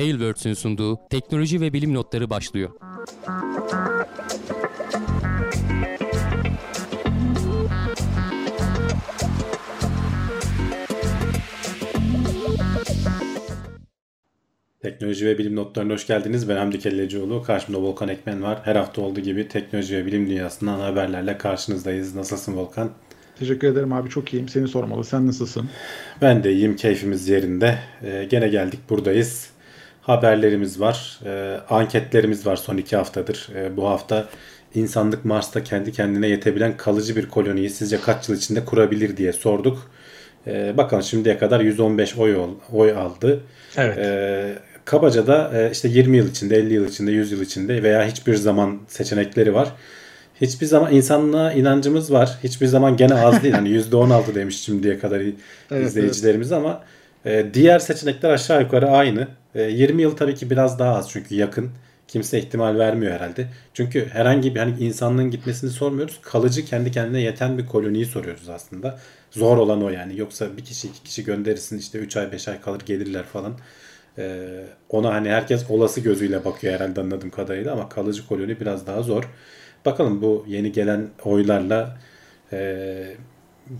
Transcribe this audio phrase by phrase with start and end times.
[0.00, 2.70] Tailwords'ün sunduğu teknoloji ve bilim notları başlıyor.
[14.82, 16.48] Teknoloji ve bilim notlarına hoş geldiniz.
[16.48, 17.42] Ben Hamdi Kellecioğlu.
[17.42, 18.60] Karşımda Volkan Ekmen var.
[18.64, 22.14] Her hafta olduğu gibi teknoloji ve bilim dünyasından haberlerle karşınızdayız.
[22.14, 22.90] Nasılsın Volkan?
[23.38, 24.48] Teşekkür ederim abi çok iyiyim.
[24.48, 25.04] Seni sormalı.
[25.04, 25.70] Sen nasılsın?
[26.22, 26.76] Ben de iyiyim.
[26.76, 27.78] Keyfimiz yerinde.
[28.02, 29.59] Ee, gene geldik buradayız.
[30.10, 31.18] Haberlerimiz var.
[31.24, 33.48] Ee, anketlerimiz var son iki haftadır.
[33.56, 34.28] Ee, bu hafta
[34.74, 39.90] insanlık Mars'ta kendi kendine yetebilen kalıcı bir koloniyi sizce kaç yıl içinde kurabilir diye sorduk.
[40.46, 42.36] Ee, bakalım şimdiye kadar 115 oy,
[42.72, 43.40] oy aldı.
[43.76, 43.98] Evet.
[43.98, 48.06] Ee, kabaca da e, işte 20 yıl içinde, 50 yıl içinde, 100 yıl içinde veya
[48.06, 49.72] hiçbir zaman seçenekleri var.
[50.40, 52.38] Hiçbir zaman insanlığa inancımız var.
[52.44, 53.54] Hiçbir zaman gene az değil.
[53.54, 56.84] Hani %16 demiş şimdiye kadar Evet, izleyicilerimiz ama
[57.26, 59.28] e, diğer seçenekler aşağı yukarı aynı.
[59.54, 61.70] E, 20 yıl tabii ki biraz daha az çünkü yakın.
[62.08, 63.48] Kimse ihtimal vermiyor herhalde.
[63.74, 66.20] Çünkü herhangi bir hani insanlığın gitmesini sormuyoruz.
[66.22, 68.98] Kalıcı kendi kendine yeten bir koloniyi soruyoruz aslında.
[69.30, 70.18] Zor olan o yani.
[70.18, 73.58] Yoksa bir kişi iki kişi gönderirsin işte 3 ay 5 ay kalır gelirler falan.
[74.18, 79.02] Ee, ona hani herkes olası gözüyle bakıyor herhalde anladığım kadarıyla ama kalıcı koloni biraz daha
[79.02, 79.24] zor.
[79.84, 81.98] Bakalım bu yeni gelen oylarla
[82.52, 83.16] e,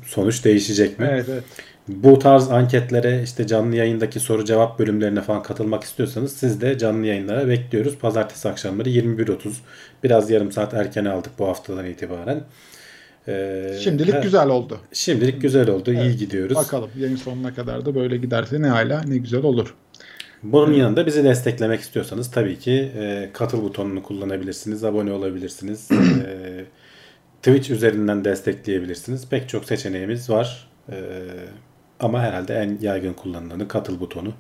[0.05, 1.07] sonuç değişecek mi?
[1.11, 1.45] Evet evet.
[1.89, 7.07] Bu tarz anketlere işte canlı yayındaki soru cevap bölümlerine falan katılmak istiyorsanız siz de canlı
[7.07, 7.99] yayınlara bekliyoruz.
[7.99, 9.37] Pazartesi akşamları 21.30
[10.05, 12.41] biraz yarım saat erken aldık bu haftadan itibaren.
[13.29, 14.81] Ee, Şimdilik he- güzel oldu.
[14.93, 15.93] Şimdilik güzel oldu.
[15.93, 16.19] iyi Evet.
[16.19, 16.57] gidiyoruz.
[16.57, 19.75] Bakalım yayın sonuna kadar da böyle giderse ne hala ne güzel olur.
[20.43, 25.89] Bunun yanında bizi desteklemek istiyorsanız tabii ki e, katıl butonunu kullanabilirsiniz, abone olabilirsiniz.
[26.27, 26.65] e,
[27.43, 29.29] Twitch üzerinden destekleyebilirsiniz.
[29.29, 30.69] Pek çok seçeneğimiz var.
[30.89, 30.97] E,
[32.01, 34.33] ama herhalde en yaygın kullanılanı katıl butonu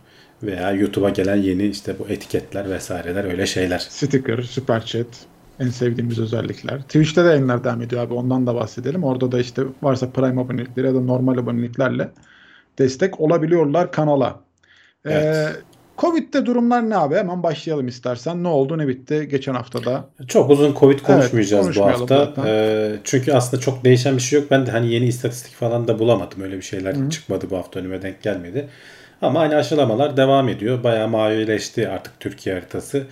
[0.42, 3.78] veya YouTube'a gelen yeni işte bu etiketler vesaireler öyle şeyler.
[3.78, 5.06] Sticker, super chat
[5.58, 6.82] en sevdiğimiz özellikler.
[6.82, 9.04] Twitch'te de yayınlar devam ediyor abi ondan da bahsedelim.
[9.04, 12.12] Orada da işte varsa Prime abonelikleri ya da normal aboneliklerle
[12.78, 14.44] destek olabiliyorlar kanala.
[15.06, 15.64] Ee, Evet.
[16.00, 17.14] Covid'de durumlar ne abi?
[17.14, 18.42] Hemen başlayalım istersen.
[18.42, 20.04] Ne oldu ne bitti geçen haftada?
[20.28, 22.48] Çok uzun Covid konuşmayacağız bu konuşmayalım hafta.
[22.48, 24.50] Ee, çünkü aslında çok değişen bir şey yok.
[24.50, 26.42] Ben de hani yeni istatistik falan da bulamadım.
[26.42, 28.68] Öyle bir şeyler çıkmadı bu hafta önüme denk gelmedi.
[29.22, 30.84] Ama hani aşılamalar devam ediyor.
[30.84, 33.06] Bayağı mavileşti artık Türkiye haritası.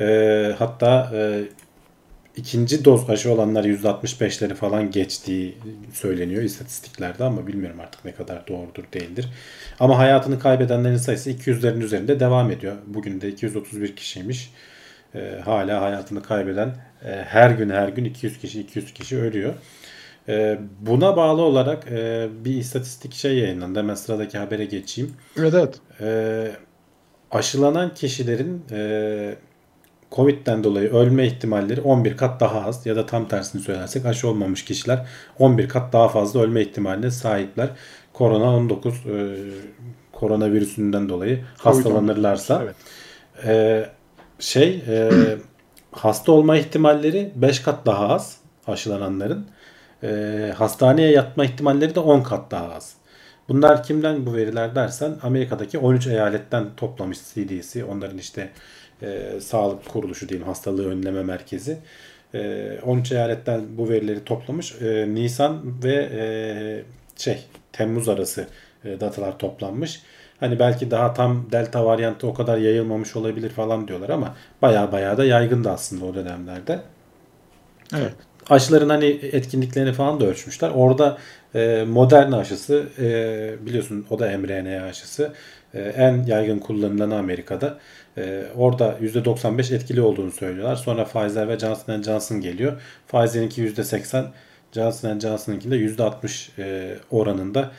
[0.00, 1.42] Ee, hatta e,
[2.36, 5.58] ikinci doz aşı olanlar %65'leri falan geçtiği
[5.92, 9.28] söyleniyor istatistiklerde ama bilmiyorum artık ne kadar doğrudur değildir.
[9.80, 12.76] Ama hayatını kaybedenlerin sayısı 200'lerin üzerinde devam ediyor.
[12.86, 14.50] Bugün de 231 kişiymiş.
[15.14, 16.68] Ee, hala hayatını kaybeden
[17.04, 19.54] e, her gün her gün 200 kişi 200 kişi ölüyor.
[20.28, 23.78] Ee, buna bağlı olarak e, bir istatistik şey yayınlandı.
[23.78, 25.12] Hemen sıradaki habere geçeyim.
[25.38, 25.80] Evet evet.
[26.00, 26.50] Ee,
[27.30, 29.34] aşılanan kişilerin e,
[30.16, 34.64] Covid'den dolayı ölme ihtimalleri 11 kat daha az ya da tam tersini söylersek aşı olmamış
[34.64, 35.06] kişiler
[35.38, 37.68] 11 kat daha fazla ölme ihtimaline sahipler.
[38.12, 39.00] Korona 19 e,
[40.12, 42.76] koronavirüsünden dolayı hastalanırlarsa Evet.
[43.44, 43.86] e,
[44.38, 45.10] şey e,
[45.92, 48.36] hasta olma ihtimalleri 5 kat daha az
[48.66, 49.46] aşılananların.
[50.02, 52.94] E, hastaneye yatma ihtimalleri de 10 kat daha az.
[53.48, 57.84] Bunlar kimden bu veriler dersen Amerika'daki 13 eyaletten toplamış CDC.
[57.84, 58.50] Onların işte
[59.02, 61.78] e, sağlık kuruluşu diyeyim hastalığı önleme merkezi.
[62.34, 64.74] E, 13 eyaletten bu verileri toplamış.
[64.82, 66.24] E, Nisan ve e,
[67.16, 67.38] şey
[67.72, 68.46] Temmuz arası
[68.84, 70.02] e, datalar toplanmış.
[70.40, 75.18] Hani belki daha tam delta varyantı o kadar yayılmamış olabilir falan diyorlar ama baya baya
[75.18, 76.80] da yaygındı aslında o dönemlerde
[77.94, 78.12] Evet.
[78.50, 80.70] aşıların hani etkinliklerini falan da ölçmüşler.
[80.74, 81.18] Orada
[81.54, 85.32] e, Moderna aşısı e, biliyorsun o da mRNA aşısı
[85.74, 87.78] e, en yaygın kullanılan Amerika'da.
[88.18, 90.76] E, orada %95 etkili olduğunu söylüyorlar.
[90.76, 92.82] Sonra Pfizer ve Johnson Johnson geliyor.
[93.08, 94.24] Pfizer'inki %80,
[94.72, 97.70] Johnson Johnson'ınki de %60 e, oranında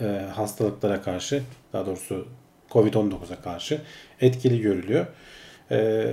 [0.00, 0.04] e,
[0.34, 1.42] hastalıklara karşı
[1.72, 2.28] daha doğrusu
[2.70, 3.80] Covid-19'a karşı
[4.20, 5.06] etkili görülüyor.
[5.70, 6.06] E,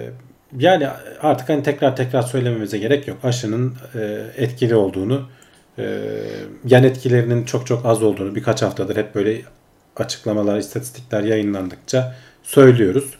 [0.57, 0.88] yani
[1.21, 3.18] artık hani tekrar tekrar söylememize gerek yok.
[3.24, 5.30] Aşının e, etkili olduğunu,
[5.77, 6.01] e,
[6.65, 9.42] yan etkilerinin çok çok az olduğunu birkaç haftadır hep böyle
[9.95, 13.19] açıklamalar, istatistikler yayınlandıkça söylüyoruz.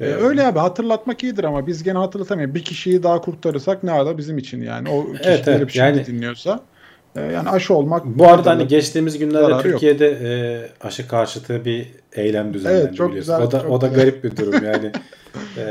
[0.00, 2.54] Ee, öyle abi hatırlatmak iyidir ama biz gene hatırlatamayız.
[2.54, 4.88] Bir kişiyi daha kurtarırsak ne ala bizim için yani.
[4.88, 5.58] O kişi Evet, evet.
[5.70, 6.60] şimdi Yani- dinliyorsa.
[7.16, 8.04] e, yani aşı olmak.
[8.04, 9.62] Bu arada hani geçtiğimiz günlerde yok.
[9.62, 13.34] Türkiye'de e, aşı karşıtı bir eylem düzenlendi Evet, çok biliyorsun.
[13.36, 14.00] güzel, o da çok o da güzel.
[14.04, 14.90] garip bir durum yani.
[15.58, 15.62] e,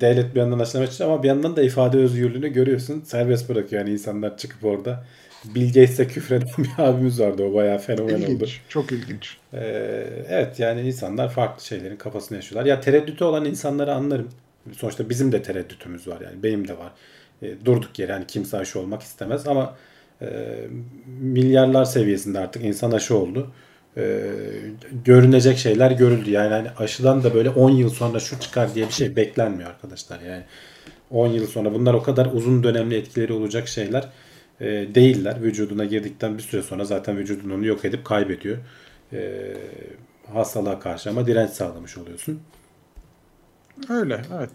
[0.00, 3.02] devlet bir yandan aşılamak için ama bir yandan da ifade özgürlüğünü görüyorsun.
[3.06, 5.04] Serbest bırakıyor yani insanlar çıkıp orada.
[5.44, 7.42] Bill Gates'e küfreden bir abimiz vardı.
[7.44, 8.30] O bayağı fenomen oldu.
[8.30, 8.60] İlginç.
[8.68, 9.36] Çok ilginç.
[9.54, 12.70] Ee, evet yani insanlar farklı şeylerin kafasını yaşıyorlar.
[12.70, 14.28] Ya tereddütü olan insanları anlarım.
[14.76, 16.92] Sonuçta bizim de tereddütümüz var yani benim de var.
[17.42, 19.76] E, durduk yere hani kimse aşı olmak istemez ama
[20.22, 20.26] e,
[21.20, 23.50] milyarlar seviyesinde artık insan aşı oldu.
[23.96, 24.20] E,
[25.04, 26.30] görünecek şeyler görüldü.
[26.30, 30.20] Yani hani aşıdan da böyle 10 yıl sonra şu çıkar diye bir şey beklenmiyor arkadaşlar.
[30.20, 30.42] Yani
[31.10, 34.08] 10 yıl sonra bunlar o kadar uzun dönemli etkileri olacak şeyler
[34.62, 35.42] e, değiller.
[35.42, 38.58] Vücuduna girdikten bir süre sonra zaten vücudun onu yok edip kaybediyor.
[39.12, 39.52] E,
[40.32, 42.40] hastalığa karşı ama direnç sağlamış oluyorsun.
[43.90, 44.50] Öyle evet.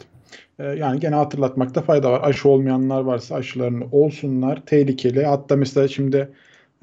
[0.60, 2.22] Ee, yani gene hatırlatmakta fayda var.
[2.24, 4.66] Aşı olmayanlar varsa aşılarını olsunlar.
[4.66, 5.26] Tehlikeli.
[5.26, 6.30] Hatta mesela şimdi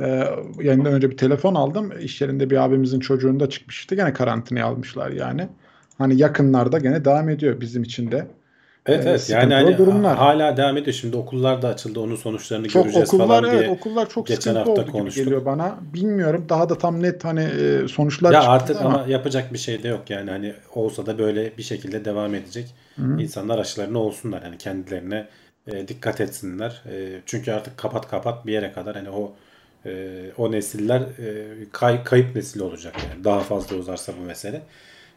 [0.01, 0.07] e,
[0.63, 1.93] yayından önce bir telefon aldım.
[2.01, 3.95] İş yerinde bir abimizin çocuğunda çıkmıştı.
[3.95, 5.49] Gene karantinaya almışlar yani.
[5.99, 8.27] Hani yakınlarda gene devam ediyor bizim için de.
[8.87, 10.17] Evet Ee, evet yani hani durumlar.
[10.17, 10.95] hala devam ediyor.
[10.95, 12.01] Şimdi okullar da açıldı.
[12.01, 13.71] Onun sonuçlarını Çok göreceğiz okullar falan evet diye.
[13.71, 15.25] okullar çok geçen hafta oldu konuştuk.
[15.25, 15.79] geliyor bana.
[15.95, 17.43] Bilmiyorum daha da tam net hani
[17.85, 21.59] e, sonuçlar Ya artık ama yapacak bir şey de yok yani hani olsa da böyle
[21.59, 22.75] bir şekilde devam edecek.
[23.19, 25.29] İnsanlar aşılarını olsunlar yani kendilerine
[25.67, 26.83] e, dikkat etsinler.
[26.91, 29.33] E, çünkü artık kapat kapat bir yere kadar hani o
[29.87, 34.63] e, o nesiller e, kay, kayıp nesil olacak yani daha fazla uzarsa bu mesele.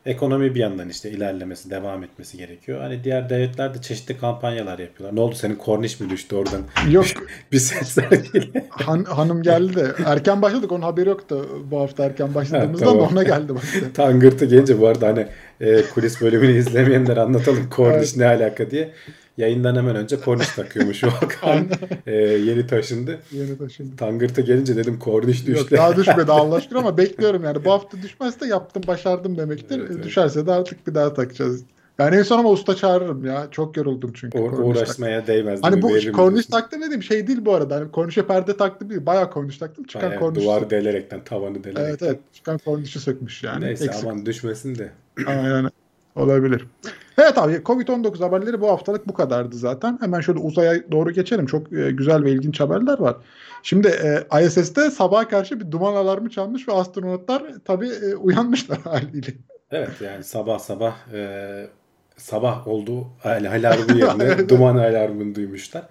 [0.07, 2.81] Ekonomi bir yandan işte ilerlemesi, devam etmesi gerekiyor.
[2.81, 5.15] Hani diğer devletler de çeşitli kampanyalar yapıyorlar.
[5.15, 6.61] Ne oldu senin korniş mi düştü oradan?
[6.89, 7.05] Yok
[7.51, 8.05] bir sesler
[8.69, 13.09] han, hanım geldi de erken başladık onun haberi yoktu bu hafta erken başladığımızda Ha, tamam.
[13.11, 13.63] ona geldi bak.
[13.93, 15.27] Tangırtı gelince bu arada hani
[15.61, 18.89] e, kulis bölümünü izlemeyenler anlatalım korniş ne alaka diye.
[19.37, 21.67] Yayından hemen önce korniş takıyormuş Volkan.
[22.07, 23.19] E, yeni taşındı.
[23.31, 23.95] Yeni taşındı.
[23.95, 25.77] Tangırtı gelince dedim korniş Yok düştü.
[25.77, 27.65] daha düşmedi Allah aşkına ama bekliyorum yani.
[27.65, 29.79] Bu hafta düşmezse yaptım başardım demektir.
[29.79, 30.03] Evet, evet.
[30.03, 31.63] Düşerse de artık bir daha takacağız.
[31.99, 33.47] Yani en son ama usta çağırırım ya.
[33.51, 34.37] Çok yoruldum çünkü.
[34.37, 35.59] U- korniş tak- uğraşmaya değmez.
[35.63, 37.75] Hani bu korniş taktım dediğim şey değil bu arada.
[37.75, 39.05] Hani kornişe perde taktım değil.
[39.05, 39.83] Bayağı korniş taktım.
[39.85, 40.43] Çıkan Bayağı korniş.
[40.43, 41.83] duvar delerekten, tavanı delerekten.
[41.85, 42.19] Evet evet.
[42.33, 43.65] Çıkan kornişi sökmüş yani.
[43.65, 44.03] Neyse Eksik.
[44.05, 44.91] aman düşmesin de.
[45.27, 45.69] Aynen
[46.15, 46.65] olabilir.
[47.17, 49.97] Evet abi Covid-19 haberleri bu haftalık bu kadardı zaten.
[50.01, 51.45] Hemen şöyle uzaya doğru geçelim.
[51.45, 53.15] Çok e, güzel ve ilginç haberler var.
[53.63, 59.27] Şimdi e, ISS'te sabaha karşı bir duman alarmı çalmış ve astronotlar tabii e, uyanmışlar haliyle.
[59.71, 61.67] Evet yani sabah sabah e,
[62.17, 64.49] sabah oldu al- alarmı yerine Evet.
[64.49, 65.83] duman alarmını duymuşlar.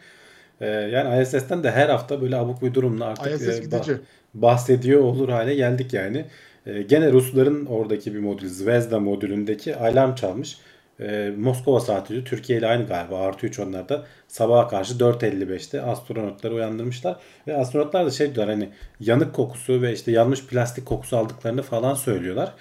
[0.61, 3.99] E, yani ISS'ten de her hafta böyle abuk bir durumla artık ISS e, bah-
[4.35, 6.25] bahsediyor olur hale geldik yani.
[6.67, 10.59] E, gene Rusların oradaki bir modül Zvezda modülündeki alarm çalmış.
[11.01, 17.17] E, Moskova saati Türkiye ile aynı galiba artı 3 onlarda sabaha karşı 4.55'te astronotları uyandırmışlar
[17.47, 18.69] ve astronotlar da şey diyorlar hani
[19.01, 22.53] yanık kokusu ve işte yanmış plastik kokusu aldıklarını falan söylüyorlar.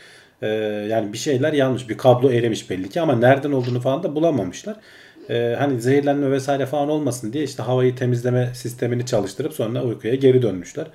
[0.41, 0.47] E,
[0.89, 4.75] yani bir şeyler yanmış bir kablo erimiş belli ki ama nereden olduğunu falan da bulamamışlar.
[5.29, 10.41] E, hani zehirlenme vesaire falan olmasın diye işte havayı temizleme sistemini çalıştırıp sonra uykuya geri
[10.41, 10.87] dönmüşler.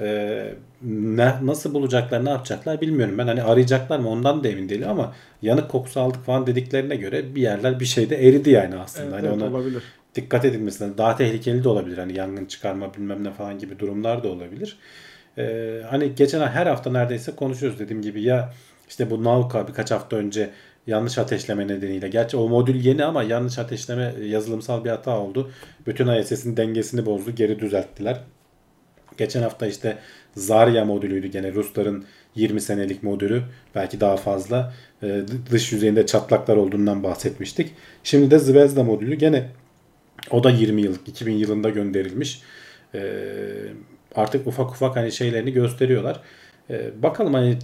[0.00, 4.88] Ee, ne, nasıl bulacaklar ne yapacaklar bilmiyorum ben hani arayacaklar mı ondan da emin değilim
[4.88, 9.14] ama yanık kokusu aldık falan dediklerine göre bir yerler bir şeyde eridi yani aslında Evet,
[9.18, 9.82] hani evet, ona olabilir.
[10.14, 10.98] dikkat edilmesi lazım.
[10.98, 14.78] daha tehlikeli de olabilir hani yangın çıkarma bilmem ne falan gibi durumlar da olabilir
[15.38, 18.52] Ee, hani geçen her hafta neredeyse konuşuyoruz dediğim gibi ya
[18.88, 20.50] işte bu Nauka birkaç hafta önce
[20.86, 22.08] yanlış ateşleme nedeniyle.
[22.08, 25.50] Gerçi o modül yeni ama yanlış ateşleme yazılımsal bir hata oldu.
[25.86, 27.30] Bütün ISS'in dengesini bozdu.
[27.30, 28.20] Geri düzelttiler.
[29.18, 29.98] Geçen hafta işte
[30.36, 33.42] Zarya modülüydü gene Rusların 20 senelik modülü
[33.74, 37.74] belki daha fazla e, d- dış yüzeyinde çatlaklar olduğundan bahsetmiştik.
[38.04, 39.48] Şimdi de Zvezda modülü gene
[40.30, 42.42] o da 20 yıllık 2000 yılında gönderilmiş.
[42.94, 43.00] E,
[44.14, 46.20] artık ufak ufak hani şeylerini gösteriyorlar.
[46.70, 47.58] E, bakalım hani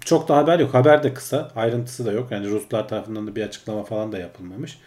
[0.00, 0.74] çok da haber yok.
[0.74, 1.50] Haber de kısa.
[1.56, 2.32] Ayrıntısı da yok.
[2.32, 4.78] Yani Ruslar tarafından da bir açıklama falan da yapılmamış.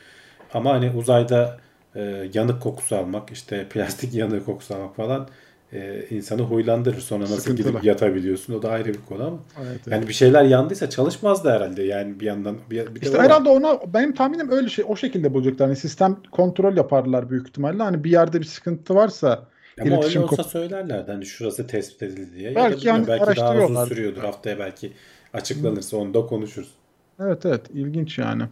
[0.54, 1.60] Ama hani uzayda
[1.96, 5.30] e, yanık kokusu almak, işte plastik yanık kokusu almak falan
[5.74, 7.00] e, insanı huylandırır.
[7.00, 7.72] Sonra nasıl Sıkıntılı.
[7.72, 9.40] gidip yatabiliyorsun o da ayrı bir konu ama.
[9.58, 9.88] Evet, evet.
[9.88, 11.84] Yani bir şeyler yandıysa çalışmazdı herhalde.
[11.84, 15.68] Yani bir yandan bir, bir İşte herhalde ona benim tahminim öyle şey o şekilde bulacaklar.
[15.68, 17.84] Hani sistem kontrol yaparlar büyük ihtimalle.
[17.84, 19.48] Hani bir yerde bir sıkıntı varsa
[19.82, 21.12] Ama öyle olsa kop- söylerlerdi.
[21.12, 22.56] Hani şurası tespit edildi diye.
[22.56, 24.22] Belki ya da yani belki daha uzun sürüyordur.
[24.22, 24.94] Haftaya belki
[25.34, 26.72] açıklanırsa onu da konuşuruz.
[27.20, 28.44] Evet evet ilginç yani.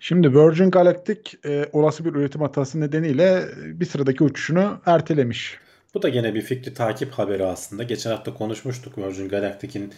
[0.00, 5.58] Şimdi Virgin Galactic e, olası bir üretim hatası nedeniyle bir sıradaki uçuşunu ertelemiş.
[5.94, 7.82] Bu da gene bir fikri takip haberi aslında.
[7.82, 9.92] Geçen hafta konuşmuştuk Virgin Galactic'in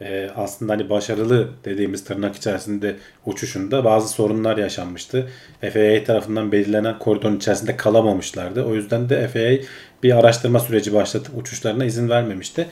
[0.00, 2.96] e, aslında hani başarılı dediğimiz tırnak içerisinde
[3.26, 5.28] uçuşunda bazı sorunlar yaşanmıştı.
[5.60, 8.64] FAA tarafından belirlenen koridorun içerisinde kalamamışlardı.
[8.64, 9.66] O yüzden de FAA
[10.02, 12.66] bir araştırma süreci başlatıp uçuşlarına izin vermemişti.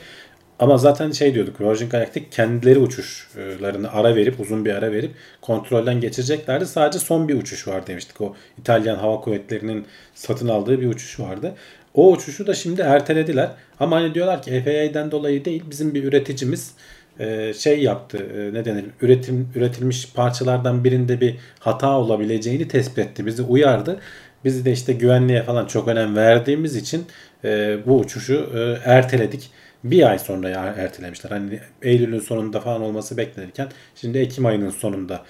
[0.59, 5.11] Ama zaten şey diyorduk Virgin Galactic kendileri uçuşlarını ara verip uzun bir ara verip
[5.41, 6.65] kontrolden geçireceklerdi.
[6.65, 8.21] Sadece son bir uçuş var demiştik.
[8.21, 9.85] O İtalyan Hava Kuvvetleri'nin
[10.15, 11.55] satın aldığı bir uçuş vardı.
[11.93, 13.49] O uçuşu da şimdi ertelediler.
[13.79, 16.71] Ama hani diyorlar ki FAA'den dolayı değil bizim bir üreticimiz
[17.19, 23.25] e, şey yaptı e, ne denir üretim üretilmiş parçalardan birinde bir hata olabileceğini tespit etti.
[23.25, 23.99] Bizi uyardı.
[24.45, 27.05] Biz de işte güvenliğe falan çok önem verdiğimiz için
[27.43, 28.49] e, bu uçuşu
[28.85, 29.51] erteledik.
[29.83, 31.29] Bir ay sonra ya ertelemişler.
[31.29, 35.23] Hani Eylül'ün sonunda falan olması beklenirken şimdi Ekim ayının sonunda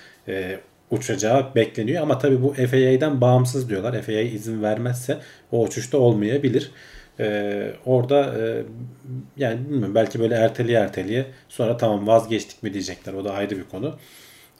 [0.91, 2.03] uçacağı bekleniyor.
[2.03, 4.01] Ama tabii bu FAA'den bağımsız diyorlar.
[4.01, 5.17] FAA izin vermezse
[5.51, 6.71] o uçuşta olmayabilir.
[7.19, 8.63] Ee, orada e,
[9.37, 13.13] yani bilmiyorum belki böyle erteliye erteliye sonra tamam vazgeçtik mi diyecekler.
[13.13, 13.95] O da ayrı bir konu.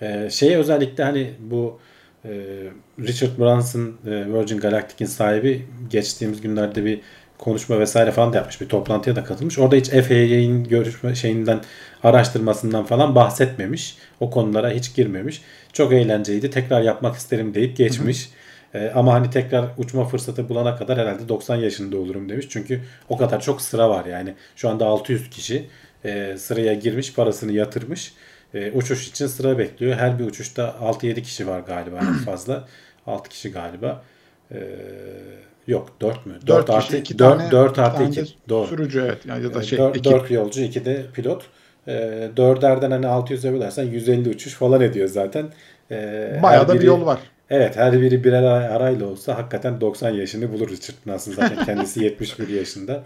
[0.02, 1.80] Ee, şeye özellikle hani bu
[2.26, 2.30] e,
[3.00, 7.02] Richard Branson e, Virgin Galactic'in sahibi geçtiğimiz günlerde bir
[7.38, 8.62] konuşma vesaire falan da yapmış.
[8.62, 9.60] Bir toplantıya da katılmış.
[9.60, 11.60] Orada hiç FAA'nin görüşme şeyinden
[12.04, 13.98] araştırmasından falan bahsetmemiş.
[14.20, 15.42] O konulara hiç girmemiş.
[15.74, 16.50] Çok eğlenceliydi.
[16.50, 18.30] Tekrar yapmak isterim deyip geçmiş.
[18.72, 18.84] Hı hı.
[18.84, 22.46] E, ama hani tekrar uçma fırsatı bulana kadar herhalde 90 yaşında olurum demiş.
[22.50, 24.34] Çünkü o kadar çok sıra var yani.
[24.56, 25.68] Şu anda 600 kişi
[26.06, 28.14] e, sıraya girmiş, parasını yatırmış.
[28.54, 29.96] E, uçuş için sıra bekliyor.
[29.96, 32.68] Her bir uçuşta 6-7 kişi var galiba en fazla.
[33.08, 34.04] 6 kişi galiba.
[34.52, 34.58] E,
[35.68, 36.34] yok 4 mü?
[36.34, 38.26] 4, 4 artı 2 4, 4 artı 2.
[38.50, 38.68] Doğru.
[38.68, 39.26] Sürücü evet.
[39.26, 41.44] Yani ya da şey 4, 4 yolcu 2 de pilot.
[41.88, 45.46] E, 4'erden hani 600'e bölersen 150 uçuş falan ediyor zaten.
[45.92, 47.20] E, Bayağı da biri, bir yol var.
[47.50, 52.48] Evet her biri birer arayla olsa hakikaten 90 yaşını bulur Richard Branson zaten kendisi 71
[52.48, 53.04] yaşında.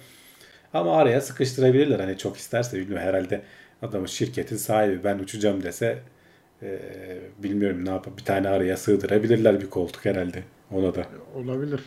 [0.74, 3.41] Ama araya sıkıştırabilirler hani çok isterse bilmiyorum herhalde
[3.82, 5.98] adamın şirketin sahibi ben uçacağım dese
[6.63, 6.79] e,
[7.44, 11.05] bilmiyorum ne yapıp bir tane araya sığdırabilirler bir koltuk herhalde ona da.
[11.36, 11.79] Olabilir.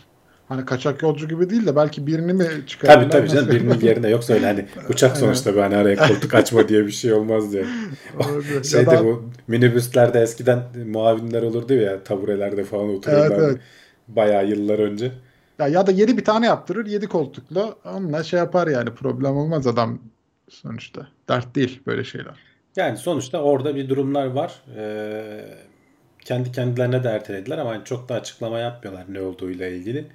[0.48, 3.10] Hani kaçak yolcu gibi değil de belki birini mi çıkarırlar?
[3.10, 6.68] Tabii tabii canım birinin yerine yoksa öyle hani uçak sonuçta bir hani araya koltuk açma
[6.68, 7.64] diye bir şey olmaz diye.
[8.62, 9.04] Şeyde da...
[9.04, 13.30] bu minibüslerde eskiden muavinler olurdu ya taburelerde falan otururlar.
[13.30, 13.60] Evet, evet.
[14.08, 15.12] Bayağı yıllar önce.
[15.58, 19.66] Ya, ya da yedi bir tane yaptırır yedi koltuklu onunla şey yapar yani problem olmaz
[19.66, 19.98] adam
[20.48, 21.08] sonuçta.
[21.28, 22.34] Dert değil böyle şeyler.
[22.76, 24.62] Yani sonuçta orada bir durumlar var.
[24.76, 25.44] Ee,
[26.24, 30.06] kendi kendilerine de ertelediler ama hani çok da açıklama yapmıyorlar ne olduğuyla ilgili.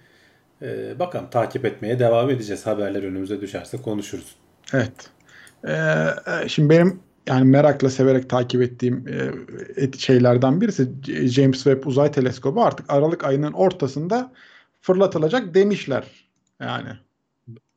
[0.64, 2.66] Ee, bakalım takip etmeye devam edeceğiz.
[2.66, 4.36] Haberler önümüze düşerse konuşuruz.
[4.74, 5.10] Evet.
[5.68, 6.06] Ee,
[6.48, 9.06] şimdi benim yani merakla severek takip ettiğim
[9.78, 10.90] e, şeylerden birisi
[11.30, 14.32] James Webb Uzay Teleskobu artık Aralık ayının ortasında
[14.82, 16.04] fırlatılacak demişler.
[16.60, 16.90] Yani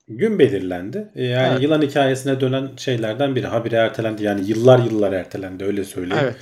[0.08, 1.08] gün belirlendi.
[1.14, 1.62] Ee, yani evet.
[1.62, 3.46] yılan hikayesine dönen şeylerden biri.
[3.46, 4.24] Habire ertelendi.
[4.24, 6.24] Yani yıllar yıllar ertelendi öyle söyleyeyim.
[6.24, 6.36] Evet.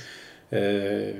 [0.55, 1.13] Ee,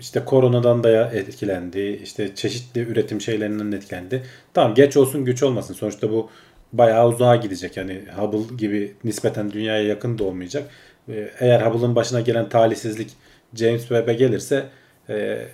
[0.00, 2.00] işte koronadan da etkilendi.
[2.02, 4.22] İşte çeşitli üretim şeylerinden etkilendi.
[4.54, 5.74] Tamam geç olsun güç olmasın.
[5.74, 6.30] Sonuçta bu
[6.72, 7.76] bayağı uzağa gidecek.
[7.76, 10.70] Yani Hubble gibi nispeten dünyaya yakın da olmayacak.
[11.08, 13.10] Ee, eğer Hubble'ın başına gelen talihsizlik
[13.54, 14.64] James Webb'e gelirse
[15.08, 15.46] e,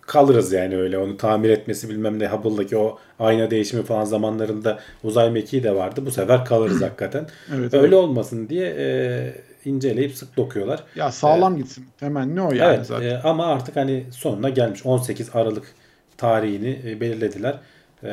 [0.00, 0.98] kalırız yani öyle.
[0.98, 6.06] Onu tamir etmesi bilmem ne Hubble'daki o ayna değişimi falan zamanlarında uzay mekiği de vardı.
[6.06, 7.26] Bu sefer kalırız hakikaten.
[7.56, 8.04] Evet, öyle evet.
[8.04, 9.34] olmasın diye e,
[9.66, 10.84] inceleyip sık dokuyorlar.
[10.96, 11.86] Ya sağlam ee, gitsin.
[12.00, 13.06] Hemen ne o yani evet, zaten.
[13.06, 14.86] E, ama artık hani sonuna gelmiş.
[14.86, 15.74] 18 Aralık
[16.16, 17.58] tarihini e, belirlediler.
[18.02, 18.08] E,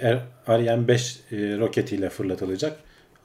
[0.00, 2.76] er, Ariane 5 e, roketiyle fırlatılacak.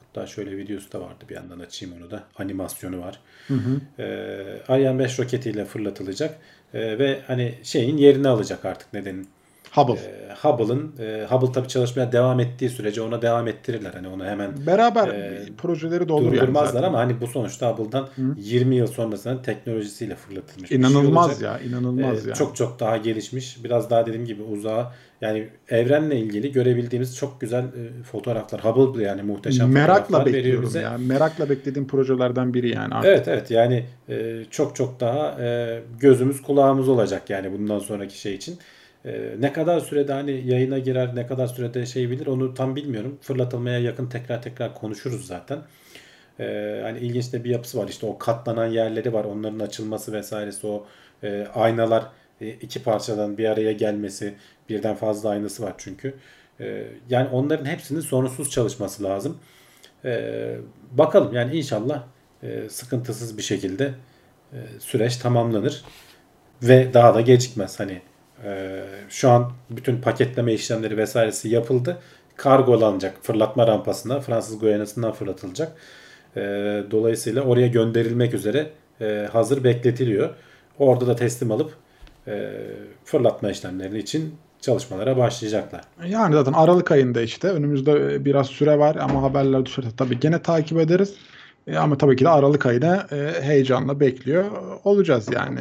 [0.06, 2.22] Hatta şöyle videosu da vardı bir yandan açayım onu da.
[2.38, 3.20] Animasyonu var.
[3.48, 4.02] Hı hı.
[4.02, 4.06] E,
[4.68, 6.38] Ariane 5 roketiyle fırlatılacak.
[6.74, 9.28] E, ve hani şeyin yerini alacak artık nedenin
[9.74, 9.92] Hubble.
[9.92, 13.90] E, Hubble'ın e, Hubble tabii çalışmaya devam ettiği sürece ona devam ettirirler.
[13.94, 18.02] Hani onu hemen beraber e, projeleri de olur durdurmazlar yani ama hani bu sonuçta Hubble'dan
[18.02, 18.22] Hı.
[18.36, 20.70] 20 yıl sonrasında teknolojisiyle fırlatılmış.
[20.70, 22.34] İnanılmaz şey ya, inanılmaz e, ya.
[22.34, 23.64] Çok çok daha gelişmiş.
[23.64, 28.64] Biraz daha dediğim gibi uzağa yani evrenle ilgili görebildiğimiz çok güzel e, fotoğraflar.
[28.64, 30.98] Hubble yani muhteşem Merakla bekliyorum ya.
[30.98, 32.94] Merakla beklediğim projelerden biri yani.
[32.94, 33.10] Artık.
[33.10, 38.34] Evet evet yani e, çok çok daha e, gözümüz kulağımız olacak yani bundan sonraki şey
[38.34, 38.58] için.
[39.04, 43.18] Ee, ne kadar sürede hani yayına girer, ne kadar sürede şey bilir onu tam bilmiyorum.
[43.22, 45.58] Fırlatılmaya yakın tekrar tekrar konuşuruz zaten.
[46.40, 47.88] Ee, hani ilginç de bir yapısı var.
[47.88, 49.24] İşte o katlanan yerleri var.
[49.24, 50.86] Onların açılması vesairesi o
[51.22, 52.04] e, aynalar
[52.40, 54.34] e, iki parçadan bir araya gelmesi
[54.68, 56.14] birden fazla aynası var çünkü.
[56.60, 59.38] E, yani onların hepsinin sorunsuz çalışması lazım.
[60.04, 60.56] E,
[60.92, 62.04] bakalım yani inşallah
[62.42, 63.94] e, sıkıntısız bir şekilde
[64.52, 65.84] e, süreç tamamlanır
[66.62, 67.80] ve daha da gecikmez.
[67.80, 68.02] Hani
[68.44, 71.98] ee, şu an bütün paketleme işlemleri vesairesi yapıldı.
[72.36, 75.72] Kargolanacak fırlatma rampasına Fransız Guyana'sından fırlatılacak.
[76.36, 76.40] Ee,
[76.90, 78.70] dolayısıyla oraya gönderilmek üzere
[79.00, 80.30] e, hazır bekletiliyor.
[80.78, 81.74] Orada da teslim alıp
[82.28, 82.52] e,
[83.04, 85.80] fırlatma işlemleri için çalışmalara başlayacaklar.
[86.06, 90.78] Yani zaten Aralık ayında işte önümüzde biraz süre var ama haberler düşerse tabii gene takip
[90.78, 91.14] ederiz.
[91.66, 94.44] E, ama tabii ki de Aralık ayına e, heyecanla bekliyor
[94.84, 95.58] olacağız yani.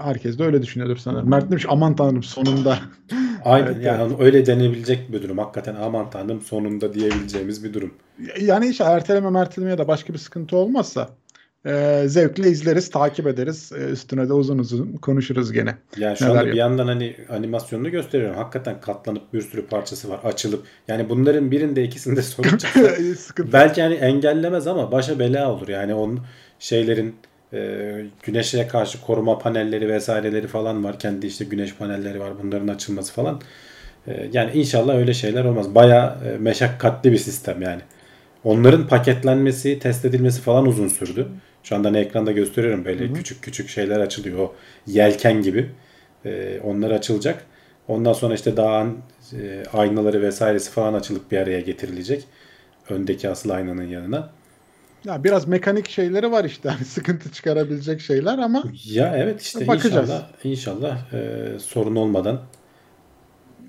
[0.00, 1.28] Herkes de öyle düşünüyordur sanırım.
[1.30, 2.78] Mert demiş aman tanrım sonunda.
[3.44, 5.38] Aynen Evet, yani öyle denebilecek bir durum.
[5.38, 7.94] Hakikaten aman tanrım sonunda diyebileceğimiz bir durum.
[8.40, 11.08] Yani hiç erteleme merteleme ya da başka bir sıkıntı olmazsa
[11.66, 13.72] e, zevkle izleriz, takip ederiz.
[13.72, 15.74] E, üstüne de uzun uzun konuşuruz gene.
[15.96, 18.36] Yani şu Neler anda bir yap- yandan hani animasyonunu gösteriyorum.
[18.36, 20.20] Hakikaten katlanıp bir sürü parçası var.
[20.24, 20.64] Açılıp.
[20.88, 22.80] Yani bunların birinde ikisinde sorun çıksa
[23.18, 23.52] Sıkıntı.
[23.52, 25.68] belki hani engellemez ama başa bela olur.
[25.68, 26.20] Yani onun
[26.58, 27.14] şeylerin
[27.56, 30.98] e, güneşe karşı koruma panelleri vesaireleri falan var.
[30.98, 32.32] Kendi işte güneş panelleri var.
[32.42, 33.40] Bunların açılması falan.
[34.06, 35.74] E, yani inşallah öyle şeyler olmaz.
[35.74, 37.80] Baya e, meşakkatli bir sistem yani.
[38.44, 41.28] Onların paketlenmesi, test edilmesi falan uzun sürdü.
[41.62, 44.38] Şu anda hani ekranda gösteriyorum böyle küçük küçük şeyler açılıyor.
[44.38, 44.54] O
[44.86, 45.70] yelken gibi.
[46.24, 47.44] E, onlar açılacak.
[47.88, 48.98] Ondan sonra işte dağın
[49.32, 52.24] e, aynaları vesairesi falan açılıp bir araya getirilecek.
[52.90, 54.30] Öndeki asıl aynanın yanına.
[55.06, 56.68] Ya biraz mekanik şeyleri var işte.
[56.76, 60.10] Hani sıkıntı çıkarabilecek şeyler ama Ya evet işte Bakacağız.
[60.10, 62.42] inşallah inşallah e, sorun olmadan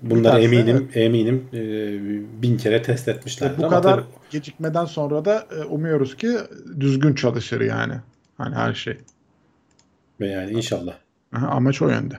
[0.01, 1.61] bunları Biterse, eminim eminim e,
[2.41, 3.51] bin kere test etmişler.
[3.57, 6.37] bu kadar gecikmeden sonra da e, umuyoruz ki
[6.79, 7.93] düzgün çalışır yani.
[8.37, 8.97] Hani her şey.
[10.19, 10.93] ve yani inşallah.
[11.35, 12.15] Aha, amaç o yönde.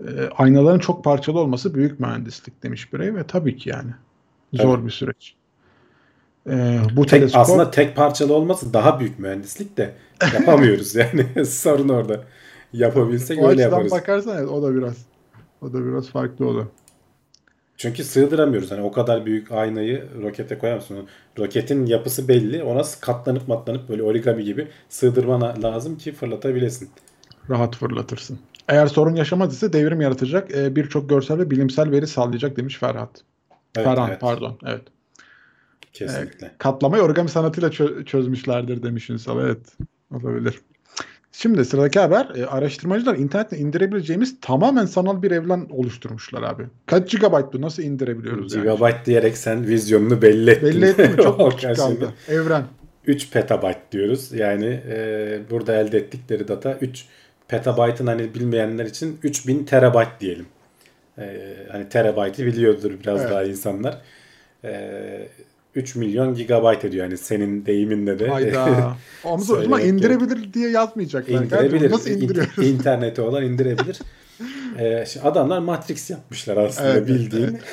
[0.00, 3.90] E, aynaların çok parçalı olması büyük mühendislik demiş birey ve tabii ki yani.
[4.52, 4.86] Zor Tabii.
[4.86, 5.34] bir süreç.
[6.50, 9.94] E, bu Tek, teleskop aslında tek parçalı olması daha büyük mühendislik de
[10.34, 11.46] yapamıyoruz yani.
[11.46, 12.20] Sorun orada.
[12.72, 13.92] Yapabilsek o öyle yaparız.
[13.92, 14.94] bakarsan evet, o da biraz
[15.62, 16.66] o da biraz farklı olur.
[17.76, 18.70] Çünkü sığdıramıyoruz.
[18.70, 21.08] Hani o kadar büyük aynayı rokete koyamazsın.
[21.38, 22.62] Roketin yapısı belli.
[22.62, 26.90] Ona katlanıp matlanıp böyle origami gibi sığdırman lazım ki fırlatabilesin.
[27.50, 28.38] Rahat fırlatırsın.
[28.68, 33.10] Eğer sorun yaşamaz ise devrim yaratacak, e, birçok görsel ve bilimsel veri sağlayacak demiş Ferhat.
[33.76, 34.20] Evet, Ferhan evet.
[34.20, 34.58] pardon.
[34.66, 34.82] Evet.
[35.92, 36.50] Kesinlikle.
[36.58, 39.40] Katlamayı origami sanatıyla çö- çözmüşlerdir demiş Ünsal.
[39.44, 39.58] Evet.
[40.10, 40.60] Olabilir.
[41.32, 42.28] Şimdi sıradaki haber.
[42.36, 46.62] e, araştırmacılar internetten indirebileceğimiz tamamen sanal bir evren oluşturmuşlar abi.
[46.86, 47.60] Kaç gigabayt bu?
[47.60, 48.62] Nasıl indirebiliyoruz yani?
[48.62, 50.68] Gigabyte diyerek sen vizyonunu belli ettin.
[50.68, 51.16] Belli ettim mi?
[51.22, 52.12] Çok küçük kaldı.
[52.28, 52.64] Evren.
[53.06, 54.32] 3 petabyte diyoruz.
[54.32, 57.04] Yani e, burada elde ettikleri data 3
[57.48, 60.46] petabyte'ın hani bilmeyenler için 3000 terabyte diyelim.
[61.18, 63.30] E, hani terabyte'ı biliyordur biraz Evet.
[63.30, 63.98] daha insanlar.
[64.64, 65.28] E,
[65.78, 68.28] 3 milyon gigabyte ediyor yani senin deyiminle de.
[68.28, 68.64] Hayda.
[69.24, 71.42] Ama o zaman indirebilir diye yazmayacaklar.
[71.42, 71.90] indirebilir.
[71.90, 72.66] Nasıl İn- indiriyoruz?
[72.68, 73.98] İnterneti olan indirebilir.
[74.78, 77.58] e, şimdi adamlar Matrix yapmışlar aslında Evet, bildiğin.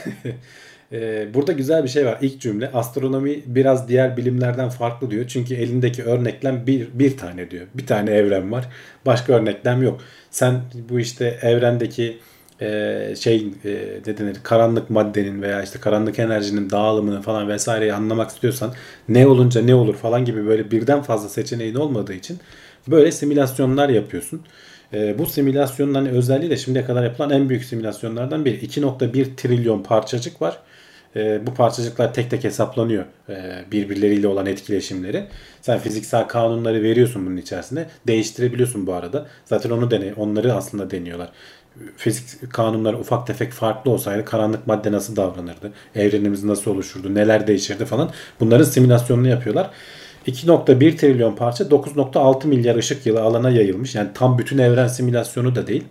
[0.92, 2.18] E, burada güzel bir şey var.
[2.22, 5.28] İlk cümle astronomi biraz diğer bilimlerden farklı diyor.
[5.28, 7.66] Çünkü elindeki örneklem bir, bir tane diyor.
[7.74, 8.70] Bir tane evren var.
[9.06, 10.02] Başka örneklem yok.
[10.32, 12.18] Sen bu işte evrendeki
[12.62, 18.30] e, şey e, ne denir karanlık maddenin veya işte karanlık enerjinin dağılımını falan vesaireyi anlamak
[18.30, 18.74] istiyorsan
[19.10, 22.40] ne olunca ne olur falan gibi böyle birden fazla seçeneğin olmadığı için
[22.88, 24.42] böyle simülasyonlar yapıyorsun.
[24.94, 28.66] E, bu simülasyonun hani özelliği de şimdiye kadar yapılan en büyük simülasyonlardan biri.
[28.66, 30.60] 2.1 trilyon parçacık var.
[31.16, 33.06] E, bu parçacıklar tek tek hesaplanıyor
[33.72, 35.26] birbirleriyle olan etkileşimleri.
[35.62, 37.86] Sen fiziksel kanunları veriyorsun bunun içerisine.
[38.08, 39.26] Değiştirebiliyorsun bu arada.
[39.46, 41.32] Zaten onu dene, onları aslında deniyorlar.
[41.98, 45.72] Fizik kanunları ufak tefek farklı olsaydı karanlık madde nasıl davranırdı?
[45.96, 47.16] Evrenimiz nasıl oluşurdu?
[47.16, 48.12] Neler değişirdi falan.
[48.40, 49.70] Bunların simülasyonunu yapıyorlar.
[50.28, 53.96] 2.1 trilyon parça 9.6 milyar ışık yılı alana yayılmış.
[53.96, 55.84] Yani tam bütün evren simülasyonu da değil.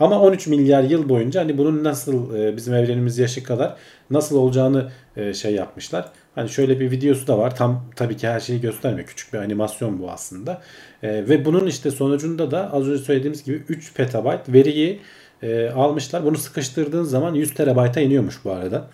[0.00, 3.76] Ama 13 milyar yıl boyunca hani bunun nasıl e, bizim evrenimiz yaşı kadar
[4.10, 6.08] nasıl olacağını e, şey yapmışlar.
[6.34, 7.56] Hani şöyle bir videosu da var.
[7.56, 9.06] Tam tabii ki her şeyi göstermiyor.
[9.08, 10.62] Küçük bir animasyon bu aslında.
[11.02, 15.00] E, ve bunun işte sonucunda da az önce söylediğimiz gibi 3 petabayt veriyi
[15.42, 16.24] e, almışlar.
[16.24, 18.86] Bunu sıkıştırdığın zaman 100 terabayta iniyormuş bu arada.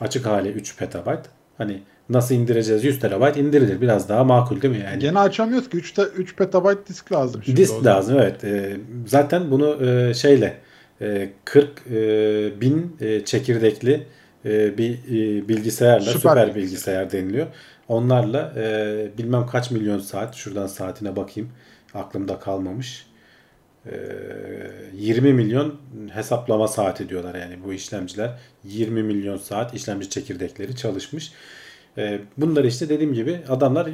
[0.00, 1.20] Açık hali 3 petabayt.
[1.58, 3.80] Hani nasıl indireceğiz 100 terabayt indirilir.
[3.80, 4.98] Biraz daha makul değil mi yani?
[4.98, 7.60] Gene açamıyoruz ki 3, 3 petabayt disk lazım şimdi.
[7.60, 8.44] Disk lazım evet.
[8.44, 10.56] Ee, zaten bunu e, şeyle
[11.00, 14.06] e, 40 e, bin e, çekirdekli
[14.44, 16.56] e, bir e, bilgisayarla Süper süper, bilgisayar.
[16.56, 17.46] bilgisayar deniliyor.
[17.88, 21.50] Onlarla e, bilmem kaç milyon saat şuradan saatine bakayım
[21.94, 23.06] aklımda kalmamış.
[23.86, 23.92] E,
[24.94, 25.80] 20 milyon
[26.12, 31.32] hesaplama saati diyorlar yani bu işlemciler 20 milyon saat işlemci çekirdekleri çalışmış.
[31.98, 33.88] E, bunları işte dediğim gibi adamlar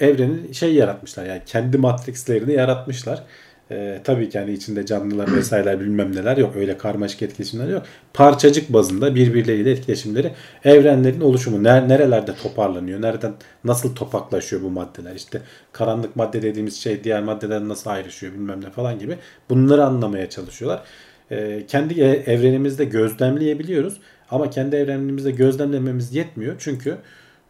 [0.00, 3.22] evrenin şey yaratmışlar yani kendi matrixlerini yaratmışlar.
[3.70, 6.56] E, tabii ki hani içinde canlılar vesaireler bilmem neler yok.
[6.56, 7.82] Öyle karmaşık etkileşimler yok.
[8.14, 10.32] Parçacık bazında birbirleriyle etkileşimleri
[10.64, 13.02] evrenlerin oluşumu ner- nerelerde toparlanıyor?
[13.02, 13.32] Nereden
[13.64, 15.14] nasıl topaklaşıyor bu maddeler?
[15.14, 19.18] İşte karanlık madde dediğimiz şey diğer maddelerden nasıl ayrışıyor bilmem ne falan gibi.
[19.50, 20.82] Bunları anlamaya çalışıyorlar.
[21.30, 24.00] E, kendi evrenimizde gözlemleyebiliyoruz
[24.30, 26.54] ama kendi evrenimizde gözlemlememiz yetmiyor.
[26.58, 26.96] Çünkü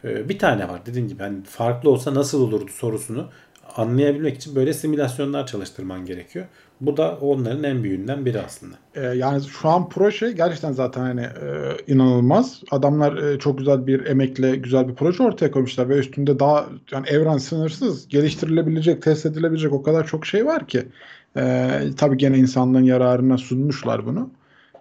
[0.03, 3.29] E, bir tane var dediğim gibi hani farklı olsa nasıl olurdu sorusunu
[3.77, 6.45] anlayabilmek için böyle simülasyonlar çalıştırman gerekiyor.
[6.81, 8.75] Bu da onların en büyüğünden biri aslında.
[8.95, 12.61] Ee, yani şu an proje gerçekten zaten hani e, inanılmaz.
[12.71, 17.07] Adamlar e, çok güzel bir emekle güzel bir proje ortaya koymuşlar ve üstünde daha yani
[17.07, 20.83] evren sınırsız geliştirilebilecek, test edilebilecek o kadar çok şey var ki.
[21.37, 24.29] E, tabii gene insanlığın yararına sunmuşlar bunu.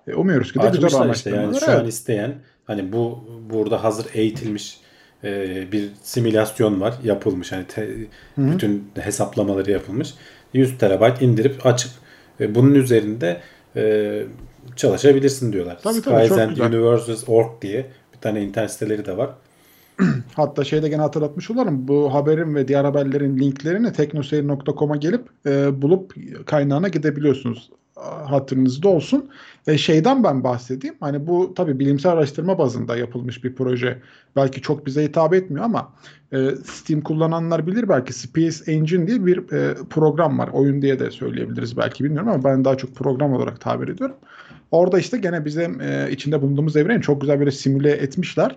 [0.07, 1.89] E, umuyoruz ki de güzel Açmışlar işte yani şu an Evet.
[1.89, 4.81] isteyen hani bu burada hazır eğitilmiş
[5.25, 7.97] e, bir simülasyon var yapılmış hani te-
[8.39, 10.15] bütün hesaplamaları yapılmış
[10.53, 11.91] 100 terabayt indirip açıp
[12.41, 13.41] e, bunun üzerinde
[13.77, 14.23] e,
[14.77, 15.79] çalışabilirsin diyorlar.
[15.83, 16.67] Tabii, tabii, Skies and güzel.
[16.67, 19.31] Universes.org diye bir tane internet siteleri de var.
[20.35, 21.89] Hatta şeyde gene hatırlatmış olalım.
[21.89, 26.15] Bu haberin ve diğer haberlerin linklerini teknoseyir.com'a gelip e, bulup
[26.47, 27.71] kaynağına gidebiliyorsunuz.
[28.05, 29.31] Hatırınızda olsun.
[29.67, 30.97] E, şeyden ben bahsedeyim.
[31.01, 34.03] Hani bu tabii bilimsel araştırma bazında yapılmış bir proje.
[34.37, 35.93] Belki çok bize hitap etmiyor ama
[36.33, 40.49] e, Steam kullananlar bilir belki Space Engine diye bir e, program var.
[40.53, 44.17] Oyun diye de söyleyebiliriz belki bilmiyorum ama ben daha çok program olarak tabir ediyorum.
[44.71, 48.57] Orada işte gene bize e, içinde bulunduğumuz evreni çok güzel böyle simüle etmişler.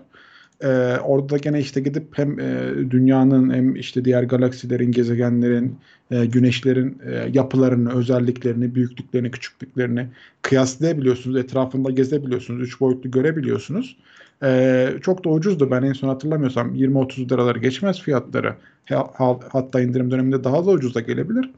[0.62, 5.76] Ee, orada da gene işte gidip hem e, dünyanın hem işte diğer galaksilerin, gezegenlerin,
[6.10, 10.06] e, güneşlerin e, yapılarını, özelliklerini, büyüklüklerini, küçüklüklerini
[10.42, 11.36] kıyaslayabiliyorsunuz.
[11.36, 12.62] Etrafında gezebiliyorsunuz.
[12.62, 13.96] Üç boyutlu görebiliyorsunuz.
[14.42, 15.70] Ee, çok da ucuzdu.
[15.70, 18.54] Ben en son hatırlamıyorsam 20-30 liraları geçmez fiyatları.
[18.88, 21.50] Ha- ha- Hatta indirim döneminde daha da ucuza gelebilir.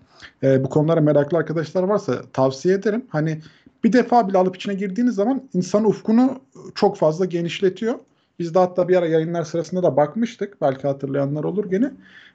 [0.43, 3.05] Ee, bu konulara meraklı arkadaşlar varsa tavsiye ederim.
[3.09, 3.39] Hani
[3.85, 6.41] bir defa bile alıp içine girdiğiniz zaman insan ufkunu
[6.75, 7.95] çok fazla genişletiyor.
[8.39, 10.61] Biz de hatta bir ara yayınlar sırasında da bakmıştık.
[10.61, 11.91] Belki hatırlayanlar olur gene.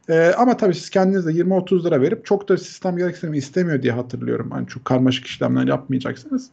[0.10, 3.94] Ee, ama tabii siz kendiniz de 20-30 lira verip çok da sistem gereksinimi istemiyor diye
[3.94, 4.52] hatırlıyorum.
[4.52, 6.50] Hani çok karmaşık işlemler yapmayacaksınız.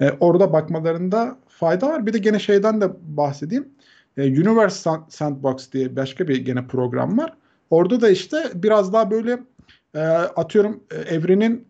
[0.00, 2.06] Ee, orada bakmalarında fayda var.
[2.06, 3.68] Bir de gene şeyden de bahsedeyim.
[4.16, 7.32] Ee, Universe Sand- Sandbox diye başka bir gene program var.
[7.70, 9.38] Orada da işte biraz daha böyle
[9.94, 10.00] e,
[10.36, 11.66] atıyorum e, evrenin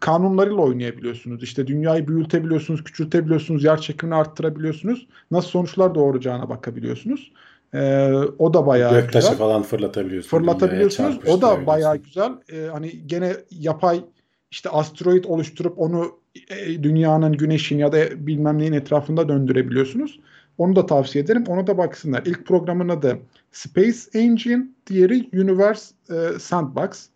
[0.00, 1.42] kanunlarıyla oynayabiliyorsunuz.
[1.42, 5.06] İşte dünyayı büyütebiliyorsunuz, küçültebiliyorsunuz, yer çekimini arttırabiliyorsunuz.
[5.30, 7.32] Nasıl sonuçlar doğuracağına bakabiliyorsunuz.
[7.74, 9.38] Ee, o da bayağı Göktaşı güzel.
[9.38, 10.30] falan fırlatabiliyorsun.
[10.30, 11.20] Fırlatabiliyorsunuz.
[11.22, 12.32] dünyaya O da bayağı güzel.
[12.52, 14.04] Ee, hani gene yapay
[14.50, 16.12] işte asteroid oluşturup onu
[16.50, 20.20] e, dünyanın, güneşin ya da bilmem neyin etrafında döndürebiliyorsunuz.
[20.58, 21.44] Onu da tavsiye ederim.
[21.48, 22.22] Ona da baksınlar.
[22.26, 23.18] İlk programın adı
[23.52, 27.08] Space Engine, diğeri Universe e, Sandbox.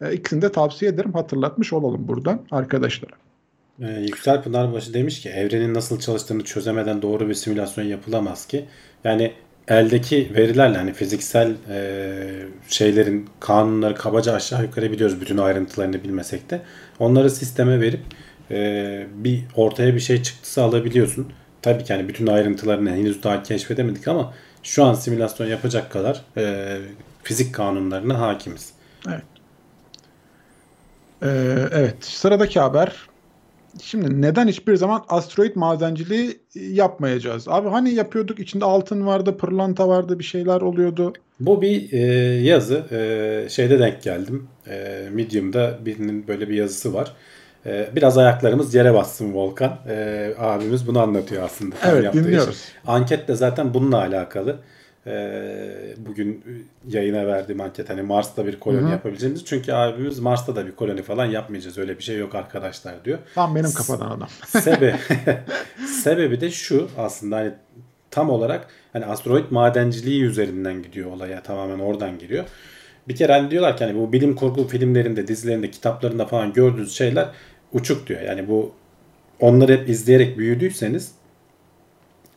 [0.00, 1.12] E, ikisini de tavsiye ederim.
[1.12, 3.12] Hatırlatmış olalım buradan arkadaşlara.
[3.82, 8.64] Ee, Yüksel Pınarbaşı demiş ki evrenin nasıl çalıştığını çözemeden doğru bir simülasyon yapılamaz ki.
[9.04, 9.32] Yani
[9.68, 12.12] eldeki verilerle hani fiziksel e,
[12.68, 16.60] şeylerin kanunları kabaca aşağı yukarı biliyoruz bütün ayrıntılarını bilmesek de.
[16.98, 18.00] Onları sisteme verip
[18.50, 21.32] e, bir ortaya bir şey çıktısı alabiliyorsun.
[21.62, 26.76] Tabii ki hani bütün ayrıntılarını henüz daha keşfedemedik ama şu an simülasyon yapacak kadar e,
[27.22, 28.72] fizik kanunlarına hakimiz.
[31.22, 31.28] Ee,
[31.72, 31.96] evet.
[32.00, 32.92] Sıradaki haber.
[33.82, 37.48] Şimdi neden hiçbir zaman asteroid madenciliği yapmayacağız?
[37.48, 41.12] Abi hani yapıyorduk içinde altın vardı, pırlanta vardı, bir şeyler oluyordu.
[41.40, 41.98] Bu bir e,
[42.42, 42.84] yazı.
[42.92, 44.48] E, şeyde denk geldim.
[44.68, 47.12] E, Medium'da birinin böyle bir yazısı var.
[47.66, 49.78] E, biraz ayaklarımız yere bassın Volkan.
[49.88, 51.76] E, abimiz bunu anlatıyor aslında.
[51.86, 52.26] Evet, yaptığı iş.
[52.26, 52.64] dinliyoruz.
[52.86, 54.56] Anket de zaten bununla alakalı.
[55.06, 56.44] E, bugün
[56.88, 58.90] yayına verdiğim anket hani Mars'ta bir koloni Hı hı.
[58.90, 59.44] yapabileceğimiz.
[59.44, 61.78] Çünkü abimiz Mars'ta da bir koloni falan yapmayacağız.
[61.78, 63.18] Öyle bir şey yok arkadaşlar diyor.
[63.34, 64.28] Tam benim kafadan adam.
[64.46, 64.94] Sebebi
[66.02, 67.52] sebebi de şu aslında hani
[68.10, 72.44] tam olarak hani asteroid madenciliği üzerinden gidiyor olaya tamamen oradan giriyor.
[73.08, 77.28] Bir kere hani diyorlar ki hani bu bilim kurgu filmlerinde, dizilerinde, kitaplarında falan gördüğünüz şeyler
[77.72, 78.20] uçuk diyor.
[78.20, 78.72] Yani bu
[79.40, 81.12] onları hep izleyerek büyüdüyseniz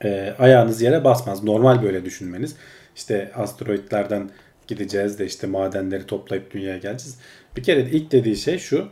[0.03, 1.43] e, ayağınız yere basmaz.
[1.43, 2.55] Normal böyle düşünmeniz.
[2.95, 4.29] İşte asteroidlerden
[4.67, 7.17] gideceğiz de işte madenleri toplayıp dünyaya geleceğiz.
[7.57, 8.87] Bir kere ilk dediği şey şu.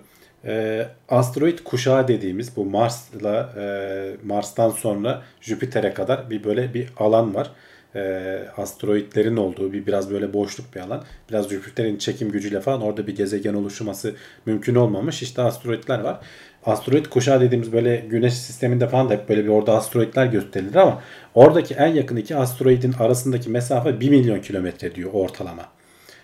[0.46, 7.36] E, asteroid kuşağı dediğimiz bu Mars'la e, Mars'tan sonra Jüpiter'e kadar bir böyle bir alan
[7.36, 7.52] var.
[7.96, 11.04] E, asteroidlerin olduğu bir biraz böyle boşluk bir alan.
[11.30, 14.16] Biraz Jüpiter'in çekim gücüyle falan orada bir gezegen oluşması
[14.46, 15.22] mümkün olmamış.
[15.22, 16.20] İşte asteroidler var.
[16.68, 21.02] Asteroid kuşağı dediğimiz böyle güneş sisteminde falan da hep böyle bir orada asteroidler gösterilir ama
[21.36, 25.66] oradaki en yakın iki asteroidin arasındaki mesafe 1 milyon kilometre diyor ortalama.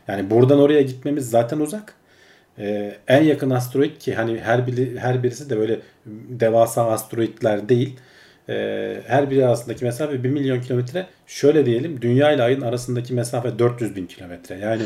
[0.07, 1.93] Yani buradan oraya gitmemiz zaten uzak.
[2.59, 5.79] Ee, en yakın asteroid ki hani her biri, her birisi de böyle
[6.29, 7.99] devasa asteroidler değil.
[8.49, 11.07] Ee, her biri arasındaki mesafe 1 milyon kilometre.
[11.27, 14.57] Şöyle diyelim Dünya ile Ay'ın arasındaki mesafe 400 bin kilometre.
[14.57, 14.81] Yani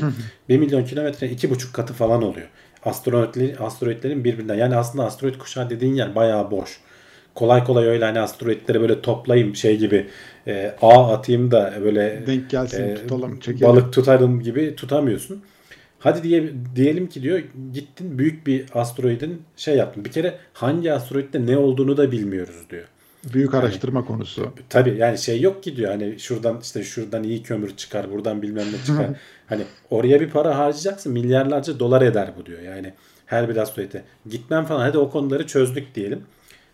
[0.49, 2.47] 1 milyon kilometre iki buçuk katı falan oluyor.
[2.87, 4.55] Asteroidlerin, asteroidlerin birbirinden.
[4.55, 6.79] Yani aslında asteroid kuşağı dediğin yer bayağı boş.
[7.35, 10.07] kolay kolay öyle hani asteroidleri böyle toplayayım şey gibi
[10.47, 13.67] e, ağ atayım da böyle Denk gelsin e, tutalım çekelim.
[13.67, 15.43] balık tutarım gibi tutamıyorsun.
[15.99, 17.41] Hadi diye diyelim ki diyor
[17.73, 20.05] gittin büyük bir asteroidin şey yaptın.
[20.05, 22.85] Bir kere hangi asteroidde ne olduğunu da bilmiyoruz diyor.
[23.33, 24.53] Büyük araştırma konusu.
[24.69, 28.65] Tabii yani şey yok ki diyor hani şuradan işte şuradan iyi kömür çıkar buradan bilmem
[28.67, 29.07] ne çıkar.
[29.47, 32.61] hani oraya bir para harcayacaksın milyarlarca dolar eder bu diyor.
[32.61, 32.93] Yani
[33.25, 34.03] her bir asteroide.
[34.29, 36.23] Gitmem falan hadi o konuları çözdük diyelim.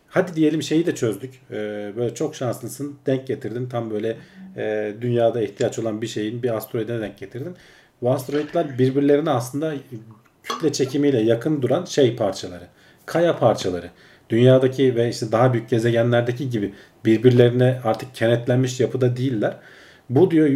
[0.10, 1.34] Hadi diyelim şeyi de çözdük.
[1.51, 2.95] Ee, böyle çok şanslısın.
[3.06, 3.69] Denk getirdin.
[3.69, 4.17] Tam böyle
[4.58, 7.56] e, dünyada ihtiyaç olan bir şeyin bir asteroide denk getirdin.
[8.01, 9.73] Bu asteroidler birbirlerine aslında
[10.43, 12.67] kütle çekimiyle yakın duran şey parçaları.
[13.06, 13.89] Kaya parçaları.
[14.29, 16.73] Dünyadaki ve işte daha büyük gezegenlerdeki gibi
[17.05, 19.57] birbirlerine artık kenetlenmiş yapıda değiller.
[20.09, 20.49] Bu diyor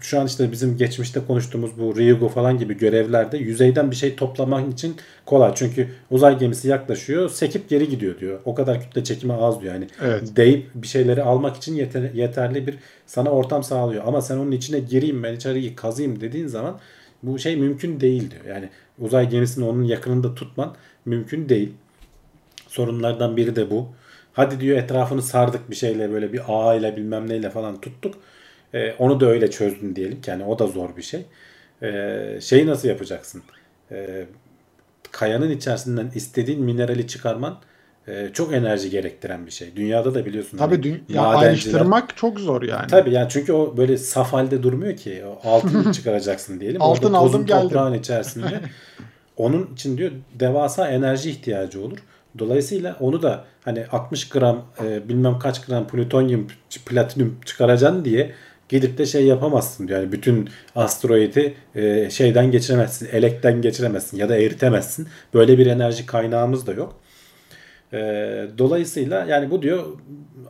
[0.00, 4.72] şu an işte bizim geçmişte konuştuğumuz bu Ryugu falan gibi görevlerde yüzeyden bir şey toplamak
[4.72, 5.52] için kolay.
[5.54, 8.40] Çünkü uzay gemisi yaklaşıyor, sekip geri gidiyor diyor.
[8.44, 9.74] O kadar kütle çekimi az diyor.
[9.74, 10.36] Yani Evet.
[10.36, 14.04] deyip bir şeyleri almak için yeter- yeterli bir sana ortam sağlıyor.
[14.06, 16.78] Ama sen onun içine gireyim ben içeriği kazıyım dediğin zaman
[17.22, 18.44] bu şey mümkün değil diyor.
[18.54, 21.72] Yani uzay gemisini onun yakınında tutman mümkün değil.
[22.70, 23.88] Sorunlardan biri de bu.
[24.32, 28.14] Hadi diyor etrafını sardık bir şeyle böyle bir ağıyla bilmem neyle falan tuttuk.
[28.74, 31.22] Ee, onu da öyle çözdün diyelim ki yani o da zor bir şey.
[31.82, 33.42] Ee, şeyi nasıl yapacaksın?
[33.92, 34.26] Ee,
[35.12, 37.58] kayanın içerisinden istediğin minerali çıkarman
[38.08, 39.76] e, çok enerji gerektiren bir şey.
[39.76, 40.58] Dünyada da biliyorsun.
[40.58, 42.86] Tabii hani ya ayrıştırmak çok zor yani.
[42.86, 45.22] Tabii yani çünkü o böyle saf halde durmuyor ki.
[45.26, 46.82] O altını çıkaracaksın diyelim.
[46.82, 47.62] Altın Orada aldım, geldim.
[47.62, 48.60] toprağın içerisinde.
[49.36, 51.98] Onun için diyor devasa enerji ihtiyacı olur.
[52.38, 56.46] Dolayısıyla onu da hani 60 gram e, bilmem kaç gram plütonyum,
[56.86, 58.32] platinum çıkaracaksın diye
[58.68, 59.86] gidip de şey yapamazsın.
[59.88, 65.08] Yani bütün asteroidi e, şeyden geçiremezsin, elekten geçiremezsin ya da eritemezsin.
[65.34, 67.00] Böyle bir enerji kaynağımız da yok.
[67.92, 67.98] E,
[68.58, 69.84] dolayısıyla yani bu diyor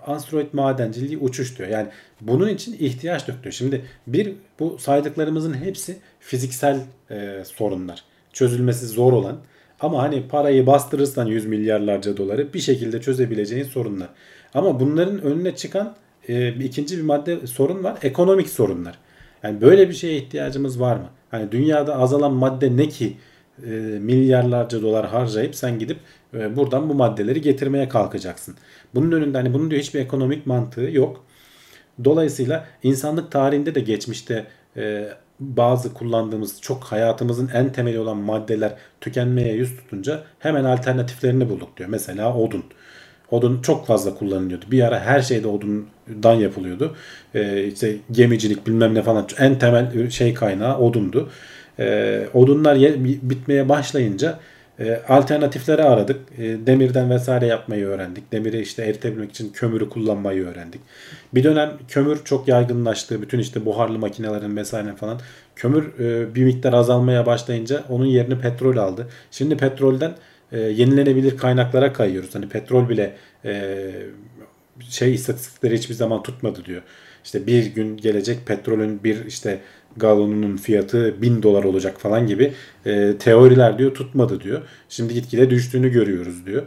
[0.07, 1.69] asteroid madenciliği uçuş diyor.
[1.69, 1.89] Yani
[2.21, 3.39] bunun için ihtiyaç yok.
[3.51, 8.05] Şimdi bir bu saydıklarımızın hepsi fiziksel e, sorunlar.
[8.33, 9.37] Çözülmesi zor olan
[9.81, 14.09] ama hani parayı bastırırsan 100 milyarlarca doları bir şekilde çözebileceğin sorunlar.
[14.55, 15.95] Ama bunların önüne çıkan
[16.29, 17.99] e, ikinci bir madde sorun var.
[18.03, 18.99] Ekonomik sorunlar.
[19.43, 21.07] Yani böyle bir şeye ihtiyacımız var mı?
[21.31, 23.17] Hani dünyada azalan madde ne ki
[23.67, 25.99] e, milyarlarca dolar harcayıp sen gidip
[26.35, 28.55] e, buradan bu maddeleri getirmeye kalkacaksın.
[28.95, 31.25] Bunun önünde hani bunun diyor hiçbir ekonomik mantığı yok.
[32.05, 35.09] Dolayısıyla insanlık tarihinde de geçmişte e,
[35.41, 41.89] bazı kullandığımız çok hayatımızın en temeli olan maddeler tükenmeye yüz tutunca hemen alternatiflerini bulduk diyor.
[41.89, 42.65] Mesela odun.
[43.31, 44.65] Odun çok fazla kullanılıyordu.
[44.71, 46.97] Bir ara her şeyde odundan yapılıyordu.
[47.35, 51.31] E, işte gemicilik bilmem ne falan en temel şey kaynağı odundu.
[51.79, 54.39] E, odunlar ye- bitmeye başlayınca
[54.81, 56.21] e, alternatifleri aradık.
[56.39, 58.33] E, demirden vesaire yapmayı öğrendik.
[58.33, 60.81] Demiri işte eritebilmek için kömürü kullanmayı öğrendik.
[61.35, 63.23] Bir dönem kömür çok yaygınlaştı.
[63.23, 65.21] Bütün işte buharlı makinelerin vesaire falan.
[65.57, 69.09] Kömür e, bir miktar azalmaya başlayınca onun yerini petrol aldı.
[69.31, 70.13] Şimdi petrolden
[70.53, 72.35] e, yenilenebilir kaynaklara kayıyoruz.
[72.35, 73.17] Hani petrol bile
[74.89, 76.83] şey istatistikleri hiçbir zaman tutmadı diyor.
[77.25, 79.61] İşte bir gün gelecek petrolün bir işte
[79.97, 82.53] galonunun fiyatı 1000 dolar olacak falan gibi
[82.87, 84.63] e, teoriler diyor tutmadı diyor.
[84.89, 86.63] Şimdi gitgide düştüğünü görüyoruz diyor.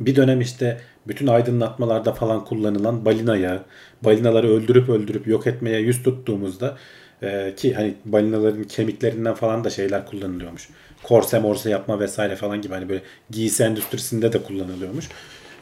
[0.00, 3.62] Bir dönem işte bütün aydınlatmalarda falan kullanılan balina yağı,
[4.02, 6.76] balinaları öldürüp öldürüp yok etmeye yüz tuttuğumuzda
[7.22, 10.68] e, ki hani balinaların kemiklerinden falan da şeyler kullanılıyormuş.
[11.02, 15.08] Korse morse yapma vesaire falan gibi hani böyle giysi endüstrisinde de kullanılıyormuş.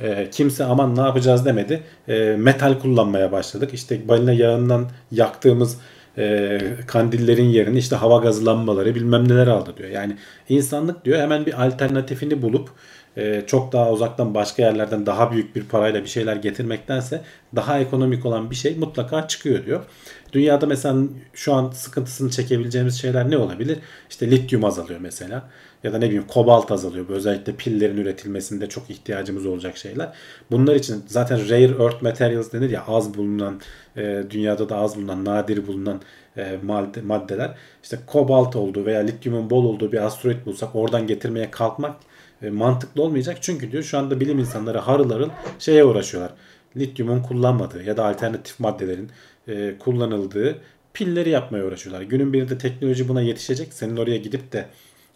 [0.00, 1.82] E, kimse aman ne yapacağız demedi.
[2.08, 3.70] E, metal kullanmaya başladık.
[3.74, 5.78] İşte balina yağından yaktığımız
[6.18, 9.90] e, kandillerin yerini işte hava gazı lambaları bilmem neler aldı diyor.
[9.90, 10.16] Yani
[10.48, 12.70] insanlık diyor hemen bir alternatifini bulup
[13.16, 17.22] e, çok daha uzaktan başka yerlerden daha büyük bir parayla bir şeyler getirmektense
[17.56, 19.84] daha ekonomik olan bir şey mutlaka çıkıyor diyor.
[20.32, 20.96] Dünyada mesela
[21.34, 23.78] şu an sıkıntısını çekebileceğimiz şeyler ne olabilir?
[24.10, 25.48] İşte lityum azalıyor mesela.
[25.84, 27.08] Ya da ne bileyim kobalt azalıyor.
[27.08, 30.12] Bu özellikle pillerin üretilmesinde çok ihtiyacımız olacak şeyler.
[30.50, 33.60] Bunlar için zaten rare earth materials denir ya az bulunan
[33.96, 36.00] e, dünyada da az bulunan nadir bulunan
[36.36, 37.54] e, madde, maddeler.
[37.82, 41.96] İşte kobalt olduğu veya lityumun bol olduğu bir asteroid bulsak oradan getirmeye kalkmak
[42.42, 43.38] e, mantıklı olmayacak.
[43.40, 46.32] Çünkü diyor şu anda bilim insanları harıl harıl şeye uğraşıyorlar.
[46.76, 49.10] Lityumun kullanmadığı ya da alternatif maddelerin
[49.48, 50.58] e, kullanıldığı
[50.94, 52.02] pilleri yapmaya uğraşıyorlar.
[52.02, 53.72] Günün birinde teknoloji buna yetişecek.
[53.72, 54.66] Senin oraya gidip de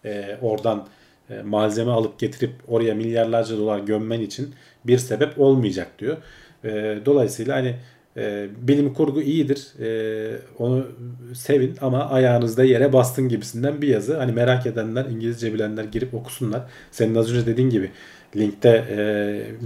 [0.04, 0.86] e, oradan
[1.30, 4.54] e, malzeme alıp getirip oraya milyarlarca dolar gömmen için
[4.84, 6.16] bir sebep olmayacak diyor.
[6.64, 7.74] E, dolayısıyla hani
[8.18, 9.72] E, bilim kurgu iyidir.
[9.80, 9.88] E,
[10.58, 10.86] onu
[11.34, 14.16] sevin ama ayağınızda yere bastın gibisinden bir yazı.
[14.16, 16.62] Hani merak edenler, İngilizce bilenler girip okusunlar.
[16.90, 17.90] Senin az önce dediğin gibi
[18.36, 18.96] linkte e,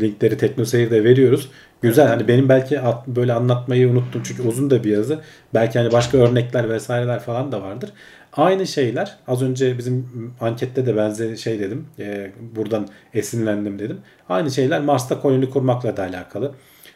[0.01, 1.49] linkleri TeknoSeyir'de veriyoruz.
[1.83, 5.19] Güzel hani benim belki at, böyle anlatmayı unuttum çünkü uzun da bir yazı.
[5.55, 7.91] Belki hani başka örnekler vesaireler falan da vardır.
[8.33, 10.07] Aynı şeyler az önce bizim
[10.41, 11.87] ankette de benzer şey dedim.
[11.99, 13.99] E, buradan esinlendim dedim.
[14.29, 16.53] Aynı şeyler Mars'ta koloni kurmakla da alakalı.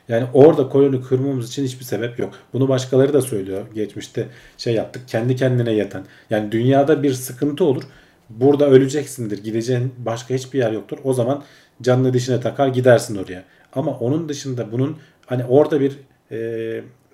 [0.08, 2.34] Yani orada koloni kurmamız için hiçbir sebep yok.
[2.52, 3.62] Bunu başkaları da söylüyor.
[3.74, 4.26] Geçmişte
[4.58, 5.08] şey yaptık.
[5.08, 6.04] Kendi kendine yeten.
[6.30, 7.82] Yani dünyada bir sıkıntı olur.
[8.30, 9.44] Burada öleceksindir.
[9.44, 10.98] Gideceğin başka hiçbir yer yoktur.
[11.04, 11.42] O zaman
[11.82, 13.44] canını dişine takar gidersin oraya.
[13.74, 15.98] Ama onun dışında bunun hani orada bir
[16.30, 16.36] e,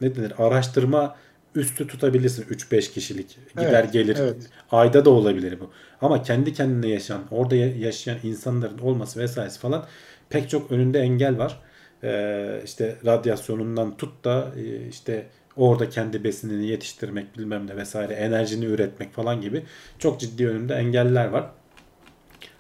[0.01, 1.17] ne denir araştırma
[1.55, 3.39] üstü tutabilirsin 3-5 kişilik.
[3.57, 4.17] Gider Evet, gelir.
[4.21, 4.37] evet.
[4.71, 5.71] ayda da olabilir bu.
[6.01, 9.87] Ama kendi kendine yaşayan orada ya- yaşayan insanların olması vesairesi falan
[10.29, 11.61] pek çok önünde engel var.
[12.05, 18.65] Ee, işte radyasyonundan tut da e, işte orada kendi besinini yetiştirmek bilmem ne vesaire enerjini
[18.65, 19.63] üretmek falan gibi
[19.99, 21.51] çok ciddi önünde engeller var.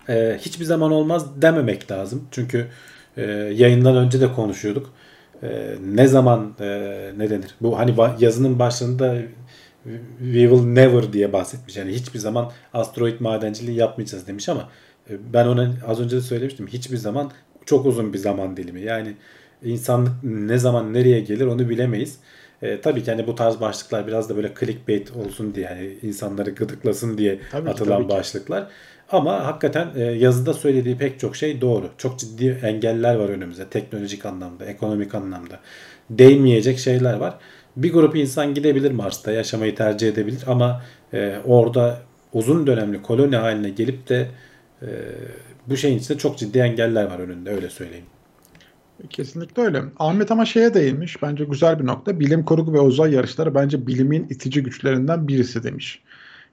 [0.09, 2.29] Ee, hiçbir zaman olmaz dememek lazım.
[2.31, 2.67] Çünkü
[3.17, 4.91] e, yayından önce de konuşuyorduk.
[5.43, 6.67] E, ne zaman e,
[7.19, 7.55] ne denir?
[7.61, 9.17] Bu hani yazının başında
[10.19, 11.77] we will never diye bahsetmiş.
[11.77, 14.69] Yani hiçbir zaman asteroid madenciliği yapmayacağız demiş ama
[15.11, 16.67] e, ben ona az önce de söylemiştim.
[16.67, 17.31] Hiçbir zaman
[17.67, 18.81] çok uzun bir zaman dilimi.
[18.81, 19.15] Yani
[19.65, 22.19] insanlık ne zaman nereye gelir onu bilemeyiz.
[22.63, 26.51] E, tabii ki hani bu tarz başlıklar biraz da böyle clickbait olsun diye yani insanları
[26.51, 28.75] gıdıklasın diye Tabii ki, atılan tabii ki.
[29.13, 31.91] Ama hakikaten e, yazıda söylediği pek çok şey doğru.
[31.99, 33.69] Çok ciddi engeller var önümüzde.
[33.69, 35.61] Teknolojik anlamda, ekonomik anlamda.
[36.11, 37.35] Değinmeyecek şeyler var.
[37.77, 41.99] Bir grup insan gidebilir Mars'ta yaşamayı tercih edebilir ama e, orada
[42.33, 44.29] uzun dönemli koloni haline gelip de
[44.83, 44.89] e,
[45.67, 48.07] bu şeyin içinde çok ciddi engeller var önünde öyle söyleyeyim.
[49.11, 49.83] Kesinlikle öyle.
[49.99, 51.23] Ahmet ama şeye değinmiş.
[51.23, 52.21] Bence güzel bir nokta.
[52.21, 56.03] Bilim kurgu ve uzay yarışları bence bilimin itici güçlerinden birisi demiş.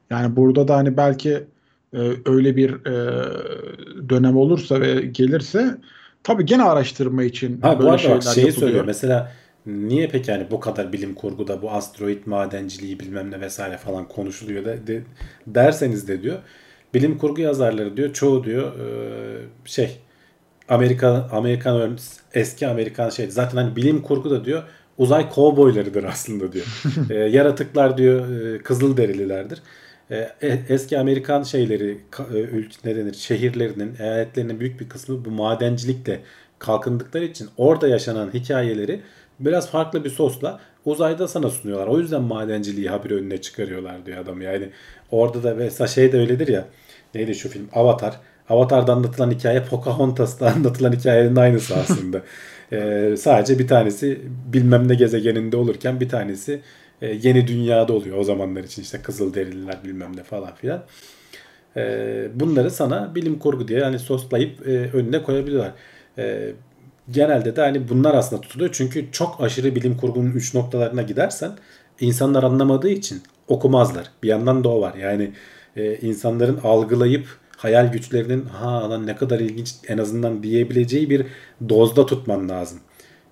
[0.10, 1.44] Yani burada da hani belki
[1.94, 5.78] e, öyle bir e, dönem olursa ve gelirse
[6.24, 8.52] tabii gene araştırma için Ha bu böyle arada şeyler bak şeyi yapılıyor.
[8.52, 8.86] söylüyor.
[8.86, 9.32] Mesela
[9.66, 14.66] niye peki yani bu kadar bilim kurguda bu asteroid madenciliği bilmem ne vesaire falan konuşuluyor
[14.66, 15.04] da de-
[15.48, 16.40] derseniz de diyor.
[16.94, 19.98] Bilim kurgu yazarları diyor çoğu diyor e, şey
[20.70, 24.64] Amerika Amerikan ör- eski Amerikan şey zaten hani bilim kurgu da diyor
[24.98, 26.68] uzay kovboylarıdır aslında diyor.
[27.10, 29.62] E, yaratıklar diyor e, kızıl derililerdir.
[30.12, 36.22] E, e- eski Amerikan şeyleri e, ne denir şehirlerinin eyaletlerinin büyük bir kısmı bu madencilikle
[36.60, 39.02] kalkındıkları için orada yaşanan hikayeleri
[39.40, 41.88] biraz farklı bir sosla uzayda sana sunuyorlar.
[41.88, 44.42] O yüzden madenciliği haber önüne çıkarıyorlar diyor adam.
[44.42, 44.70] Yani
[45.12, 46.66] orada da mesela şey de öyledir ya.
[47.16, 47.70] Neydi şu film?
[47.74, 48.20] Avatar.
[48.50, 52.22] Avatar'da anlatılan hikaye Pocahontas'ta anlatılan hikayenin aynısı aslında.
[52.72, 54.22] Ee, sadece bir tanesi
[54.54, 56.62] bilmem ne gezegeninde olurken bir tanesi
[57.02, 60.84] e, yeni dünyada oluyor o zamanlar için işte Kızılderililer bilmem ne falan filan.
[61.78, 65.72] Ee, bunları sana bilim kurgu diye hani soslayıp e, önüne koyabiliyorlar.
[66.18, 66.52] Ee,
[67.12, 68.70] genelde de hani bunlar aslında tutuluyor.
[68.74, 71.52] Çünkü çok aşırı bilim kurgunun uç noktalarına gidersen
[72.00, 74.12] insanlar anlamadığı için okumazlar.
[74.24, 74.96] Bir yandan da o var.
[74.96, 75.32] Yani
[75.76, 77.28] e, insanların algılayıp
[77.58, 81.26] hayal güçlerinin ha lan ne kadar ilginç en azından diyebileceği bir
[81.70, 82.80] dozda tutman lazım.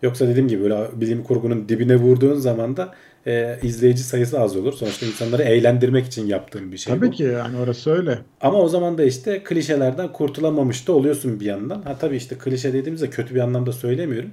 [0.01, 2.93] Yoksa dediğim gibi böyle bilim kurgunun dibine vurduğun zaman da
[3.27, 4.73] e, izleyici sayısı az olur.
[4.73, 7.11] Sonuçta insanları eğlendirmek için yaptığın bir şey Tabii bu.
[7.11, 8.19] ki yani orası öyle.
[8.41, 11.81] Ama o zaman da işte klişelerden kurtulamamış da oluyorsun bir yandan.
[11.81, 14.29] Ha tabii işte klişe dediğimizde kötü bir anlamda söylemiyorum.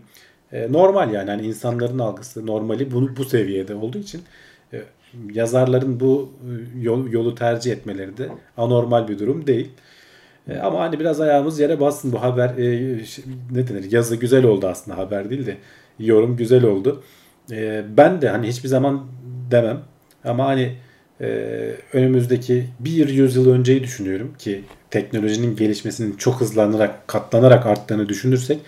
[0.52, 4.22] E, normal yani hani insanların algısı normali bunu bu seviyede olduğu için
[5.33, 9.68] yazarların bu e, yol, yolu tercih etmeleri de anormal bir durum değil.
[10.48, 12.98] E, ama hani biraz ayağımız yere bassın bu haber e,
[13.51, 15.57] ne denir yazı güzel oldu aslında haber değil de
[15.98, 17.03] yorum güzel oldu.
[17.96, 19.07] Ben de hani hiçbir zaman
[19.51, 19.81] demem
[20.25, 20.77] ama hani
[21.92, 28.59] önümüzdeki bir yüzyıl önceyi düşünüyorum ki teknolojinin gelişmesinin çok hızlanarak katlanarak arttığını düşünürsek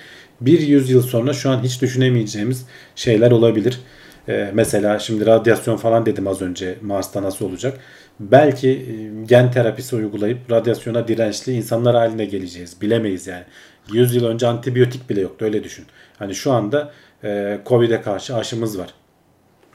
[0.41, 3.81] bir yüzyıl sonra şu an hiç düşünemeyeceğimiz şeyler olabilir.
[4.29, 7.79] E, mesela şimdi radyasyon falan dedim az önce Mars'ta nasıl olacak.
[8.21, 12.81] Belki e, gen terapisi uygulayıp radyasyona dirençli insanlar haline geleceğiz.
[12.81, 13.45] Bilemeyiz yani.
[13.93, 15.87] 100 yıl önce antibiyotik bile yoktu öyle düşün.
[16.19, 16.93] Hani şu anda
[17.25, 18.95] e, Covid'e karşı aşımız var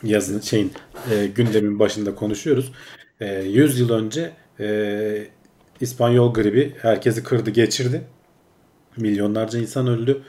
[0.03, 0.71] yazın şeyin
[1.11, 2.71] e, gündemin başında konuşuyoruz.
[3.19, 5.27] E, 100 yıl önce e,
[5.81, 8.01] İspanyol gribi herkesi kırdı geçirdi.
[8.97, 10.21] Milyonlarca insan öldü.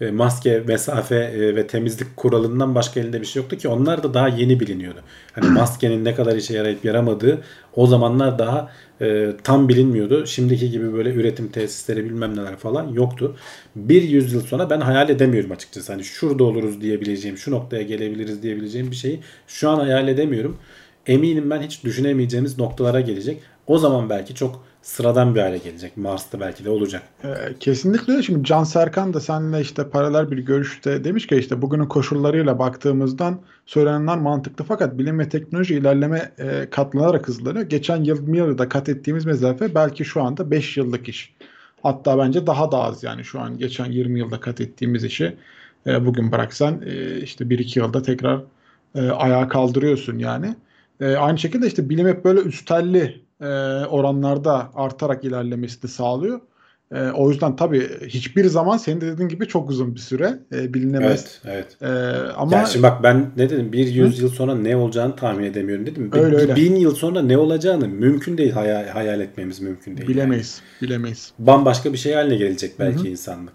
[0.00, 4.14] E, maske, mesafe e, ve temizlik kuralından başka elinde bir şey yoktu ki onlar da
[4.14, 5.00] daha yeni biliniyordu.
[5.32, 7.42] Hani maskenin ne kadar işe yarayıp yaramadığı
[7.76, 8.70] o zamanlar daha
[9.00, 10.26] e, tam bilinmiyordu.
[10.26, 13.36] Şimdiki gibi böyle üretim tesisleri bilmem neler falan yoktu.
[13.76, 15.92] Bir yüzyıl sonra ben hayal edemiyorum açıkçası.
[15.92, 20.56] Hani şurada oluruz diyebileceğim, şu noktaya gelebiliriz diyebileceğim bir şeyi şu an hayal edemiyorum.
[21.06, 23.40] Eminim ben hiç düşünemeyeceğimiz noktalara gelecek.
[23.66, 25.96] O zaman belki çok sıradan bir hale gelecek.
[25.96, 27.02] Mars'ta belki de olacak.
[27.24, 27.28] Ee,
[27.60, 28.22] kesinlikle öyle.
[28.22, 33.40] Şimdi Can Serkan da seninle işte paralel bir görüşte demiş ki işte bugünün koşullarıyla baktığımızdan
[33.66, 37.66] söylenenler mantıklı fakat bilim ve teknoloji ilerleme e, katlanarak hızlanıyor.
[37.66, 41.34] Geçen yıl yılda kat ettiğimiz mesafe belki şu anda 5 yıllık iş.
[41.82, 45.36] Hatta bence daha da az yani şu an geçen 20 yılda kat ettiğimiz işi
[45.86, 48.42] e, bugün bıraksan e, işte 1-2 yılda tekrar
[48.94, 50.56] e, ayağa kaldırıyorsun yani.
[51.00, 53.46] E, aynı şekilde işte bilim hep böyle üstelli e,
[53.86, 56.40] oranlarda artarak ilerlemesini sağlıyor.
[56.92, 60.74] E, o yüzden tabii hiçbir zaman senin de dediğin gibi çok uzun bir süre e,
[60.74, 61.40] bilinemez.
[61.44, 61.92] Evet, evet.
[61.92, 63.72] E, ama Yani şimdi bak ben ne dedim?
[63.72, 66.10] Bir yüzyıl sonra ne olacağını tahmin edemiyorum dedim.
[66.12, 66.56] Öyle, bir öyle.
[66.56, 70.08] bin yıl sonra ne olacağını mümkün değil hayal, hayal etmemiz mümkün değil.
[70.08, 71.32] bilemeyiz, bilemeyiz.
[71.38, 71.46] Yani.
[71.46, 73.52] Bambaşka bir şey haline gelecek belki insanlık.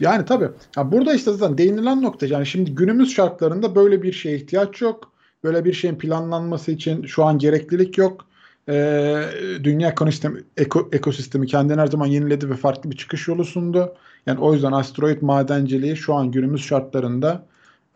[0.00, 0.48] Yani tabii.
[0.76, 5.12] Ya burada işte zaten değinilen nokta yani şimdi günümüz şartlarında böyle bir şeye ihtiyaç yok.
[5.44, 8.26] Böyle bir şeyin planlanması için şu an gereklilik yok.
[8.68, 9.24] Ee,
[9.64, 13.94] dünya ekosistemi, eko, ekosistemi kendini her zaman yeniledi ve farklı bir çıkış yolu sundu.
[14.26, 17.46] Yani o yüzden asteroid madenciliği şu an günümüz şartlarında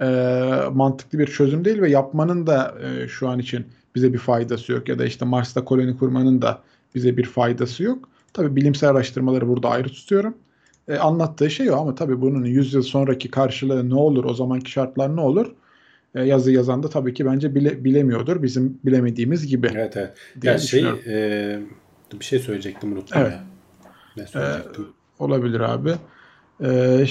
[0.01, 0.07] e,
[0.73, 4.89] mantıklı bir çözüm değil ve yapmanın da e, şu an için bize bir faydası yok.
[4.89, 6.63] Ya da işte Mars'ta koloni kurmanın da
[6.95, 8.09] bize bir faydası yok.
[8.33, 10.35] Tabii bilimsel araştırmaları burada ayrı tutuyorum.
[10.89, 14.71] E, anlattığı şey o ama tabii bunun 100 yıl sonraki karşılığı ne olur, o zamanki
[14.71, 15.55] şartlar ne olur?
[16.15, 19.71] E, yazı yazan da tabii ki bence bile, bilemiyordur bizim bilemediğimiz gibi.
[19.75, 20.13] Evet evet.
[20.43, 21.61] Ya şey e,
[22.21, 23.33] bir şey söyleyecektim unuttum Evet.
[23.33, 23.45] ya.
[24.17, 24.87] Ne söyleyecektim?
[25.19, 25.95] Olabilir abi.
[26.65, 27.05] E,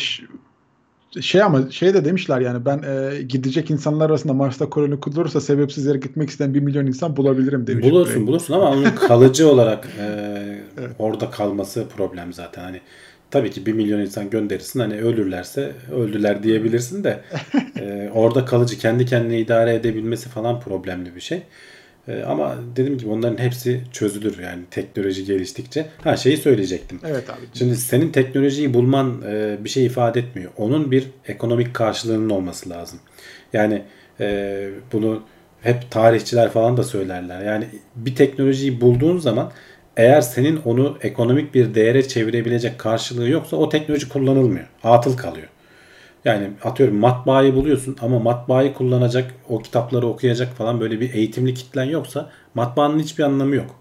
[1.21, 5.85] şey ama şey de demişler yani ben e, gidecek insanlar arasında Mars'ta koloni kurulursa sebepsiz
[5.85, 7.85] yere gitmek isteyen bir milyon insan bulabilirim demiş.
[7.85, 10.59] bulursun bulursun ama onun kalıcı olarak e,
[10.99, 12.63] orada kalması problem zaten.
[12.63, 12.81] Hani
[13.31, 17.19] tabii ki bir milyon insan gönderirsin hani ölürlerse öldüler diyebilirsin de
[17.79, 21.41] e, orada kalıcı kendi kendine idare edebilmesi falan problemli bir şey.
[22.07, 25.85] E, ama dediğim gibi onların hepsi çözülür yani teknoloji geliştikçe.
[26.03, 26.99] Ha şeyi söyleyecektim.
[27.05, 27.39] Evet abi.
[27.53, 30.51] Şimdi senin teknolojiyi bulman e, bir şey ifade etmiyor.
[30.57, 32.99] Onun bir ekonomik karşılığının olması lazım.
[33.53, 33.81] Yani
[34.19, 35.23] e, bunu
[35.61, 37.41] hep tarihçiler falan da söylerler.
[37.41, 37.65] Yani
[37.95, 39.51] bir teknolojiyi bulduğun zaman
[39.97, 44.67] eğer senin onu ekonomik bir değere çevirebilecek karşılığı yoksa o teknoloji kullanılmıyor.
[44.83, 45.47] Atıl kalıyor.
[46.25, 51.83] Yani atıyorum matbaayı buluyorsun ama matbaayı kullanacak, o kitapları okuyacak falan böyle bir eğitimli kitlen
[51.83, 53.75] yoksa matbaanın hiçbir anlamı yok.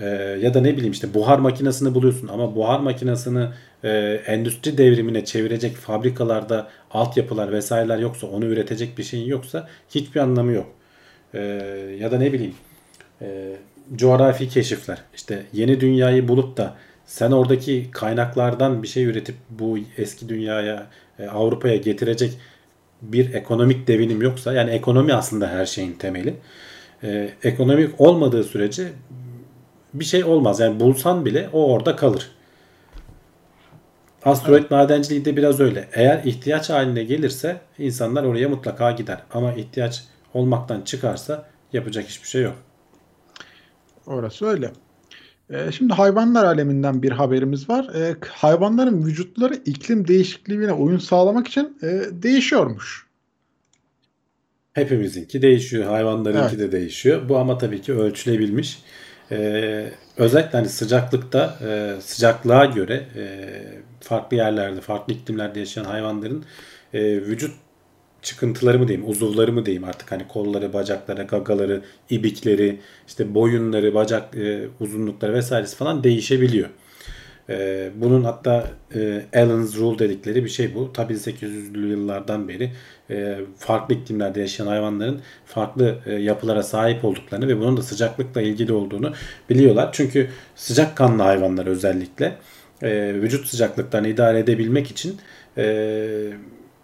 [0.00, 0.06] Ee,
[0.40, 3.48] ya da ne bileyim işte buhar makinesini buluyorsun ama buhar makinesini
[3.84, 3.90] e,
[4.26, 10.66] endüstri devrimine çevirecek fabrikalarda altyapılar vesaireler yoksa onu üretecek bir şeyin yoksa hiçbir anlamı yok.
[11.34, 11.40] Ee,
[12.00, 12.54] ya da ne bileyim
[13.22, 13.56] e,
[13.94, 16.76] coğrafi keşifler işte yeni dünyayı bulup da
[17.06, 20.86] sen oradaki kaynaklardan bir şey üretip bu eski dünyaya
[21.18, 22.38] e, Avrupa'ya getirecek
[23.02, 26.34] bir ekonomik devinim yoksa yani ekonomi aslında her şeyin temeli.
[27.02, 28.88] Ee, ekonomik olmadığı sürece
[29.94, 30.60] bir şey olmaz.
[30.60, 32.30] Yani bulsan bile o orada kalır.
[34.24, 35.88] Asteroid madenciliği de biraz öyle.
[35.92, 39.18] Eğer ihtiyaç haline gelirse insanlar oraya mutlaka gider.
[39.32, 42.56] Ama ihtiyaç olmaktan çıkarsa yapacak hiçbir şey yok.
[44.08, 44.72] Orası öyle.
[45.50, 47.90] Ee, şimdi hayvanlar aleminden bir haberimiz var.
[47.94, 53.06] Ee, hayvanların vücutları iklim değişikliğine uyum sağlamak için e, değişiyormuş.
[54.72, 55.84] Hepimizinki değişiyor.
[55.84, 56.58] Hayvanlarınki Evet.
[56.58, 57.28] de değişiyor.
[57.28, 58.82] Bu ama tabii ki ölçülebilmiş.
[59.30, 63.24] Ee, özellikle hani sıcaklıkta e, sıcaklığa göre e,
[64.00, 66.44] farklı yerlerde, farklı iklimlerde yaşayan hayvanların
[66.94, 67.52] e, vücut
[68.28, 74.36] çıkıntıları mı diyeyim, uzuvları mı diyeyim artık hani kolları, bacakları, gagaları, ibikleri, işte boyunları, bacak
[74.36, 76.68] e, uzunlukları vesairesi falan değişebiliyor.
[77.50, 80.92] Ee, bunun hatta e, Allen's Rule dedikleri bir şey bu.
[80.92, 82.70] Tabii 1800'lü yıllardan beri
[83.10, 88.72] e, farklı iklimlerde yaşayan hayvanların farklı e, yapılara sahip olduklarını ve bunun da sıcaklıkla ilgili
[88.72, 89.12] olduğunu
[89.50, 89.90] biliyorlar.
[89.92, 92.36] Çünkü sıcakkanlı hayvanlar özellikle
[92.82, 95.16] e, vücut sıcaklıklarını idare edebilmek için
[95.58, 95.64] e,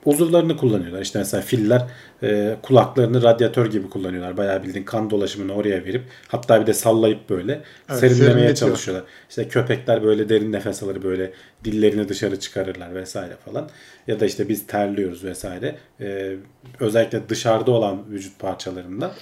[0.05, 1.02] uzuvlarını kullanıyorlar.
[1.02, 1.86] İşte mesela filler
[2.22, 4.36] e, kulaklarını radyatör gibi kullanıyorlar.
[4.36, 9.05] Bayağı bildiğin kan dolaşımını oraya verip hatta bir de sallayıp böyle Evet, serinlemeye çalışıyorlar.
[9.28, 11.32] İşte köpekler böyle derin nefes alır böyle
[11.64, 13.68] dillerini dışarı çıkarırlar vesaire falan.
[14.07, 15.76] Ya da işte biz terliyoruz vesaire.
[16.00, 16.36] E,
[16.80, 19.14] özellikle dışarıda olan vücut parçalarında.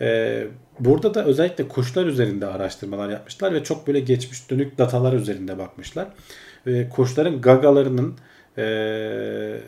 [0.00, 0.40] E,
[0.80, 6.08] burada da özellikle kuşlar üzerinde araştırmalar yapmışlar ve çok böyle geçmiş dönük datalar üzerinde bakmışlar.
[6.66, 8.14] E, kuşların gagalarının
[8.58, 8.64] e,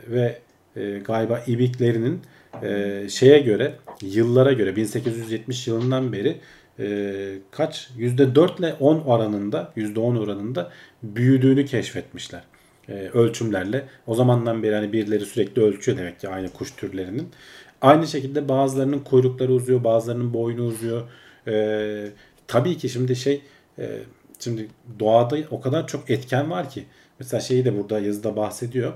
[0.08, 0.38] ve
[0.76, 2.20] e, galiba ibiklerinin
[2.62, 6.36] e, şeye göre yıllara göre 1870 yılından beri
[6.78, 10.70] e, kaç %4 ile 10 oranında %10 oranında
[11.02, 12.42] büyüdüğünü keşfetmişler.
[12.88, 13.88] E, ölçümlerle.
[14.06, 17.28] O zamandan beri hani birileri sürekli ölçüyor demek ki aynı kuş türlerinin.
[17.80, 21.02] Aynı şekilde bazılarının kuyrukları uzuyor, bazılarının boynu uzuyor.
[21.46, 22.08] E,
[22.46, 23.42] tabii ki şimdi şey
[23.78, 23.98] e,
[24.38, 24.68] şimdi
[24.98, 26.84] doğada o kadar çok etken var ki.
[27.18, 28.92] Mesela şeyi de burada yazıda bahsediyor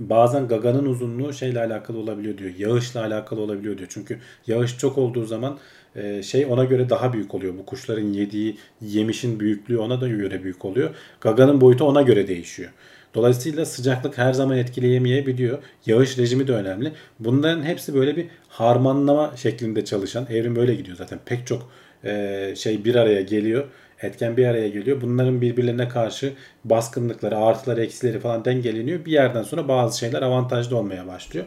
[0.00, 2.50] bazen gaganın uzunluğu şeyle alakalı olabiliyor diyor.
[2.58, 3.88] Yağışla alakalı olabiliyor diyor.
[3.92, 5.58] Çünkü yağış çok olduğu zaman
[5.96, 7.54] e, şey ona göre daha büyük oluyor.
[7.58, 10.90] Bu kuşların yediği yemişin büyüklüğü ona da göre büyük oluyor.
[11.20, 12.70] Gaganın boyutu ona göre değişiyor.
[13.14, 15.58] Dolayısıyla sıcaklık her zaman etkileyemeyebiliyor.
[15.86, 16.92] Yağış rejimi de önemli.
[17.18, 20.26] Bunların hepsi böyle bir harmanlama şeklinde çalışan.
[20.30, 21.18] Evrim böyle gidiyor zaten.
[21.26, 21.70] Pek çok
[22.04, 23.64] e, şey bir araya geliyor
[24.02, 25.00] etken bir araya geliyor.
[25.00, 26.32] Bunların birbirlerine karşı
[26.64, 29.04] baskınlıkları, artıları, eksileri falan dengeleniyor.
[29.04, 31.46] Bir yerden sonra bazı şeyler avantajlı olmaya başlıyor.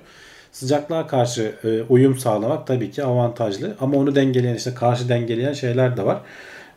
[0.52, 5.98] Sıcaklığa karşı e, uyum sağlamak tabii ki avantajlı ama onu dengeleyen işte karşı dengeleyen şeyler
[5.98, 6.22] de var.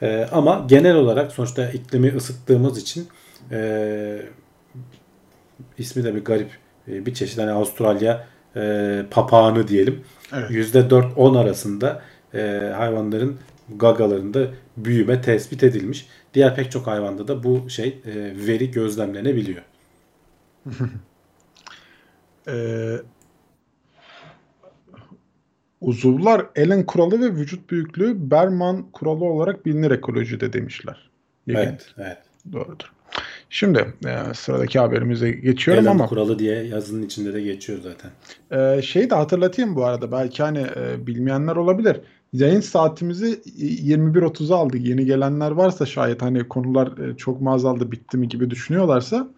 [0.02, 3.08] E, ama genel olarak sonuçta iklimi ısıttığımız için
[3.52, 4.22] e,
[5.78, 6.50] ismi de bir garip
[6.86, 10.04] bir çeşit hani Avustralya e, papağanı diyelim.
[10.32, 10.50] Evet.
[10.50, 12.02] %4-10 arasında
[12.34, 13.38] e, hayvanların
[13.76, 16.08] gagalarında büyüme tespit edilmiş.
[16.34, 18.14] Diğer pek çok hayvanda da bu şey e,
[18.46, 19.62] veri gözlemlenebiliyor.
[22.48, 22.96] ee,
[25.80, 31.10] uzuvlar Allen kuralı ve vücut büyüklüğü Berman kuralı olarak bilinir ekolojide demişler.
[31.46, 31.66] İlginç.
[31.66, 32.18] Evet, evet.
[32.52, 32.92] Doğrudur.
[33.50, 36.06] Şimdi e, sıradaki haberimize geçiyorum Allen ama.
[36.06, 38.10] kuralı diye yazının içinde de geçiyor zaten.
[38.50, 42.00] E, şeyi de hatırlatayım bu arada belki hani e, bilmeyenler olabilir.
[42.32, 44.86] Yayın saatimizi 21.30'a aldık.
[44.86, 49.28] Yeni gelenler varsa şayet hani konular e, çok mu azaldı bitti mi gibi düşünüyorlarsa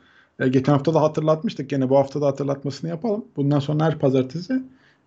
[0.40, 1.70] e, geçen hafta da hatırlatmıştık.
[1.70, 3.24] Gene bu hafta da hatırlatmasını yapalım.
[3.36, 4.62] Bundan sonra her pazartesi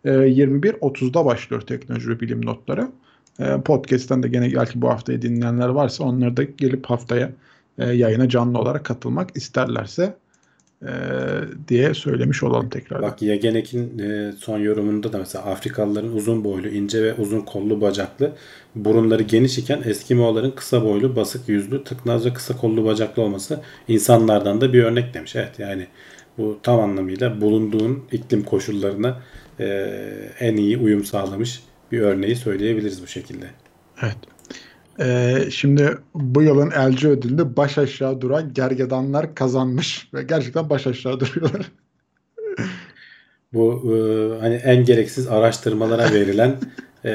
[0.05, 2.91] 21.30'da e, başlıyor teknoloji ve bilim notları.
[3.65, 7.31] Podcast'ten de gene belki bu haftayı dinleyenler varsa onları da gelip haftaya
[7.77, 10.17] yayına canlı olarak katılmak isterlerse
[10.85, 10.91] e,
[11.67, 13.01] diye söylemiş olalım tekrar.
[13.01, 18.31] Bak Yegenek'in e, son yorumunda da mesela Afrikalıların uzun boylu, ince ve uzun kollu bacaklı,
[18.75, 24.61] burunları geniş iken Eskimoğulların kısa boylu, basık yüzlü, tıknaz ve kısa kollu bacaklı olması insanlardan
[24.61, 25.35] da bir örnek demiş.
[25.35, 25.87] Evet yani
[26.37, 29.21] bu tam anlamıyla bulunduğun iklim koşullarına
[29.59, 29.65] e,
[30.39, 33.45] en iyi uyum sağlamış bir örneği söyleyebiliriz bu şekilde.
[34.01, 34.34] Evet.
[34.99, 41.19] Ee, şimdi bu yılın elci ödülünü baş aşağı duran gergedanlar kazanmış ve gerçekten baş aşağı
[41.19, 41.71] duruyorlar.
[43.53, 43.95] bu e,
[44.41, 46.55] hani en gereksiz araştırmalara verilen
[47.05, 47.11] e,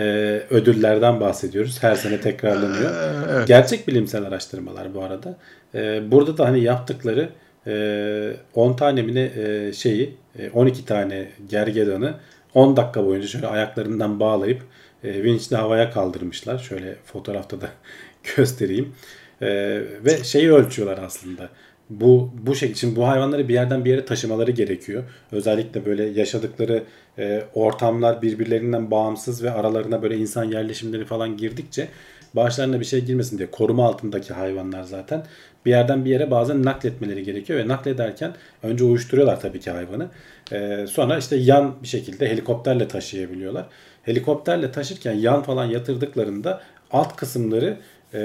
[0.51, 1.83] ödüllerden bahsediyoruz.
[1.83, 2.95] Her sene tekrarlanıyor.
[2.95, 3.49] Ee, evet.
[3.49, 5.37] Gerçek bilimsel araştırmalar bu arada.
[5.75, 7.29] E, burada da hani yaptıkları
[7.67, 12.15] e, 10 tane mi ne e, şeyi e, 12 tane gergedanı
[12.55, 14.63] 10 dakika boyunca şöyle ayaklarından bağlayıp
[15.05, 16.59] e, vinçle havaya kaldırmışlar.
[16.59, 17.69] Şöyle fotoğrafta da
[18.37, 18.93] göstereyim.
[19.43, 19.49] E,
[20.05, 21.49] ve şeyi ölçüyorlar aslında.
[21.91, 25.03] Bu bu şey için bu hayvanları bir yerden bir yere taşımaları gerekiyor.
[25.33, 26.85] Özellikle böyle yaşadıkları
[27.19, 31.89] e, ortamlar birbirlerinden bağımsız ve aralarına böyle insan yerleşimleri falan girdikçe
[32.35, 35.25] başlarına bir şey girmesin diye koruma altındaki hayvanlar zaten
[35.67, 40.09] bir yerden bir yere bazen nakletmeleri gerekiyor ve naklederken önce uyuşturuyorlar tabii ki hayvanı.
[40.53, 43.67] Ee, sonra işte yan bir şekilde helikopterle taşıyabiliyorlar.
[44.03, 47.77] Helikopterle taşırken yan falan yatırdıklarında alt kısımları
[48.15, 48.21] e,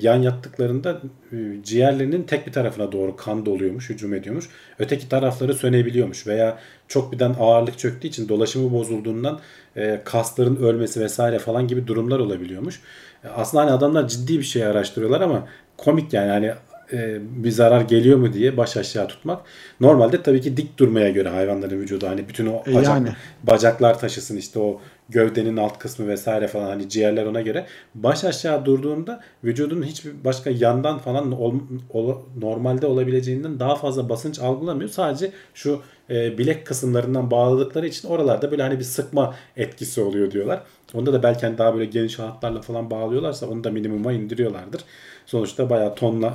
[0.00, 1.00] yan yattıklarında
[1.32, 4.48] e, ciğerlerinin tek bir tarafına doğru kan doluyormuş, hücum ediyormuş.
[4.78, 6.58] Öteki tarafları sönebiliyormuş veya
[6.88, 9.40] çok birden ağırlık çöktüğü için dolaşımı bozulduğundan
[9.76, 12.80] e, kasların ölmesi vesaire falan gibi durumlar olabiliyormuş.
[13.24, 16.52] E, aslında hani adamlar ciddi bir şey araştırıyorlar ama komik yani hani
[16.92, 19.42] e, bir zarar geliyor mu diye baş aşağı tutmak.
[19.80, 23.08] Normalde tabii ki dik durmaya göre hayvanların vücudu hani bütün o e, bacak, yani.
[23.42, 24.80] bacaklar taşısın işte o
[25.10, 30.50] gövdenin alt kısmı vesaire falan hani ciğerler ona göre baş aşağı durduğunda vücudun hiçbir başka
[30.50, 31.54] yandan falan ol,
[31.90, 34.90] ol, normalde olabileceğinden daha fazla basınç algılamıyor.
[34.90, 35.80] Sadece şu
[36.10, 40.62] e, bilek kısımlarından bağladıkları için oralarda böyle hani bir sıkma etkisi oluyor diyorlar.
[40.94, 44.80] Onda da belki hani daha böyle geniş halatlarla falan bağlıyorlarsa onu da minimuma indiriyorlardır.
[45.26, 46.34] Sonuçta bayağı tonla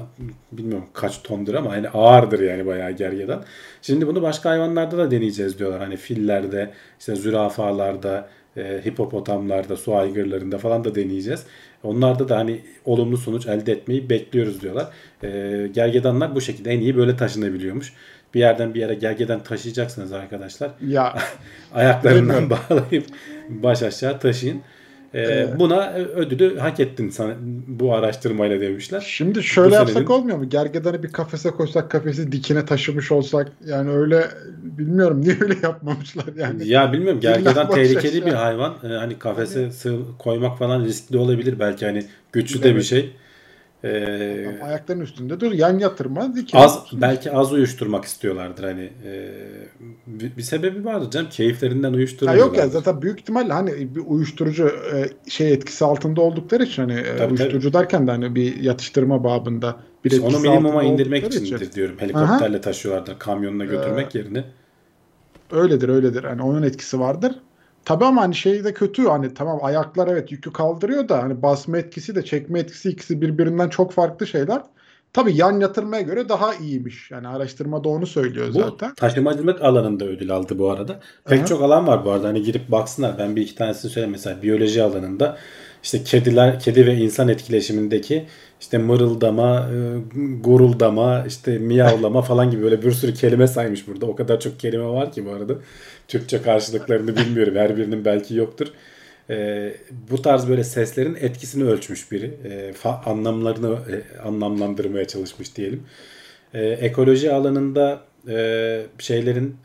[0.52, 3.44] bilmiyorum kaç tondur ama hani ağırdır yani bayağı gergedan.
[3.82, 5.80] Şimdi bunu başka hayvanlarda da deneyeceğiz diyorlar.
[5.80, 11.44] Hani fillerde, işte zürafalarda, e, hipopotamlarda, su aygırlarında falan da deneyeceğiz.
[11.84, 14.88] Onlarda da hani olumlu sonuç elde etmeyi bekliyoruz diyorlar.
[15.24, 17.94] E, gergedanlar bu şekilde en iyi böyle taşınabiliyormuş.
[18.34, 20.72] Bir yerden bir yere gergeden taşıyacaksınız arkadaşlar.
[20.88, 21.18] Ya
[21.74, 23.06] ayaklarından bağlayıp
[23.50, 24.62] baş aşağı taşıyın.
[25.16, 25.60] E, Evet.
[25.60, 27.34] Buna ödülü hak ettin sana
[27.68, 29.02] bu araştırmayla demişler.
[29.08, 30.50] Şimdi şöyle Bu yapsak senenin- olmuyor mu?
[30.50, 34.28] Gergedanı bir kafese koysak kafesi dikine taşımış olsak yani öyle
[34.64, 36.68] bilmiyorum niye öyle yapmamışlar yani.
[36.68, 38.74] Ya bilmiyorum gergedan tehlikeli bir hayvan.
[38.84, 43.12] E, hani kafese sığ koymak falan riskli olabilir belki hani güçlü de bir şey.
[43.86, 46.62] E, Tam ayakların üstünde dur yan yatırma dikine.
[46.62, 49.32] az belki az uyuşturmak istiyorlardır hani e,
[50.08, 52.48] bir, bir sebebi vardır canım keyiflerinden Ha uyuşturmuyorlar.
[52.48, 57.00] yok ya zaten büyük ihtimalle hani bir uyuşturucu e, şey etkisi altında oldukları için hani
[57.00, 59.76] e, Tabii, uyuşturucu derken de hani bir yatıştırma babında
[60.06, 61.72] bir İşte onu minimuma indirmek içindir için.
[61.72, 61.96] diyorum.
[62.00, 64.44] Helikopterle taşıyorlardır kamyonuna götürmek yerine.
[65.52, 66.24] Öyledir öyledir.
[66.24, 67.36] Hani onun etkisi vardır.
[67.86, 71.78] Tabii ama hani şey de kötü hani tamam ayaklar evet yükü kaldırıyor da hani basma
[71.78, 74.62] etkisi de çekme etkisi ikisi birbirinden çok farklı şeyler.
[75.14, 77.12] Tabii yan yatırmaya göre daha iyiymiş.
[77.12, 78.94] Yani araştırmada onu söylüyor Bu zaten.
[78.94, 81.00] taşımacılık alanında ödül aldı bu arada.
[81.26, 81.46] Pek Aha.
[81.46, 82.28] çok alan var bu arada.
[82.28, 83.16] Hani girip baksınlar.
[83.20, 84.12] Ben bir iki tanesini söyleyeyim.
[84.12, 85.38] Mesela biyoloji alanında
[85.84, 88.26] işte kediler, kedi ve insan etkileşimindeki
[88.62, 89.98] işte mırıldama, e,
[90.42, 94.06] guruldama, işte miyavlama falan gibi böyle bir sürü kelime saymış burada.
[94.06, 95.54] O kadar çok kelime var ki bu arada.
[96.08, 97.56] Türkçe karşılıklarını bilmiyorum.
[97.56, 98.68] Her birinin belki yoktur.
[99.30, 99.72] E,
[100.12, 102.32] bu tarz böyle seslerin etkisini ölçmüş biri.
[102.46, 105.84] E, fa- anlamlarını e, anlamlandırmaya çalışmış diyelim.
[106.54, 109.56] E, ekoloji alanında e, şeylerin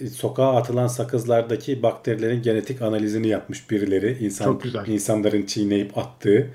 [0.00, 4.16] e, sokağa atılan sakızlardaki bakterilerin genetik analizini yapmış birileri.
[4.24, 4.86] İnsan, Çok güzel.
[4.86, 6.46] insanların çiğneyip attığı.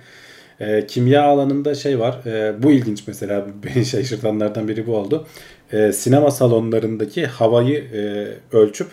[0.60, 2.26] E, kimya alanında şey var.
[2.26, 3.48] e, bu ilginç mesela.
[3.76, 5.28] Beni şaşırtanlardan biri bu oldu.
[5.72, 8.28] E, sinema salonlarındaki havayı e,
[8.58, 8.88] ölçüp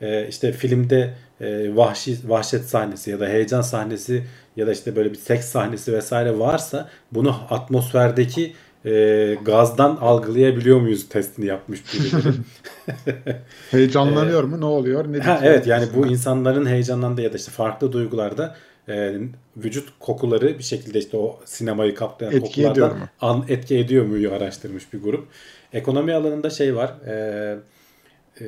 [0.00, 4.24] e, işte filmde e, vahşi vahşet sahnesi ya da heyecan sahnesi
[4.56, 8.52] ya da işte böyle bir seks sahnesi vesaire varsa bunu atmosferdeki
[8.84, 12.34] e, gazdan algılayabiliyor muyuz testini yapmış birileri.
[13.70, 14.60] Heyecanlanıyor mu?
[14.60, 15.12] Ne oluyor?
[15.12, 18.56] Ne Ee, ha, evet yani bu insanların heyecanlandığı ya da işte farklı duygularda
[18.88, 19.14] e,
[19.56, 23.08] vücut kokuları bir şekilde işte o sinemayı kaplayan Etki ediyor kokulardan mu?
[23.20, 25.28] an, etki ediyor mu araştırmış bir grup.
[25.72, 26.94] Ekonomi alanında şey var.
[27.06, 27.58] E,
[28.40, 28.44] e,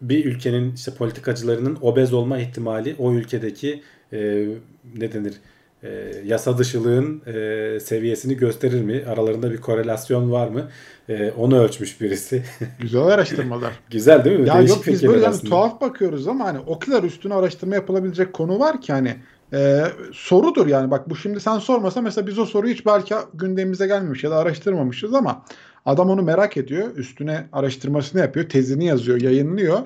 [0.00, 3.82] bir ülkenin işte politikacılarının obez olma ihtimali o ülkedeki
[4.12, 4.48] e,
[4.96, 5.34] ne denir
[5.82, 5.88] e,
[6.24, 9.04] yasa dışılığın e, seviyesini gösterir mi?
[9.08, 10.68] Aralarında bir korelasyon var mı?
[11.08, 12.42] E, onu ölçmüş birisi.
[12.80, 13.72] Güzel araştırmalar.
[13.90, 14.48] Güzel değil mi?
[14.48, 18.32] Ya Değişik yok biz böyle yani tuhaf bakıyoruz ama hani o kadar üstüne araştırma yapılabilecek
[18.32, 19.16] konu var ki hani
[19.52, 23.86] e, sorudur yani bak bu şimdi sen sormasa mesela biz o soruyu hiç belki gündemimize
[23.86, 25.44] gelmemiş ya da araştırmamışız ama
[25.86, 29.78] adam onu merak ediyor üstüne araştırmasını yapıyor tezini yazıyor yayınlıyor.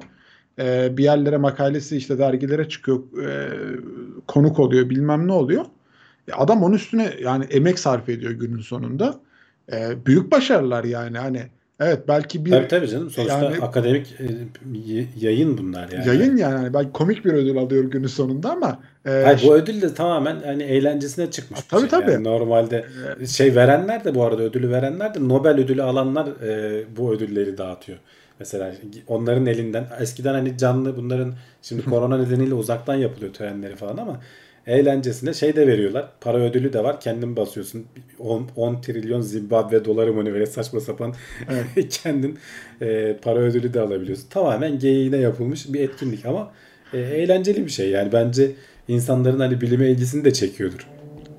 [0.59, 3.51] E, bir yerlere makalesi işte dergilere çıkıyor e,
[4.27, 5.65] konuk oluyor bilmem ne oluyor.
[6.29, 9.21] E, adam onun üstüne yani emek sarf ediyor günün sonunda.
[9.73, 11.19] E, büyük başarılar yani.
[11.19, 11.43] Hani
[11.81, 13.11] evet belki bir Tabii tabii canım.
[13.11, 14.27] Sonuçta Yani- akademik e,
[15.21, 16.09] yayın bunlar yani.
[16.09, 19.83] Yayın yani hani belki komik bir ödül alıyor günün sonunda ama e, Hayır, bu ödül
[19.83, 21.89] de tamamen hani eğlencesine çıkmış Ha, tabii, şey.
[21.91, 22.11] tabii.
[22.13, 22.85] Yani normalde
[23.27, 27.99] şey verenler de bu arada ödülü verenler de Nobel ödülü alanlar e, bu ödülleri dağıtıyor.
[28.41, 28.73] Mesela
[29.07, 34.21] onların elinden eskiden hani canlı bunların şimdi korona nedeniyle uzaktan yapılıyor törenleri falan ama
[34.71, 36.09] eğlencesine şey de veriyorlar.
[36.21, 37.01] Para ödülü de var.
[37.01, 37.87] Kendin basıyorsun.
[38.19, 41.15] 10, 10 trilyon Zimbabwe doları mı ne böyle saçma sapan
[41.91, 42.39] kendin
[42.81, 44.29] e, para ödülü de alabiliyorsun.
[44.29, 46.53] Tamamen geyiğine yapılmış bir etkinlik ama
[46.93, 47.91] e, eğlenceli bir şey.
[47.91, 48.51] Yani bence
[48.89, 50.89] insanların hani bilime ilgisini de çekiyordur.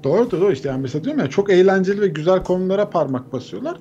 [0.04, 3.78] doğru doğru işte yani mesela diyorum ya çok eğlenceli ve güzel konulara parmak basıyorlar.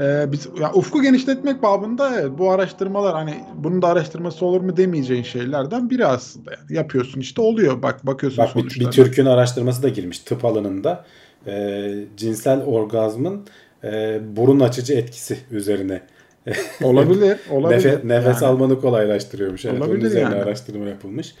[0.00, 4.76] E, biz ya ufku genişletmek babında evet, bu araştırmalar hani bunun da araştırması olur mu
[4.76, 8.90] demeyeceğin şeylerden biri aslında yani yapıyorsun işte oluyor bak bakıyorsun Bak bir, bir sonuçlarına.
[8.90, 11.04] Türk'ün araştırması da girmiş tıp alanında.
[11.46, 13.46] E, cinsel orgazmın
[13.84, 16.02] e, burun açıcı etkisi üzerine.
[16.82, 18.46] olabilir olabilir Nefe- nefes Yani.
[18.52, 19.64] almanı kolaylaştırıyormuş.
[19.64, 20.42] Evet, onun Olabilir üzerine yani.
[20.42, 21.34] araştırma yapılmış.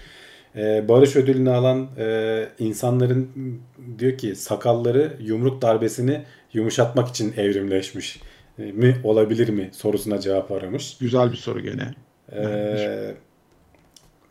[0.56, 3.28] E, Barış ödülünü alan e, insanların
[3.98, 8.20] diyor ki sakalları yumruk darbesini yumuşatmak için evrimleşmiş
[8.58, 10.96] mi olabilir mi sorusuna cevap aramış.
[11.00, 11.94] güzel bir soru gene.
[12.32, 13.14] Ee,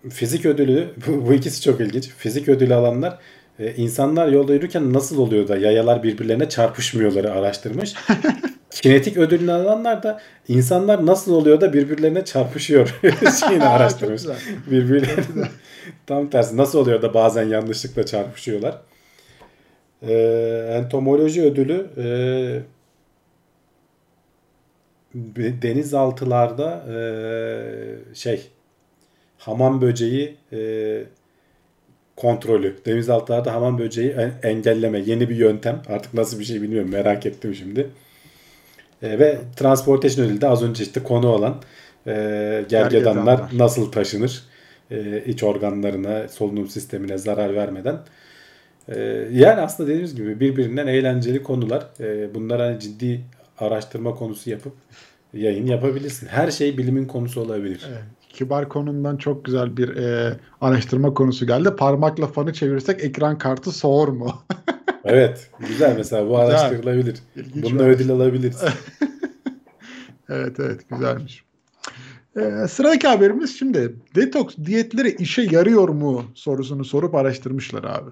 [0.10, 2.10] fizik ödülü bu, bu ikisi çok ilginç.
[2.10, 3.18] Fizik ödülü alanlar
[3.60, 7.94] e, insanlar yolda yürürken nasıl oluyor da yayalar birbirlerine çarpışmıyorları araştırmış.
[8.70, 13.00] Kinetik ödülünü alanlar da insanlar nasıl oluyor da birbirlerine çarpışıyor
[13.40, 14.22] şeyini araştırmış.
[14.72, 15.48] Birbirlerine
[16.06, 18.82] tam tersi nasıl oluyor da bazen yanlışlıkla çarpışıyorlar.
[20.02, 22.06] Ee, entomoloji ödülü e,
[25.62, 28.42] denizaltılarda e, şey
[29.38, 30.60] hamam böceği e,
[32.16, 32.76] kontrolü.
[32.86, 35.00] Denizaltılarda hamam böceği en- engelleme.
[35.00, 35.82] Yeni bir yöntem.
[35.90, 36.92] Artık nasıl bir şey bilmiyorum.
[36.92, 37.88] Merak ettim şimdi.
[39.04, 41.62] E, ve transportation ödülü de az önce işte konu olan
[42.08, 42.12] e,
[42.70, 43.50] gergedanlar Gergedanlar.
[43.54, 44.44] nasıl taşınır?
[44.92, 47.98] E, iç organlarına, solunum sistemine zarar vermeden.
[48.90, 49.00] E,
[49.32, 51.88] yani aslında dediğimiz gibi birbirinden eğlenceli konular.
[52.00, 53.22] E, bunlar hani ciddi
[53.58, 54.74] araştırma konusu yapıp
[55.34, 56.28] yayın yapabilirsin.
[56.28, 57.86] Her şey bilimin konusu olabilir.
[57.90, 58.04] Evet.
[58.30, 61.76] Kibar konundan çok güzel bir e, araştırma konusu geldi.
[61.76, 64.34] Parmakla fanı çevirirsek ekran kartı soğur mu?
[65.06, 65.50] evet.
[65.60, 66.46] Güzel mesela bu Güzel.
[66.46, 67.18] araştırılabilir.
[67.36, 68.64] İlginç bir ödül alabiliriz.
[70.30, 71.44] Evet evet güzelmiş.
[72.38, 78.10] Ee, sıradaki haberimiz şimdi detoks diyetleri işe yarıyor mu sorusunu sorup araştırmışlar abi.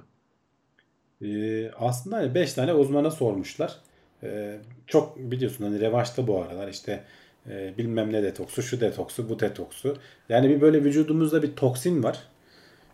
[1.21, 3.79] Ee, aslında hani 5 tane uzmana sormuşlar.
[4.25, 4.57] Ee,
[4.87, 7.03] çok biliyorsun hani revaçta bu aralar işte
[7.49, 9.97] e, bilmem ne detoksu, şu detoksu, bu detoksu.
[10.29, 12.19] Yani bir böyle vücudumuzda bir toksin var.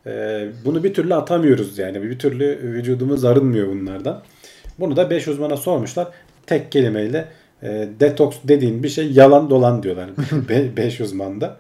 [0.05, 2.03] Ee, bunu bir türlü atamıyoruz yani.
[2.03, 4.23] Bir türlü vücudumuz arınmıyor bunlardan.
[4.79, 6.07] Bunu da 5 uzmana sormuşlar.
[6.45, 7.27] Tek kelimeyle
[7.63, 10.09] e, detoks dediğin bir şey yalan dolan diyorlar.
[10.77, 11.57] 5 uzmanda.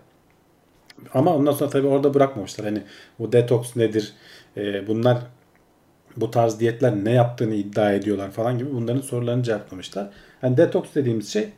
[1.13, 2.65] Ama ondan sonra tabii orada bırakmamışlar.
[2.67, 2.81] Hani
[3.19, 4.13] bu detoks nedir?
[4.57, 5.17] E, bunlar
[6.17, 10.09] bu tarz diyetler ne yaptığını iddia ediyorlar falan gibi bunların sorularını cevaplamışlar.
[10.41, 11.49] Hani detoks dediğimiz şey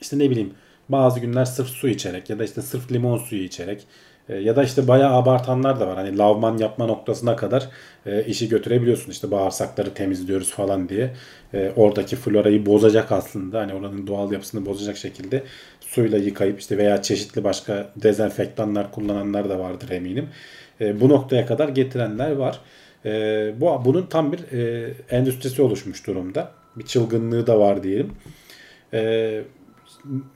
[0.00, 0.54] işte ne bileyim
[0.88, 3.86] bazı günler sırf su içerek ya da işte sırf limon suyu içerek
[4.28, 5.96] e, ya da işte bayağı abartanlar da var.
[5.96, 7.68] Hani lavman yapma noktasına kadar
[8.06, 9.10] e, işi götürebiliyorsun.
[9.10, 11.10] İşte bağırsakları temizliyoruz falan diye.
[11.54, 13.60] E, oradaki florayı bozacak aslında.
[13.60, 15.42] Hani oranın doğal yapısını bozacak şekilde
[15.80, 20.28] suyla yıkayıp işte veya çeşitli başka dezenfektanlar kullananlar da vardır eminim.
[20.80, 22.60] E, bu noktaya kadar getirenler var.
[23.06, 26.52] E, bu bunun tam bir e, endüstrisi oluşmuş durumda.
[26.76, 28.12] Bir çılgınlığı da var diyelim.
[28.92, 29.42] E,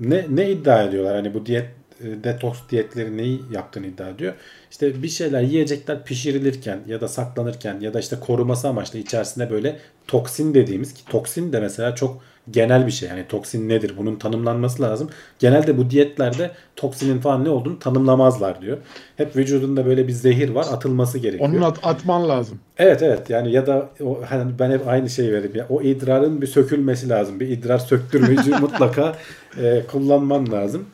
[0.00, 1.16] ne ne iddia ediyorlar?
[1.16, 1.66] Hani bu diyet
[2.00, 4.34] e, detoks diyetleri neyi yaptığını iddia ediyor.
[4.70, 9.78] İşte bir şeyler yiyecekler pişirilirken ya da saklanırken ya da işte koruması amaçlı içerisinde böyle
[10.06, 13.08] toksin dediğimiz ki toksin de mesela çok genel bir şey.
[13.08, 13.94] Yani toksin nedir?
[13.98, 15.10] Bunun tanımlanması lazım.
[15.38, 18.78] Genelde bu diyetlerde toksinin falan ne olduğunu tanımlamazlar diyor.
[19.16, 21.50] Hep vücudunda böyle bir zehir var atılması gerekiyor.
[21.50, 22.58] Onun at, atman lazım.
[22.78, 26.42] Evet evet yani ya da o, hani ben hep aynı şeyi veririm ya o idrarın
[26.42, 27.40] bir sökülmesi lazım.
[27.40, 29.16] Bir idrar söktürmeci mutlaka
[29.62, 30.86] e, kullanman lazım.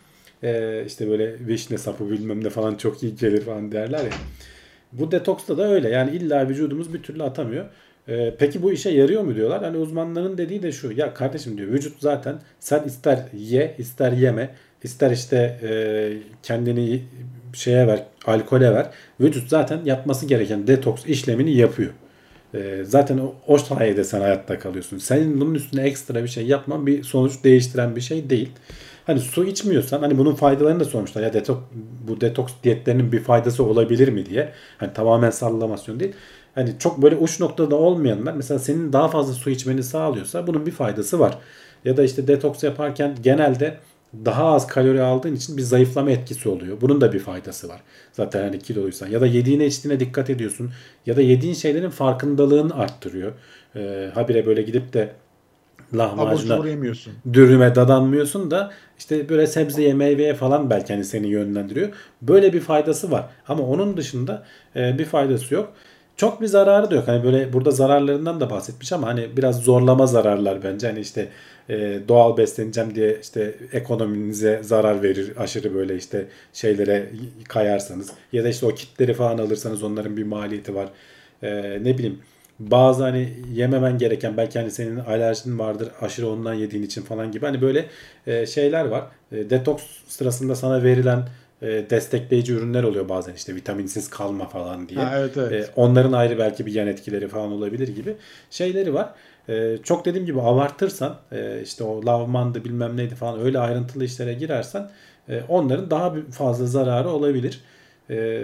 [0.42, 4.10] E, işte böyle vişne sapı bilmem ne falan çok iyi gelir falan derler ya.
[4.92, 7.66] Bu detoksta da öyle yani illa vücudumuz bir türlü atamıyor.
[8.08, 9.64] E, peki bu işe yarıyor mu diyorlar.
[9.64, 10.92] Hani uzmanların dediği de şu.
[10.92, 14.50] Ya kardeşim diyor vücut zaten sen ister ye ister yeme
[14.82, 15.70] ister işte e,
[16.42, 17.02] kendini
[17.52, 18.90] şeye ver alkole ver.
[19.20, 21.90] Vücut zaten yapması gereken detoks işlemini yapıyor.
[22.54, 24.98] E, zaten o, o sayede sen hayatta kalıyorsun.
[24.98, 28.50] Senin bunun üstüne ekstra bir şey yapman bir sonuç değiştiren bir şey değil.
[29.06, 31.22] Hani su içmiyorsan hani bunun faydalarını da sormuşlar.
[31.22, 31.70] Ya detok,
[32.08, 34.52] bu detoks diyetlerinin bir faydası olabilir mi diye.
[34.78, 36.12] Hani tamamen sallamasyon değil.
[36.56, 40.70] Hani çok böyle uç noktada olmayanlar mesela senin daha fazla su içmeni sağlıyorsa bunun bir
[40.70, 41.38] faydası var.
[41.84, 43.78] Ya da işte detoks yaparken genelde
[44.24, 46.80] daha az kalori aldığın için bir zayıflama etkisi oluyor.
[46.80, 47.80] Bunun da bir faydası var.
[48.12, 50.70] Zaten hani kiloluysan ya da yediğine içtiğine dikkat ediyorsun
[51.06, 53.32] ya da yediğin şeylerin farkındalığını arttırıyor.
[53.76, 55.12] Ee, habire böyle gidip de
[55.94, 56.64] lahmacuna
[57.32, 61.88] dürüme dadanmıyorsun da işte böyle sebzeye meyveye falan belki hani seni yönlendiriyor.
[62.22, 63.28] Böyle bir faydası var.
[63.48, 64.44] Ama onun dışında
[64.76, 65.72] e, bir faydası yok.
[66.16, 67.08] Çok bir zararı da yok.
[67.08, 70.86] Hani böyle burada zararlarından da bahsetmiş ama hani biraz zorlama zararlar bence.
[70.86, 71.28] Hani işte
[71.68, 77.10] e, doğal besleneceğim diye işte ekonominize zarar verir aşırı böyle işte şeylere
[77.48, 80.88] kayarsanız ya da işte o kitleri falan alırsanız onların bir maliyeti var.
[81.42, 82.18] E, ne bileyim
[82.58, 87.46] bazı hani yememen gereken belki hani senin alerjin vardır aşırı ondan yediğin için falan gibi
[87.46, 87.86] hani böyle
[88.26, 89.04] e, şeyler var.
[89.32, 91.28] E, detoks sırasında sana verilen
[91.62, 95.00] e, destekleyici ürünler oluyor bazen işte vitaminsiz kalma falan diye.
[95.00, 95.68] Ha, evet, evet.
[95.68, 98.16] E, onların ayrı belki bir yan etkileri falan olabilir gibi
[98.50, 99.14] şeyleri var.
[99.48, 104.34] E, çok dediğim gibi abartırsan e, işte o lavmandı bilmem neydi falan öyle ayrıntılı işlere
[104.34, 104.90] girersen
[105.28, 107.60] e, onların daha fazla zararı olabilir.
[108.10, 108.42] E,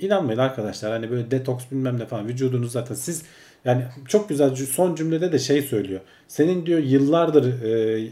[0.00, 3.22] inanmayın arkadaşlar hani böyle detoks bilmem ne falan vücudunuz zaten siz
[3.64, 6.00] yani çok güzel son cümlede de şey söylüyor.
[6.28, 8.08] Senin diyor yıllardır e,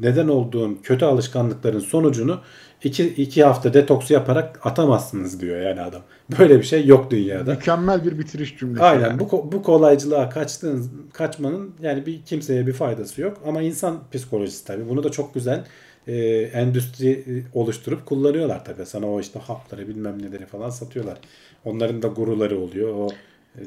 [0.00, 2.40] neden olduğun kötü alışkanlıkların sonucunu
[2.86, 6.02] iki, iki hafta detoks yaparak atamazsınız diyor yani adam.
[6.38, 7.50] Böyle bir şey yok dünyada.
[7.50, 8.84] Mükemmel bir bitiriş cümlesi.
[8.84, 9.20] Aynen yani.
[9.20, 13.38] bu, bu kolaycılığa kaçtığın, kaçmanın yani bir kimseye bir faydası yok.
[13.46, 14.88] Ama insan psikolojisi tabii.
[14.88, 15.64] Bunu da çok güzel
[16.06, 18.86] e, endüstri oluşturup kullanıyorlar tabii.
[18.86, 21.18] Sana o işte hapları bilmem neleri falan satıyorlar.
[21.64, 22.94] Onların da guruları oluyor.
[22.94, 23.08] O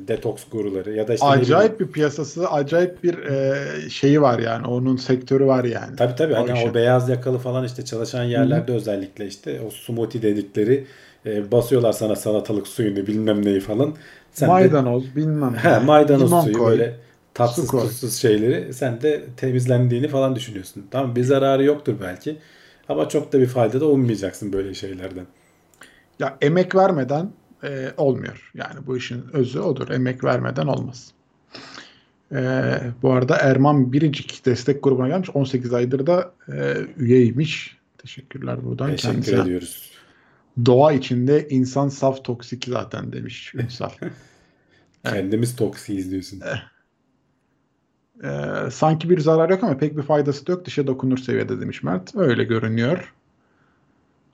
[0.08, 4.68] detoks guruları ya da işte acayip bir piyasası, acayip bir e, şeyi var yani.
[4.68, 5.96] Onun sektörü var yani.
[5.96, 6.34] Tabii tabii.
[6.34, 6.70] O Hani işin.
[6.70, 8.78] o beyaz yakalı falan işte çalışan yerlerde Hı-hı.
[8.78, 10.86] özellikle işte o smoothie dedikleri
[11.26, 13.96] e, basıyorlar sana salatalık suyunu bilmem neyi falan.
[14.32, 15.58] Sen maydanoz de, bilmem ne.
[15.58, 16.96] He, maydanoz Limon suyu koy, böyle
[17.34, 20.86] tatsız tuzsuz şeyleri sen de temizlendiğini falan düşünüyorsun.
[20.92, 22.38] Tamam bir zararı yoktur belki.
[22.90, 25.26] Ama çok da bir fayda da ummayacaksın böyle şeylerden.
[26.20, 27.32] Ya emek vermeden
[27.64, 28.52] e, olmuyor.
[28.54, 29.90] Yani bu işin özü odur.
[29.90, 31.12] Emek vermeden olmaz.
[32.32, 32.42] E,
[33.02, 35.30] bu arada Erman Biricik destek grubuna gelmiş.
[35.30, 37.78] 18 aydır da e, üyeymiş.
[37.98, 39.42] Teşekkürler buradan Teşekkür kendisine.
[39.42, 39.92] ediyoruz.
[40.66, 43.90] Doğa içinde insan saf toksik zaten demiş Ünsal.
[45.04, 46.42] Kendimiz toksiyiz diyorsun.
[48.24, 50.66] Ee, sanki bir zarar yok ama pek bir faydası da yok.
[50.66, 52.16] Dışa dokunur seviyede demiş Mert.
[52.16, 53.14] Öyle görünüyor.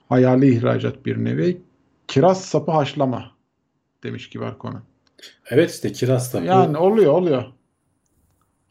[0.10, 1.62] Hayali ihracat bir nevi.
[2.08, 3.32] Kiraz sapı haşlama
[4.04, 4.82] demiş kibar konu.
[5.50, 7.44] Evet işte kiraz sapı, Yani oluyor oluyor.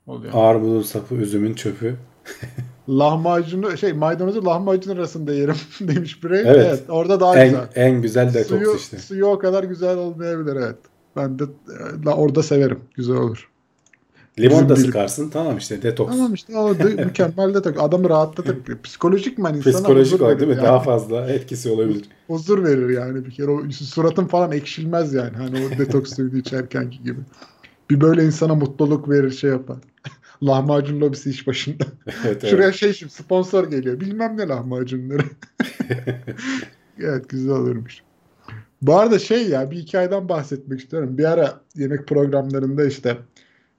[0.07, 0.33] Oluyor.
[0.37, 1.97] armudun sapı, üzümün çöpü.
[2.89, 6.39] Lahmacunu şey maydanozu lahmacun arasında yerim demiş Brave.
[6.39, 6.67] Evet.
[6.69, 6.83] Evet.
[6.89, 7.69] orada daha En, güzel.
[7.75, 8.99] en güzel detoks Suyu, işte.
[8.99, 10.77] suyu o kadar güzel olmayabilir evet.
[11.17, 11.45] Ben de
[12.05, 12.81] e, orada severim.
[12.95, 13.51] Güzel olur.
[14.41, 16.11] Limon da sıkarsın tamam işte detoks.
[16.17, 18.57] Tamam işte o da mükemmel de tak- adamı rahatlatır.
[18.83, 20.57] Psikolojik man insana Psikolojik olarak değil mi?
[20.57, 20.67] yani.
[20.67, 22.05] Daha fazla etkisi olabilir.
[22.27, 23.51] huzur verir yani bir kere.
[23.51, 25.37] O suratın falan ekşilmez yani.
[25.37, 27.21] Hani o detoks suyunu içerkenki gibi.
[27.91, 29.77] Bir böyle insana mutluluk verir şey yapar.
[30.43, 31.85] Lahmacun lobisi iş başında.
[32.27, 32.75] Evet, Şuraya evet.
[32.75, 34.01] şey şimdi sponsor geliyor.
[34.01, 35.23] Bilmem ne lahmacunları.
[37.01, 38.03] evet güzel olurmuş.
[38.83, 41.19] Bu arada şey ya bir hikayeden bahsetmek istiyorum.
[41.19, 43.17] Bir ara yemek programlarında işte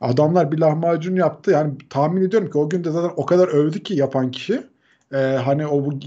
[0.02, 1.52] adamlar bir lahmacun yaptı.
[1.52, 4.64] Yani tahmin ediyorum ki o gün de zaten o kadar övdü ki yapan kişi.
[5.14, 6.00] Ee, hani o bu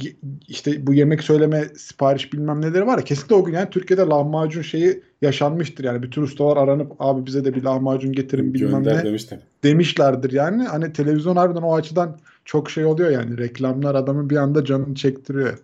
[0.49, 4.63] işte bu yemek söyleme sipariş bilmem neleri var ya kesinlikle o gün yani Türkiye'de lahmacun
[4.63, 5.85] şeyi yaşanmıştır.
[5.85, 9.39] Yani bütün ustalar aranıp abi bize de bir lahmacun getirin bilmem Gönder ne demiştim.
[9.65, 10.63] demişlerdir yani.
[10.63, 13.39] Hani televizyon harbiden o açıdan çok şey oluyor yani.
[13.39, 15.59] Reklamlar adamın bir anda canını çektiriyor.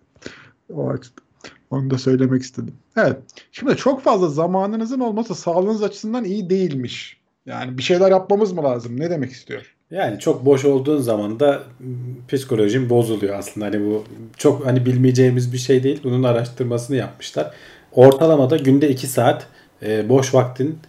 [0.73, 1.25] O açıdan.
[1.69, 2.73] Onu da söylemek istedim.
[2.97, 3.17] Evet.
[3.51, 7.24] Şimdi çok fazla zamanınızın olması sağlığınız açısından iyi değilmiş.
[7.45, 8.99] Yani bir şeyler yapmamız mı lazım?
[8.99, 9.75] Ne demek istiyor?
[9.91, 11.63] Yani çok boş olduğun zaman da
[12.27, 13.65] psikolojin bozuluyor aslında.
[13.65, 14.03] Hani bu
[14.37, 15.99] çok hani bilmeyeceğimiz bir şey değil.
[16.03, 17.53] Bunun araştırmasını yapmışlar.
[17.91, 19.47] Ortalamada günde 2 saat
[19.83, 20.79] e, boş vaktin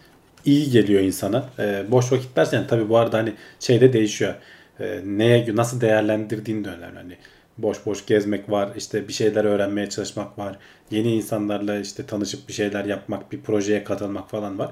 [0.44, 1.44] iyi geliyor insana.
[1.58, 4.34] E, boş vakit dersen tabii bu arada hani şeyde değişiyor.
[4.80, 6.96] E, neye nasıl değerlendirdiğin de önemli.
[6.96, 7.16] Hani
[7.58, 10.58] boş boş gezmek var, işte bir şeyler öğrenmeye çalışmak var.
[10.90, 14.70] Yeni insanlarla işte tanışıp bir şeyler yapmak, bir projeye katılmak falan var.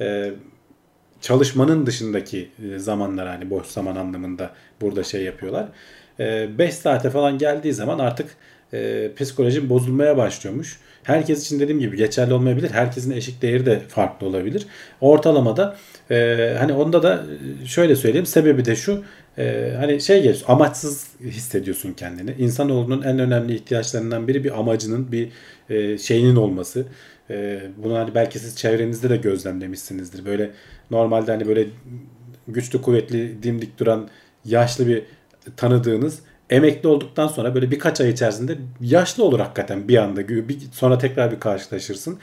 [0.00, 0.32] E,
[1.20, 4.50] çalışmanın dışındaki e, zamanlar hani boş zaman anlamında
[4.80, 5.68] burada şey yapıyorlar.
[6.18, 8.36] 5 saate falan geldiği zaman artık
[8.72, 10.78] e, psikolojin bozulmaya başlıyormuş.
[11.02, 12.70] Herkes için dediğim gibi geçerli olmayabilir.
[12.70, 14.66] Herkesin eşik değeri de farklı olabilir.
[15.00, 15.76] Ortalamada
[16.10, 17.24] e, hani onda da
[17.62, 19.04] e, şöyle söyleyeyim sebebi de şu
[19.38, 22.34] e, hani şey geliyor amaçsız hissediyorsun kendini.
[22.38, 25.28] İnsanoğlunun en önemli ihtiyaçlarından biri bir amacının bir
[25.70, 26.86] e, şeyinin olması.
[27.30, 30.24] E, bunu hani belki siz çevrenizde de gözlemlemişsinizdir.
[30.24, 30.50] Böyle
[30.90, 31.66] normalde hani böyle
[32.48, 34.08] güçlü kuvvetli dimdik duran
[34.44, 35.02] yaşlı bir
[35.56, 36.20] tanıdığınız
[36.50, 40.28] emekli olduktan sonra böyle birkaç ay içerisinde yaşlı olur hakikaten bir anda.
[40.28, 42.18] Bir, sonra tekrar bir karşılaşırsın.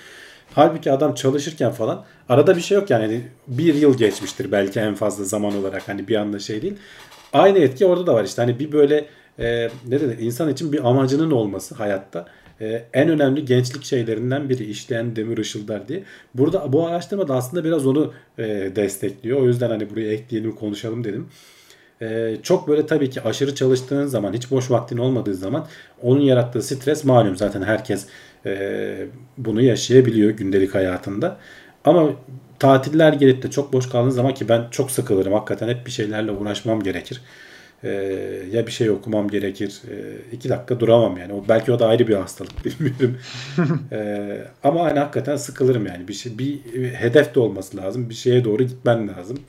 [0.53, 4.95] Halbuki adam çalışırken falan arada bir şey yok yani Hani bir yıl geçmiştir belki en
[4.95, 6.75] fazla zaman olarak hani bir anda şey değil.
[7.33, 9.05] Aynı etki orada da var işte hani bir böyle
[9.39, 12.25] e, ne dedi insan için bir amacının olması hayatta
[12.61, 16.03] e, en önemli gençlik şeylerinden biri işleyen demir ışıldar diye.
[16.35, 18.43] Burada bu araştırma da aslında biraz onu e,
[18.75, 19.41] destekliyor.
[19.41, 21.27] O yüzden hani buraya ekleyelim konuşalım dedim.
[22.01, 25.67] E, çok böyle tabii ki aşırı çalıştığın zaman hiç boş vaktin olmadığı zaman
[26.01, 28.07] onun yarattığı stres malum zaten herkes
[28.45, 31.37] e, bunu yaşayabiliyor gündelik hayatında.
[31.85, 32.09] Ama
[32.59, 36.31] tatiller gelip de çok boş kaldığın zaman ki ben çok sıkılırım hakikaten hep bir şeylerle
[36.31, 37.21] uğraşmam gerekir.
[37.83, 37.89] Ee,
[38.51, 39.81] ya bir şey okumam gerekir.
[39.91, 41.33] Ee, iki dakika duramam yani.
[41.33, 43.17] O belki o da ayrı bir hastalık bilmiyorum.
[43.91, 46.07] Ee, ama hani hakikaten sıkılırım yani.
[46.07, 46.59] Bir şey bir
[46.93, 48.09] hedef de olması lazım.
[48.09, 49.39] Bir şeye doğru gitmen lazım.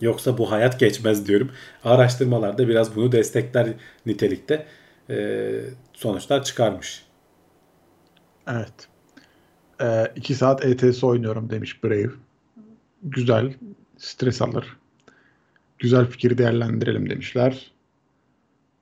[0.00, 1.50] Yoksa bu hayat geçmez diyorum.
[1.84, 3.68] Araştırmalarda biraz bunu destekler
[4.06, 4.66] nitelikte
[5.10, 5.50] e,
[5.92, 7.04] sonuçlar çıkarmış.
[8.48, 8.88] Evet.
[9.80, 12.10] Ee, iki saat ETS oynuyorum demiş Brave.
[13.02, 13.54] Güzel.
[13.96, 14.76] Stres alır.
[15.82, 17.70] Güzel fikir değerlendirelim demişler.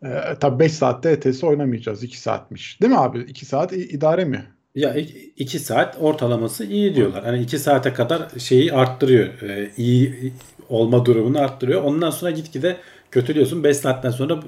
[0.05, 0.09] Ee,
[0.41, 2.03] tabii 5 saatte ETS oynamayacağız.
[2.03, 2.81] 2 saatmiş.
[2.83, 3.19] Değil mi abi?
[3.21, 4.45] 2 saat idare mi?
[4.75, 4.95] Ya
[5.37, 7.25] 2 saat ortalaması iyi diyorlar.
[7.25, 9.43] Hani 2 saate kadar şeyi arttırıyor.
[9.43, 10.33] Ee, iyi
[10.69, 11.83] olma durumunu arttırıyor.
[11.83, 12.77] Ondan sonra gitgide
[13.11, 13.65] kötülüyorsun.
[13.65, 14.41] 5 saatten sonra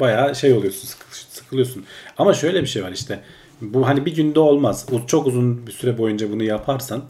[0.00, 0.88] bayağı şey oluyorsun.
[0.88, 1.84] sıkı- Sıkılıyorsun.
[2.18, 3.20] Ama şöyle bir şey var işte.
[3.60, 4.86] Bu hani bir günde olmaz.
[5.06, 7.02] Çok uzun bir süre boyunca bunu yaparsan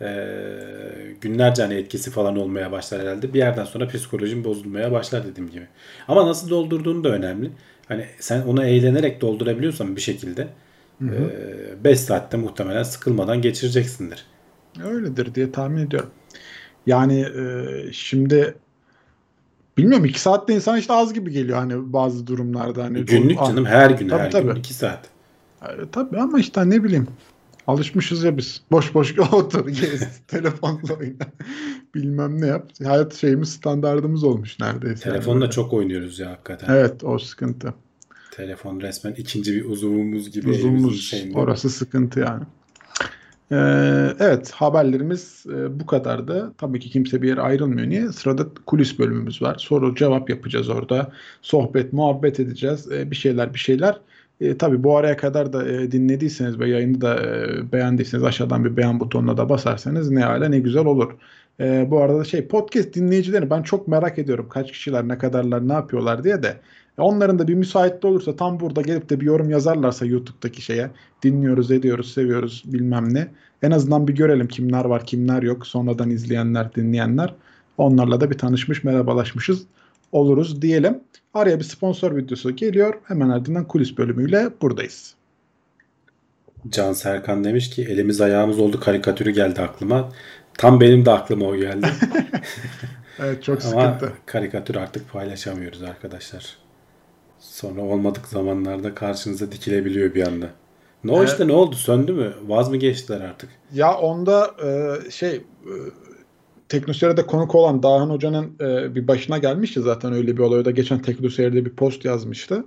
[0.00, 0.08] e,
[1.20, 3.34] günlerce hani etkisi falan olmaya başlar herhalde.
[3.34, 5.66] Bir yerden sonra psikolojin bozulmaya başlar dediğim gibi.
[6.08, 7.50] Ama nasıl doldurduğun da önemli.
[7.88, 10.48] Hani sen onu eğlenerek doldurabiliyorsan bir şekilde
[11.84, 14.24] 5 saatte muhtemelen sıkılmadan geçireceksindir.
[14.84, 16.10] Öyledir diye tahmin ediyorum.
[16.86, 17.42] Yani e,
[17.92, 18.54] şimdi
[19.78, 22.84] bilmiyorum 2 saatte insan işte az gibi geliyor hani bazı durumlarda.
[22.84, 24.46] Hani Günlük canım her gün Tabii, her tabii.
[24.46, 25.08] gün 2 saat.
[25.62, 27.06] e, tabii ama işte ne bileyim
[27.68, 28.60] Alışmışız ya biz.
[28.70, 31.26] Boş boş otur, gez, telefonla oyna.
[31.94, 32.70] Bilmem ne yap.
[32.84, 35.10] Hayat şeyimiz standardımız olmuş neredeyse.
[35.10, 35.52] Telefonda Yani.
[35.52, 36.74] çok oynuyoruz ya hakikaten.
[36.74, 37.74] Evet o sıkıntı.
[38.30, 40.54] Telefon resmen ikinci bir uzuvumuz gibi.
[40.94, 41.38] şeyinde.
[41.38, 42.44] orası sıkıntı yani.
[43.52, 46.52] Ee, evet haberlerimiz e, bu kadardı.
[46.58, 47.88] Tabii ki kimse bir yere ayrılmıyor.
[47.88, 48.12] Niye?
[48.12, 49.56] Sırada kulis bölümümüz var.
[49.58, 51.12] Soru cevap yapacağız orada.
[51.42, 52.92] Sohbet, muhabbet edeceğiz.
[52.92, 54.00] E, bir şeyler bir şeyler.
[54.40, 58.76] E, tabii bu araya kadar da e, dinlediyseniz ve yayını da e, beğendiyseniz aşağıdan bir
[58.76, 61.16] beğen butonuna da basarsanız ne hala ne güzel olur.
[61.60, 64.48] E, bu arada da şey podcast dinleyicilerini ben çok merak ediyorum.
[64.48, 66.60] Kaç kişiler, ne kadarlar, ne yapıyorlar diye de.
[66.98, 70.90] E, Onların da bir müsaitliği olursa tam burada gelip de bir yorum yazarlarsa YouTube'daki şeye
[71.22, 73.28] dinliyoruz, ediyoruz, seviyoruz bilmem ne.
[73.62, 75.66] En azından bir görelim kimler var, kimler yok.
[75.66, 77.34] Sonradan izleyenler, dinleyenler.
[77.78, 79.66] Onlarla da bir tanışmış, merhabalaşmışız
[80.12, 81.00] oluruz diyelim.
[81.34, 82.94] Araya bir sponsor videosu geliyor.
[83.04, 85.14] Hemen ardından kulis bölümüyle buradayız.
[86.68, 90.08] Can Serkan demiş ki elimiz ayağımız oldu karikatürü geldi aklıma.
[90.58, 91.86] Tam benim de aklıma o geldi.
[93.20, 94.12] Evet çok Ama sıkıntı.
[94.26, 96.56] karikatür artık paylaşamıyoruz arkadaşlar.
[97.38, 100.46] Sonra olmadık zamanlarda karşınıza dikilebiliyor bir anda.
[101.04, 101.28] Ne o Evet.
[101.28, 101.76] işte ne oldu?
[101.76, 102.32] Söndü mü?
[102.46, 103.50] Vaz mı geçtiler artık?
[103.74, 105.42] Ya onda e, şey e,
[106.68, 110.58] Teknoseyir'de konuk olan Dahan Hoca'nın e, bir başına gelmişti zaten öyle bir olay.
[110.60, 112.64] O da geçen Teknoseyir'de bir post yazmıştı.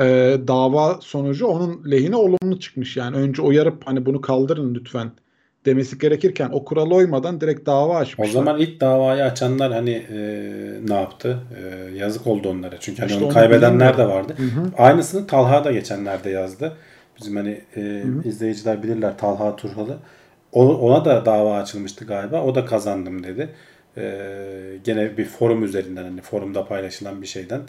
[0.00, 2.96] E, dava sonucu onun lehine olumlu çıkmış.
[2.96, 5.10] Yani önce uyarıp hani bunu kaldırın lütfen
[5.66, 8.32] demesi gerekirken o kurala uymadan direkt dava O açmışlar.
[8.32, 10.18] zaman ilk davayı açanlar hani e,
[10.88, 11.38] ne yaptı?
[11.62, 12.74] E, yazık oldu onlara.
[12.80, 14.34] Çünkü hani İşte onu onu kaybedenler de vardı.
[14.36, 14.70] Hı hı.
[14.78, 16.72] Aynısını Talha da geçenlerde yazdı.
[17.20, 19.92] Bizim hani e, izleyiciler bilirler Talha Turhal'ı.
[19.92, 19.96] O-
[20.52, 22.42] Ona da dava açılmıştı galiba.
[22.42, 23.48] O da kazandım dedi.
[23.96, 24.02] E,
[24.84, 27.60] gene bir forum üzerinden hani forumda paylaşılan bir şeyden.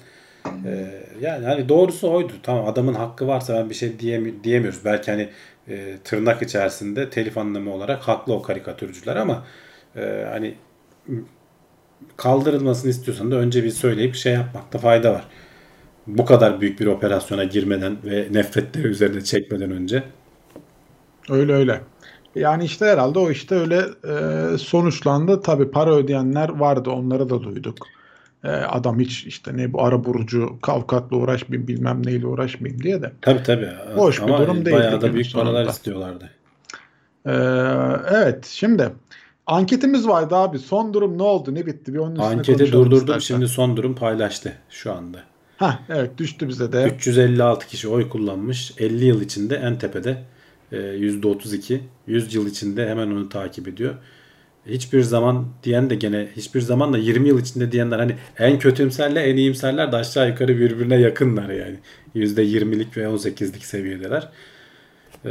[0.66, 0.88] E,
[1.22, 2.34] yani hani doğrusu oydu.
[2.44, 4.86] Tamam adamın hakkı varsa ben bir şey diyemi- diyemiyoruz.
[4.86, 5.30] Belki hani
[5.70, 9.46] e, tırnak içerisinde telif anlamı olarak haklı o karikatürcüler ama
[9.96, 10.56] e, hani
[12.18, 15.28] kaldırılmasını istiyorsan da önce bir söyleyip şey yapmakta fayda var.
[16.08, 20.04] Bu kadar büyük bir operasyona girmeden ve nefretleri üzerine çekmeden önce.
[21.30, 21.82] Öyle öyle.
[22.36, 25.42] Yani işte herhalde o işte öyle e, sonuçlandı.
[25.42, 26.90] Tabii para ödeyenler vardı.
[26.90, 27.78] Onları da duyduk.
[28.44, 33.12] E, adam hiç işte ne bu ara burucu kavkatla uğraşmayayım bilmem neyle uğraşmayayım diye de.
[33.22, 33.70] Tabii.
[33.98, 35.72] Boş bir Ama durum değil Bayağı da büyük paralar sonunda.
[35.72, 36.30] istiyorlardı.
[37.26, 37.32] E,
[38.18, 38.90] evet şimdi
[39.48, 40.60] anketimiz vardı abi.
[40.60, 41.56] Son durum ne oldu?
[41.56, 41.94] Ne bitti?
[41.94, 42.98] Bir onun üstüne Anketi durdurdum.
[42.98, 43.20] istersen.
[43.36, 45.18] Şimdi son durum paylaştı şu anda.
[45.58, 46.84] Hah, evet düştü bize de.
[46.96, 48.74] 356 kişi oy kullanmış.
[48.78, 50.18] 50 yıl içinde en tepede
[50.72, 51.80] %32.
[52.08, 53.96] 100 yıl içinde hemen onu takip ediyor.
[54.66, 59.20] Hiçbir zaman diyen de gene hiçbir zaman da 20 yıl içinde diyenler hani en kötümserle
[59.22, 61.76] en iyimserler de aşağı yukarı birbirine yakınlar yani.
[62.16, 64.30] %20'lik ve 18'lik seviyedeler.
[65.26, 65.30] E,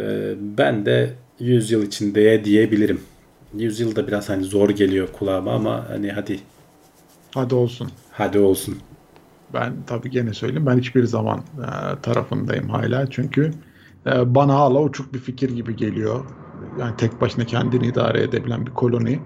[0.59, 1.11] ben de
[1.41, 3.01] 100 yıl içindeye diyebilirim.
[3.57, 6.41] 100 yıl da biraz hani zor geliyor kulağıma ama hani hadi
[7.34, 7.91] Hadi olsun.
[8.11, 8.78] hadi olsun.
[9.55, 13.51] Ben tabii gene söyleyeyim ben hiçbir zaman e, tarafındayım hala çünkü
[14.07, 16.25] e, bana hala uçuk bir fikir gibi geliyor.
[16.77, 19.23] Yani tek başına kendini idare edebilen bir koloni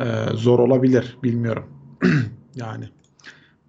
[0.00, 1.64] e, zor olabilir bilmiyorum.
[2.54, 2.84] yani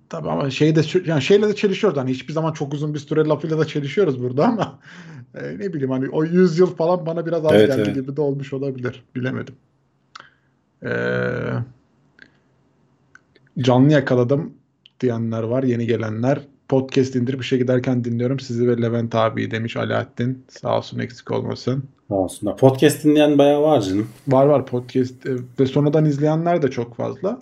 [0.09, 3.59] tabii ama şeyde yani şeyle de çelişiyoruz hani hiçbir zaman çok uzun bir süre lafıyla
[3.59, 4.79] da çelişiyoruz burada ama
[5.35, 7.95] e, ne bileyim hani o 100 yıl falan bana biraz az Evet, geldi evet.
[7.95, 9.55] gibi de olmuş olabilir bilemedim.
[10.83, 11.63] Eee
[13.59, 14.53] canlı yakaladım
[14.99, 15.63] diyenler var.
[15.63, 16.47] Yeni gelenler.
[16.71, 20.45] Podcast indirip işe giderken dinliyorum sizi ve Levent abi demiş Alaaddin.
[20.49, 21.83] Sağ olsun eksik olmasın.
[22.07, 22.57] Sağ olsunlar.
[22.57, 24.07] Podcast dinleyen bayağı var canım.
[24.27, 27.39] Var var podcast e, ve sonradan izleyenler de çok fazla.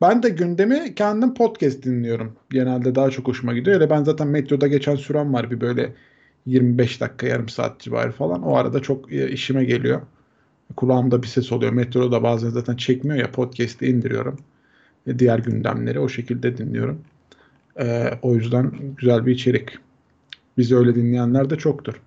[0.00, 2.36] Ben de gündemi kendim podcast dinliyorum.
[2.50, 3.76] Genelde daha çok hoşuma gidiyor.
[3.76, 5.92] Öyle ben zaten metroda geçen sürem var bir böyle
[6.46, 8.42] 25 dakika yarım saat civarı falan.
[8.42, 10.00] O arada çok e, işime geliyor.
[10.76, 11.72] Kulağımda bir ses oluyor.
[11.72, 14.38] Metroda da bazen zaten çekmiyor ya podcast'i indiriyorum.
[15.18, 17.00] Diğer gündemleri o şekilde dinliyorum.
[17.80, 19.70] E, o yüzden güzel bir içerik.
[20.58, 22.00] Bizi öyle dinleyenler de çoktur.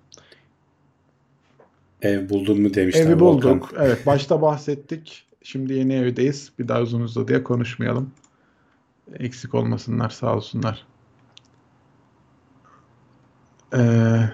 [2.02, 3.06] Ev buldun mu demişler.
[3.06, 3.52] Evi Volkan.
[3.52, 3.74] bulduk.
[3.78, 5.26] Evet başta bahsettik.
[5.44, 6.52] Şimdi yeni evdeyiz.
[6.60, 8.12] Bir daha uzun uzadıya konuşmayalım.
[9.20, 10.88] Eksik olmasınlar sağ olsunlar.
[13.76, 14.30] Ee,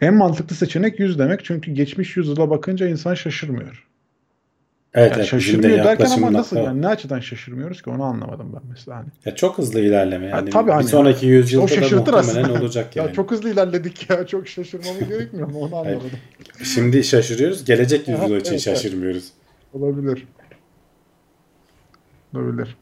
[0.00, 1.44] en mantıklı seçenek 100 demek.
[1.44, 3.87] Çünkü geçmiş yüzyıla bakınca insan şaşırmıyor.
[4.94, 8.62] Evet, Yani evet şaşırmıyor derken ama nasıl yani ne açıdan şaşırmıyoruz ki onu anlamadım ben
[8.70, 8.96] mesela.
[8.96, 9.08] Hani.
[9.24, 10.50] Ya çok hızlı ilerleme yani.
[10.50, 12.52] tabii bir hani- sonraki yüzyılda o da muhtemelen aslında.
[12.52, 13.06] olacak yani.
[13.06, 14.26] Ya çok hızlı ilerledik ya.
[14.26, 15.58] Çok şaşırmamız gerekmiyor mu?
[15.60, 16.10] Onu anlamadım.
[16.62, 17.64] Şimdi şaşırıyoruz.
[17.64, 18.60] Gelecek yüzyıl için evet, evet.
[18.60, 19.28] şaşırmıyoruz.
[19.72, 20.26] Olabilir.
[22.34, 22.76] Olabilir.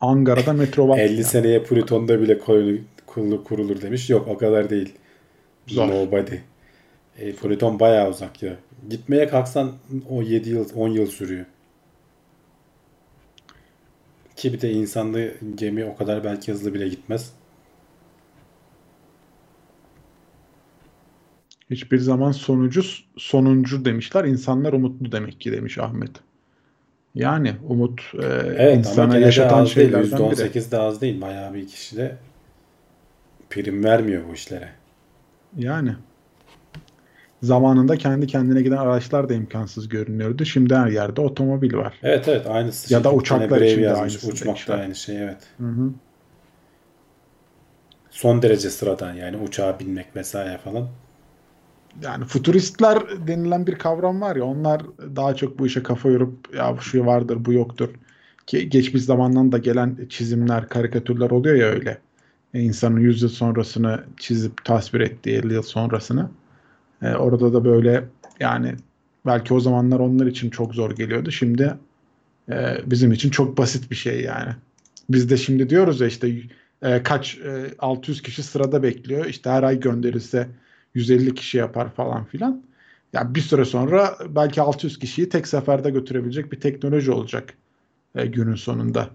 [0.00, 0.98] Ankara'da metro var.
[0.98, 4.10] 50 seneye Plüton'da bile koloni kurulur, kurulur demiş.
[4.10, 4.94] Yok o kadar değil.
[5.66, 5.88] Zor.
[5.88, 6.34] Nobody.
[7.18, 8.56] E, Plüton bayağı uzak ya.
[8.90, 9.72] Gitmeye kalksan
[10.10, 11.46] o 7 yıl 10 yıl sürüyor.
[14.36, 17.32] Ki bir de insanlı gemi o kadar belki hızlı bile gitmez.
[21.70, 22.82] Hiçbir zaman sonucu
[23.16, 24.24] sonuncu demişler.
[24.24, 26.10] İnsanlar umutlu demek ki demiş Ahmet.
[27.14, 28.26] Yani umut e,
[28.56, 29.90] Evet insana gene de yaşatan az değil.
[29.92, 30.40] şeylerden biri.
[30.40, 31.20] %18 de az değil.
[31.20, 32.16] Bayağı bir kişi de
[33.50, 34.68] prim vermiyor bu işlere.
[35.56, 35.96] Yani
[37.42, 40.44] zamanında kendi kendine giden araçlar da imkansız görünüyordu.
[40.44, 41.94] Şimdi her yerde otomobil var.
[42.02, 42.94] Evet evet aynısı.
[42.94, 45.38] Ya da uçaklar için de aynısını Uçmak da aynı şey evet.
[45.58, 45.90] Hı hı.
[48.10, 50.88] Son derece sıradan yani uçağa binmek vesaire falan.
[52.02, 54.82] Yani futuristler denilen bir kavram var ya onlar
[55.16, 57.88] daha çok bu işe kafa yorup ya şu vardır bu yoktur.
[58.46, 61.98] Ki geçmiş zamandan da gelen çizimler, karikatürler oluyor ya öyle.
[62.54, 66.30] E, insanın 100 yıl sonrasını çizip tasvir ettiği 50 yıl sonrasını.
[67.02, 68.04] E, orada da böyle
[68.40, 68.74] yani
[69.26, 71.30] belki o zamanlar onlar için çok zor geliyordu.
[71.30, 71.74] Şimdi
[72.50, 74.50] e, bizim için çok basit bir şey yani.
[75.10, 76.32] Biz de şimdi diyoruz ya işte
[76.82, 79.24] e, kaç e, 600 kişi sırada bekliyor.
[79.24, 80.48] İşte her ay gönderilse
[80.94, 82.62] 150 kişi yapar falan filan.
[83.12, 87.54] Yani bir süre sonra belki 600 kişiyi tek seferde götürebilecek bir teknoloji olacak
[88.14, 89.10] e, günün sonunda.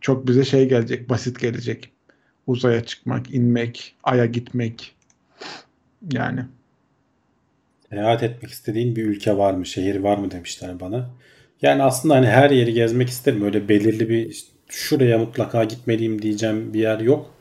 [0.00, 1.90] Çok bize şey gelecek, basit gelecek.
[2.46, 4.96] Uzaya çıkmak, inmek, aya gitmek.
[6.12, 6.44] Yani
[7.90, 11.10] Seyahat etmek istediğin bir ülke var mı, şehir var mı demişler bana.
[11.62, 13.42] Yani aslında hani her yeri gezmek isterim.
[13.44, 17.34] Öyle belirli bir işte şuraya mutlaka gitmeliyim diyeceğim bir yer yok.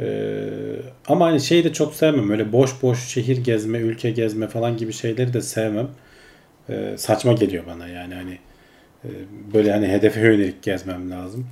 [0.00, 0.48] Ee,
[1.06, 2.30] ama hani şeyi de çok sevmem.
[2.30, 5.88] Öyle boş boş şehir gezme, ülke gezme falan gibi şeyleri de sevmem.
[6.68, 8.38] Ee, saçma geliyor bana yani hani
[9.04, 9.08] e,
[9.54, 11.46] böyle hani hedefe yönelik gezmem lazım.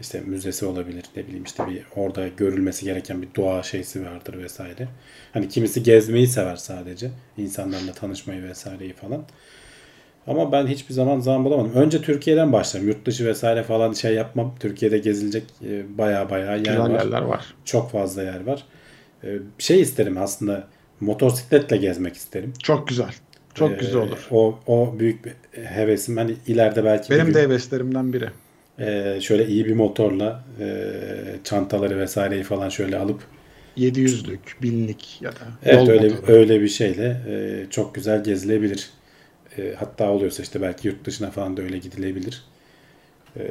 [0.00, 4.88] İşte müzesi olabilir ne bileyim işte bir orada görülmesi gereken bir doğa şeysi vardır vesaire.
[5.32, 7.10] Hani kimisi gezmeyi sever sadece.
[7.38, 9.24] insanlarla tanışmayı vesaireyi falan.
[10.26, 11.72] Ama ben hiçbir zaman zaman bulamadım.
[11.74, 12.88] Önce Türkiye'den başlarım.
[12.88, 14.54] Yurt dışı vesaire falan şey yapmam.
[14.60, 16.90] Türkiye'de gezilecek e, baya baya yer güzel var.
[16.90, 17.54] yerler var.
[17.64, 18.64] Çok fazla yer var.
[19.24, 20.68] E, şey isterim aslında
[21.00, 22.52] motosikletle gezmek isterim.
[22.62, 23.10] Çok güzel.
[23.54, 24.28] Çok E, güzel olur.
[24.30, 26.16] O, o büyük bir hevesim.
[26.16, 28.28] Hani ileride belki Benim gün- de heveslerimden biri.
[28.78, 30.92] Ee, şöyle iyi bir motorla e,
[31.44, 33.22] çantaları vesaireyi falan şöyle alıp
[33.76, 36.32] 700'lük, binlik ya da evet öyle motoru.
[36.32, 38.90] öyle bir şeyle e, çok güzel gezilebilir.
[39.58, 42.44] E, hatta oluyorsa işte belki yurt dışına falan da öyle gidilebilir.
[43.36, 43.42] E,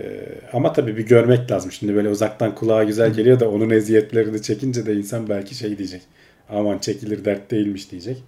[0.54, 1.72] ama tabii bir görmek lazım.
[1.72, 6.02] Şimdi böyle uzaktan kulağa güzel geliyor da onun eziyetlerini çekince de insan belki şey diyecek.
[6.50, 8.24] Aman çekilir dert değilmiş diyecek.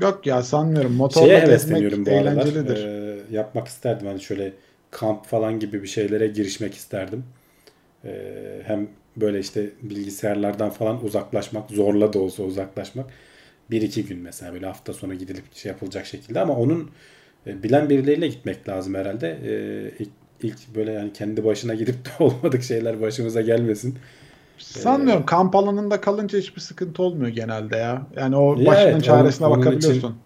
[0.00, 0.92] Yok ya sanmıyorum.
[0.92, 2.84] Motorla Şeye gezmek eğlencelidir.
[2.84, 4.06] Ee, yapmak isterdim.
[4.06, 4.52] Hani şöyle
[4.94, 7.24] kamp falan gibi bir şeylere girişmek isterdim.
[8.04, 13.06] Ee, hem böyle işte bilgisayarlardan falan uzaklaşmak, zorla da olsa uzaklaşmak.
[13.70, 16.90] Bir iki gün mesela böyle hafta sonu gidilip şey yapılacak şekilde ama onun
[17.46, 19.38] e, bilen birileriyle gitmek lazım herhalde.
[19.44, 20.10] Ee, ilk,
[20.42, 23.98] ilk böyle yani kendi başına gidip de olmadık şeyler başımıza gelmesin.
[24.58, 25.26] Sanmıyorum.
[25.26, 28.06] Kamp alanında kalınca hiçbir sıkıntı olmuyor genelde ya.
[28.16, 29.98] Yani o başının evet, çaresine onun- onun bakabiliyorsun.
[29.98, 30.23] için-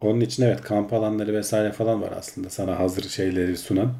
[0.00, 3.92] Onun için evet kamp alanları vesaire falan var aslında sana hazır şeyleri sunan.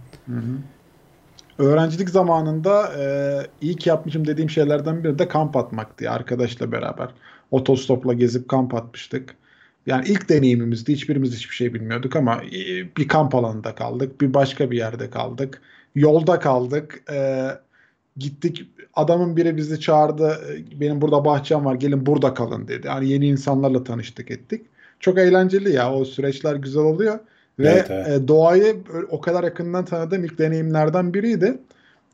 [1.58, 3.06] Öğrencilik zamanında e,
[3.60, 7.08] iyi yapmışım dediğim şeylerden biri de kamp atmaktı arkadaşla beraber.
[7.50, 9.36] Otostopla gezip kamp atmıştık.
[9.86, 10.92] Yani ilk deneyimimizdi.
[10.92, 14.20] Hiçbirimiz hiçbir şey bilmiyorduk ama e, bir kamp alanında kaldık.
[14.20, 15.62] Bir başka bir yerde kaldık.
[15.94, 17.02] Yolda kaldık.
[17.12, 17.48] E,
[18.16, 18.70] gittik.
[18.94, 20.40] Adamın biri bizi çağırdı.
[20.80, 21.74] Benim burada bahçem var.
[21.74, 22.86] Gelin burada kalın dedi.
[22.86, 24.66] Yani yeni insanlarla tanıştık ettik.
[25.00, 25.92] Çok eğlenceli ya.
[25.94, 27.18] O süreçler güzel oluyor.
[27.58, 28.08] Ve Evet, evet.
[28.08, 28.76] e, doğayı
[29.10, 31.58] o kadar yakından tanıdığım ilk deneyimlerden biriydi.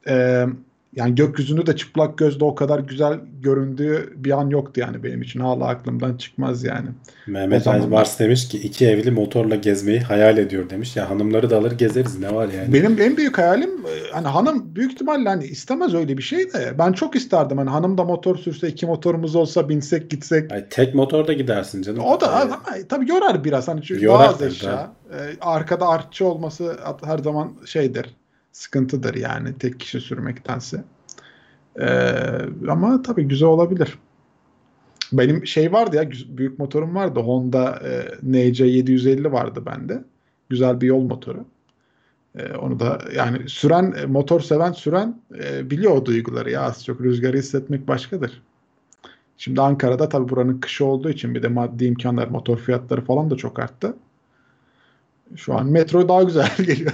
[0.08, 0.46] E,
[0.94, 5.40] yani gökyüzünü de çıplak gözle o kadar güzel göründüğü bir an yoktu yani benim için.
[5.40, 6.88] Hala aklımdan çıkmaz yani.
[7.26, 7.66] Mehmet.
[7.66, 10.96] Aybars demiş ki iki evli motorla gezmeyi hayal ediyor demiş.
[10.96, 12.72] Ya hanımları da alır gezeriz ne var yani.
[12.72, 16.74] Benim en büyük hayalim e, hani hanım büyük ihtimalle hani istemez öyle bir şey de
[16.78, 20.52] ben çok isterdim hani hanım da motor sürse iki motorumuz olsa binsek gitsek.
[20.52, 22.04] Ay, tek motorda gidersin canım.
[22.04, 24.92] O da Ee, ama tabii yorar biraz hani çünkü Yorar daha az eşya.
[25.10, 28.06] E, arkada artçı olması her zaman şeydir.
[28.52, 30.84] Sıkıntıdır yani tek kişi sürmektense.
[31.80, 31.88] E,
[32.68, 33.98] ama tabii güzel olabilir.
[35.12, 37.20] Benim şey vardı ya büyük motorum vardı.
[37.20, 40.04] Honda e, NC 750 vardı bende.
[40.48, 41.44] Güzel bir yol motoru.
[42.38, 46.84] E, onu da yani süren e, motor seven süren e, biliyor o duyguları ya az
[46.84, 48.42] çok rüzgarı hissetmek başkadır.
[49.38, 53.36] Şimdi Ankara'da tabii buranın kışı olduğu için bir de maddi imkanlar, motor fiyatları falan da
[53.36, 53.96] çok arttı.
[55.36, 56.92] Şu an metro daha güzel geliyor.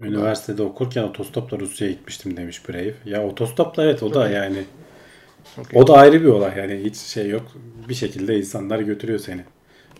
[0.00, 2.94] Üniversitede okurken otostopla Rusya'ya gitmiştim demiş Brave.
[3.04, 4.64] Ya otostopla evet o da yani
[5.56, 5.78] Çok iyi.
[5.78, 7.52] O da ayrı bir olay yani hiç şey yok.
[7.88, 9.44] Bir şekilde insanlar götürüyor seni.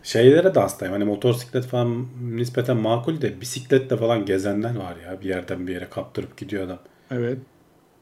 [0.03, 0.93] Şeylere de hastayım.
[0.95, 5.21] Hani motosiklet falan nispeten makul de bisikletle falan gezenler var ya.
[5.21, 6.79] Bir yerden bir yere kaptırıp gidiyor adam.
[7.11, 7.39] Evet.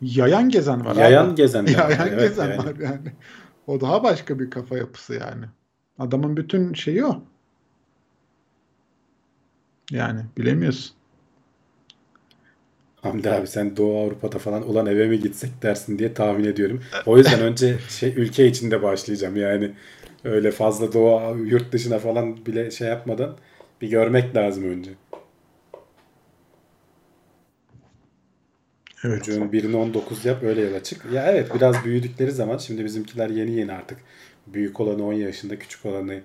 [0.01, 1.37] Yayan gezen var Yayan abi.
[1.37, 2.59] gezenler var, Yayan evet gezen yani.
[2.59, 3.12] var yani.
[3.66, 5.47] O daha başka bir kafa yapısı yani.
[5.99, 7.25] Adamın bütün şeyi o.
[9.91, 10.98] Yani bilemiyorsun.
[13.03, 16.83] Hamdi abi sen Doğu Avrupa'da falan ulan eve mi gitsek dersin diye tahmin ediyorum.
[17.07, 19.37] O yüzden önce şey ülke içinde başlayacağım.
[19.37, 19.70] Yani
[20.25, 23.37] öyle fazla Doğu yurt dışına falan bile şey yapmadan
[23.81, 24.91] bir görmek lazım önce.
[29.05, 29.25] Evet.
[29.25, 31.05] Çocuğun birini 19 yap öyle yola çık.
[31.12, 33.99] Ya evet biraz büyüdükleri zaman şimdi bizimkiler yeni yeni artık.
[34.47, 36.20] Büyük olanı 10 yaşında, küçük olanı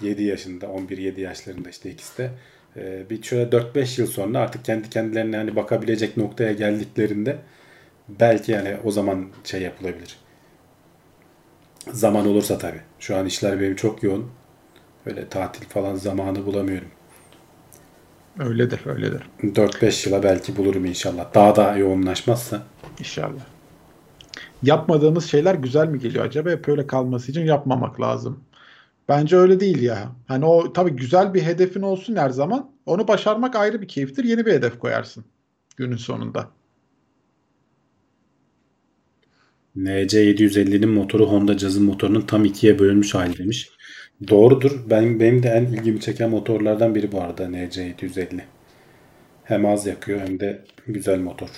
[0.00, 2.30] 7 yaşında, 11-7 yaşlarında işte ikisi de.
[2.76, 7.38] Ee, bir şöyle 4-5 yıl sonra artık kendi kendilerine hani bakabilecek noktaya geldiklerinde
[8.08, 10.16] belki yani o zaman şey yapılabilir.
[11.92, 12.80] Zaman olursa tabii.
[12.98, 14.30] Şu an işler benim çok yoğun.
[15.06, 16.88] Öyle tatil falan zamanı bulamıyorum.
[18.38, 19.22] Öyledir, öyledir.
[19.42, 21.34] 4-5 yıla belki bulurum inşallah.
[21.34, 22.62] Daha da yoğunlaşmazsa.
[22.98, 23.40] İnşallah.
[24.62, 26.50] Yapmadığımız şeyler güzel mi geliyor acaba?
[26.50, 28.44] Hep öyle kalması için yapmamak lazım.
[29.10, 30.12] Bence öyle değil ya.
[30.28, 32.70] Hani o tabii güzel bir hedefin olsun her zaman.
[32.86, 34.24] Onu başarmak ayrı bir keyiftir.
[34.24, 35.24] Yeni bir hedef koyarsın
[35.76, 36.50] günün sonunda.
[39.76, 43.70] NC750'nin motoru Honda Jazz'ın motorunun tam ikiye bölünmüş hali demiş.
[44.28, 44.90] Doğrudur.
[44.90, 48.40] Ben, benim de en ilgimi çeken motorlardan biri bu arada NC750.
[49.44, 51.48] Hem az yakıyor hem de güzel motor.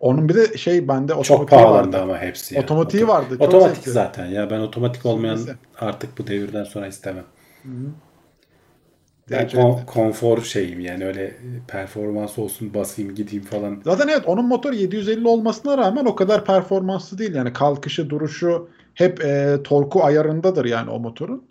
[0.00, 2.02] Onun bir de şey bende Çok otomatiği pahalandı vardı.
[2.02, 2.54] ama hepsi.
[2.54, 2.62] ya.
[2.62, 3.28] Otomatiği Oto- vardı.
[3.38, 3.90] Çok Otomatik zevkli.
[3.90, 4.50] zaten ya.
[4.50, 5.54] Ben otomatik olmayan Neyse.
[5.80, 7.24] artık bu devirden sonra istemem.
[7.62, 7.68] Hı.
[9.30, 11.36] Ben kon- konfor şeyim yani öyle
[11.68, 13.80] performans olsun basayım gideyim falan.
[13.84, 17.34] Zaten evet onun motor 750 olmasına rağmen o kadar performanslı değil.
[17.34, 21.44] Yani kalkışı, duruşu hep e, torku ayarındadır yani o motorun.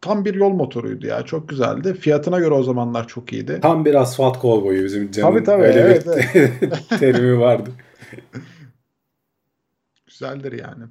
[0.00, 1.22] Tam bir yol motoruydu ya.
[1.22, 1.94] Çok güzeldi.
[1.94, 3.58] Fiyatına göre o zamanlar çok iyiydi.
[3.62, 7.70] Tam bir asfalt kovboyu bizim canın Tabii, tabii, öyle evet, bir terimi vardı.
[10.06, 10.84] Güzeldir yani.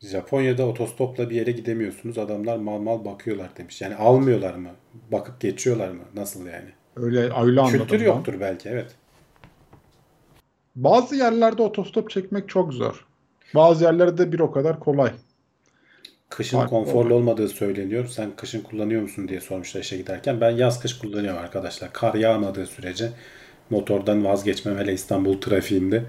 [0.00, 2.18] Japonya'da otostopla bir yere gidemiyorsunuz.
[2.18, 3.80] Adamlar mal mal bakıyorlar demiş.
[3.80, 4.68] Yani almıyorlar mı?
[5.12, 6.02] Bakıp geçiyorlar mı?
[6.14, 6.68] Nasıl yani?
[6.96, 7.78] Öyle öyle anladım.
[7.78, 8.04] Kültür ben.
[8.04, 8.90] yoktur belki evet.
[10.76, 13.06] Bazı yerlerde otostop çekmek çok zor.
[13.54, 15.12] Bazı yerlerde bir o kadar kolay.
[16.30, 18.06] Kışın Farklı konforlu olmadığı söyleniyor.
[18.08, 20.40] Sen kışın kullanıyor musun diye sormuşlar işe giderken.
[20.40, 21.92] Ben yaz kış kullanıyorum arkadaşlar.
[21.92, 23.08] Kar yağmadığı sürece
[23.70, 24.78] motordan vazgeçmem.
[24.78, 26.02] Hele İstanbul trafiğinde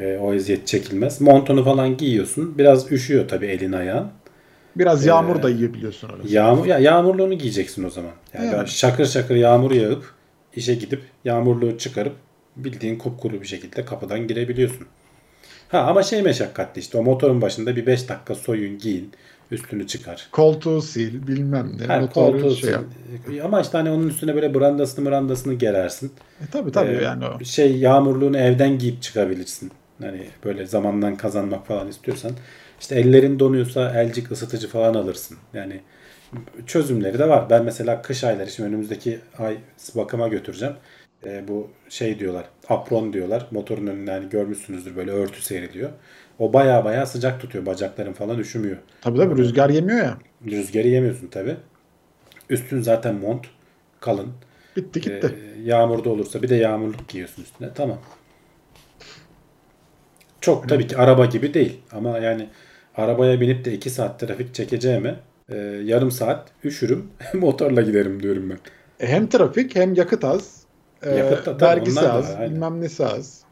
[0.00, 1.20] e, o eziyet çekilmez.
[1.20, 2.58] Montunu falan giyiyorsun.
[2.58, 4.10] Biraz üşüyor tabii elin ayağın.
[4.76, 6.34] Biraz Ee, yağmur da yiyebiliyorsun öyle.
[6.34, 8.12] Yağmur ya yağmurluğunu giyeceksin o zaman.
[8.34, 10.04] Yani böyle şakır şakır yağmur yağıp
[10.56, 12.12] işe gidip yağmurluğu çıkarıp
[12.56, 14.86] bildiğin kupkuru bir şekilde kapıdan girebiliyorsun.
[15.68, 19.12] Ha ama şey meşakkatli işte o motorun başında bir 5 dakika soyun giyin
[19.50, 20.28] üstünü çıkar.
[20.32, 21.86] Koltuğu sil bilmem ne.
[21.86, 22.84] Her koltuğu şey yap.
[23.26, 23.44] sil.
[23.44, 26.12] Ama işte hani onun üstüne böyle brandasını brandasını gerersin.
[26.40, 27.44] E, tabii tabii Ee, yani o.
[27.44, 29.72] Şey yağmurluğunu evden giyip çıkabilirsin.
[30.02, 32.32] Hani böyle zamandan kazanmak falan istiyorsan.
[32.80, 35.36] İşte ellerin donuyorsa elcik ısıtıcı falan alırsın.
[35.54, 35.80] Yani
[36.66, 37.50] çözümleri de var.
[37.50, 39.56] Ben mesela kış ayları şimdi önümüzdeki ay
[39.96, 40.74] bakıma götüreceğim.
[41.26, 42.44] Ee, bu şey diyorlar.
[42.68, 43.46] Apron diyorlar.
[43.50, 45.90] Motorun önüne hani görmüşsünüzdür böyle örtü seriliyor.
[46.38, 47.66] O baya baya sıcak tutuyor.
[47.66, 48.76] Bacakların falan üşümüyor.
[49.00, 50.18] Tabii tabii rüzgar yemiyor ya.
[50.46, 51.56] Rüzgarı yemiyorsun tabi.
[52.50, 53.46] Üstün zaten mont.
[54.00, 54.28] Kalın.
[54.76, 55.34] Bitti gitti.
[55.58, 57.68] Ee, yağmurda olursa bir de yağmurluk giyiyorsun üstüne.
[57.74, 57.98] Tamam.
[60.40, 61.80] Çok tabii ki araba gibi değil.
[61.92, 62.48] Ama yani
[62.96, 65.16] arabaya binip de 2 saat trafik çekeceğime
[65.48, 68.58] e, yarım saat üşürüm motorla giderim diyorum ben.
[69.06, 70.62] E, hem trafik hem yakıt az.
[71.02, 72.34] E, Yakıt da tabii, vergisi az.
[72.34, 73.43] var, bilmem nesi az.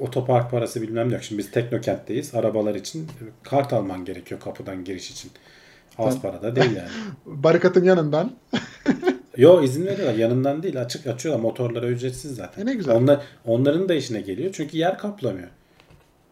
[0.00, 1.22] Otopark parası bilmem ne yok.
[1.22, 2.34] Şimdi biz Teknokent'teyiz.
[2.34, 3.06] Arabalar için
[3.42, 5.30] kart alman gerekiyor kapıdan giriş için.
[5.98, 6.88] Az para da değil yani.
[7.26, 8.32] Barikatın yanından.
[9.36, 10.14] Yo izin veriyorlar.
[10.14, 10.80] Yanından değil.
[10.80, 11.42] Açık açıyorlar.
[11.42, 12.62] Motorlara ücretsiz zaten.
[12.62, 12.96] E ne güzel.
[12.96, 14.50] Onlar, onların da işine geliyor.
[14.52, 15.48] Çünkü yer kaplamıyor.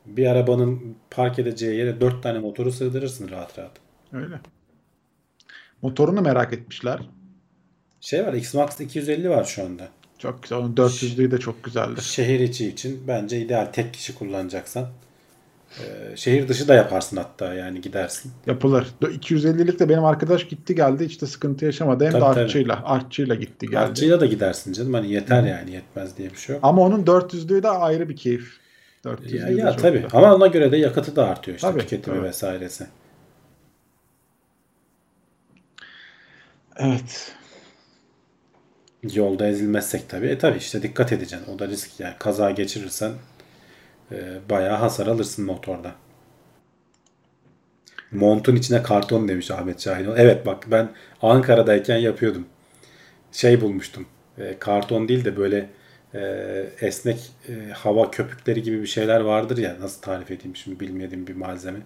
[0.06, 3.72] Bir arabanın park edeceği yere dört tane motoru sığdırırsın rahat rahat.
[4.12, 4.40] Öyle.
[5.82, 7.00] Motorunu merak etmişler.
[8.00, 9.88] Şey var X-Max 250 var şu anda.
[10.18, 10.58] Çok güzel.
[10.58, 12.02] Onun 400'lüğü de çok güzeldi.
[12.02, 13.66] Şehir içi için bence ideal.
[13.66, 14.86] Tek kişi kullanacaksan.
[15.80, 18.32] Ee, şehir dışı da yaparsın hatta yani gidersin.
[18.46, 18.86] Yapılır.
[19.02, 21.04] 250'lik de benim arkadaş gitti geldi.
[21.04, 22.04] Hiç de sıkıntı yaşamadı.
[22.04, 22.40] Hem Tabii, de tabii.
[22.40, 22.82] artçıyla.
[22.84, 23.78] Artçıyla gitti geldi.
[23.78, 24.94] Artçıyla da gidersin canım.
[24.94, 26.64] Hani yeter yani yetmez diye bir şey yok.
[26.64, 28.56] Ama onun 400'lüğü de ayrı bir keyif.
[29.04, 29.96] 400'lüğü Ya, ya tabii.
[29.96, 30.10] güzel.
[30.12, 32.26] Ama ona göre de yakıtı da artıyor işte Tabii, tüketimi tabii.
[32.26, 32.86] vesairesi.
[36.76, 37.32] Evet.
[39.12, 40.26] Yolda ezilmezsek tabii.
[40.26, 41.52] E tabii işte dikkat edeceksin.
[41.54, 42.14] O da risk yani.
[42.18, 43.12] Kaza geçirirsen
[44.12, 44.16] e,
[44.50, 45.94] bayağı hasar alırsın motorda.
[48.12, 50.16] Montun içine karton demiş Ahmet Şahinoğlu.
[50.18, 50.88] Evet bak ben
[51.22, 52.46] Ankara'dayken yapıyordum.
[53.32, 54.06] Şey bulmuştum.
[54.38, 55.70] E, karton değil de böyle
[56.14, 56.20] e,
[56.80, 59.76] esnek e, hava köpükleri gibi bir şeyler vardır ya.
[59.80, 61.80] Nasıl tarif edeyim şimdi bilmediğim bir malzeme.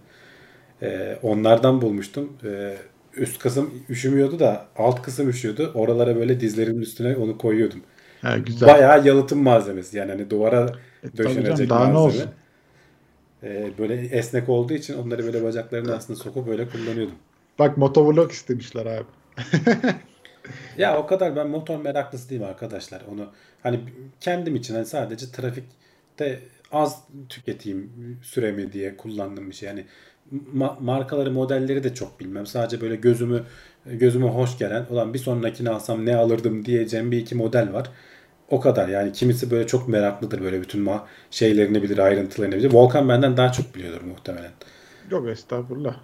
[0.82, 2.36] E, onlardan bulmuştum.
[2.44, 2.76] E,
[3.18, 5.72] üst kısım üşümüyordu da alt kısım üşüyordu.
[5.74, 7.80] Oralara böyle dizlerimin üstüne onu koyuyordum.
[8.20, 8.68] He, güzel.
[8.68, 9.96] Bayağı yalıtım malzemesi.
[9.96, 10.72] Yani hani duvara
[11.02, 12.32] E, döşenecek canım, malzeme.
[13.42, 17.14] Ee, böyle esnek olduğu için onları böyle bacaklarının aslında sokup böyle kullanıyordum.
[17.58, 19.06] Bak motovlog istemişler abi.
[20.78, 23.02] Ya o kadar ben motor meraklısı değilim arkadaşlar.
[23.12, 23.32] Onu
[23.62, 23.80] hani
[24.20, 26.40] kendim için hani sadece trafikte
[26.72, 27.92] az tüketeyim
[28.22, 29.68] süremi diye kullandığım bir şey.
[29.68, 29.84] Yani
[30.56, 32.46] ma- markaları, modelleri de çok bilmem.
[32.46, 33.42] Sadece böyle gözümü
[33.86, 37.90] gözüme hoş gelen, olan bir sonrakini alsam ne alırdım diyeceğim bir iki model var.
[38.50, 42.72] O kadar yani kimisi böyle çok meraklıdır böyle bütün ma- şeylerini bilir, ayrıntılarını bilir.
[42.72, 44.50] Volkan benden daha çok biliyordur muhtemelen.
[45.10, 45.96] Yok estağfurullah.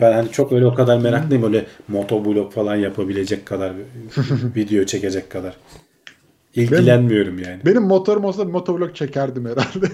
[0.00, 3.72] Ben hani çok öyle o kadar meraklıyım öyle motoblog falan yapabilecek kadar
[4.56, 5.56] video çekecek kadar.
[6.54, 7.60] İlgilenmiyorum yani.
[7.66, 9.86] Benim motorum olsa motovlog çekerdim herhalde.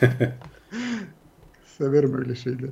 [1.82, 2.70] Severim öyle şeyleri.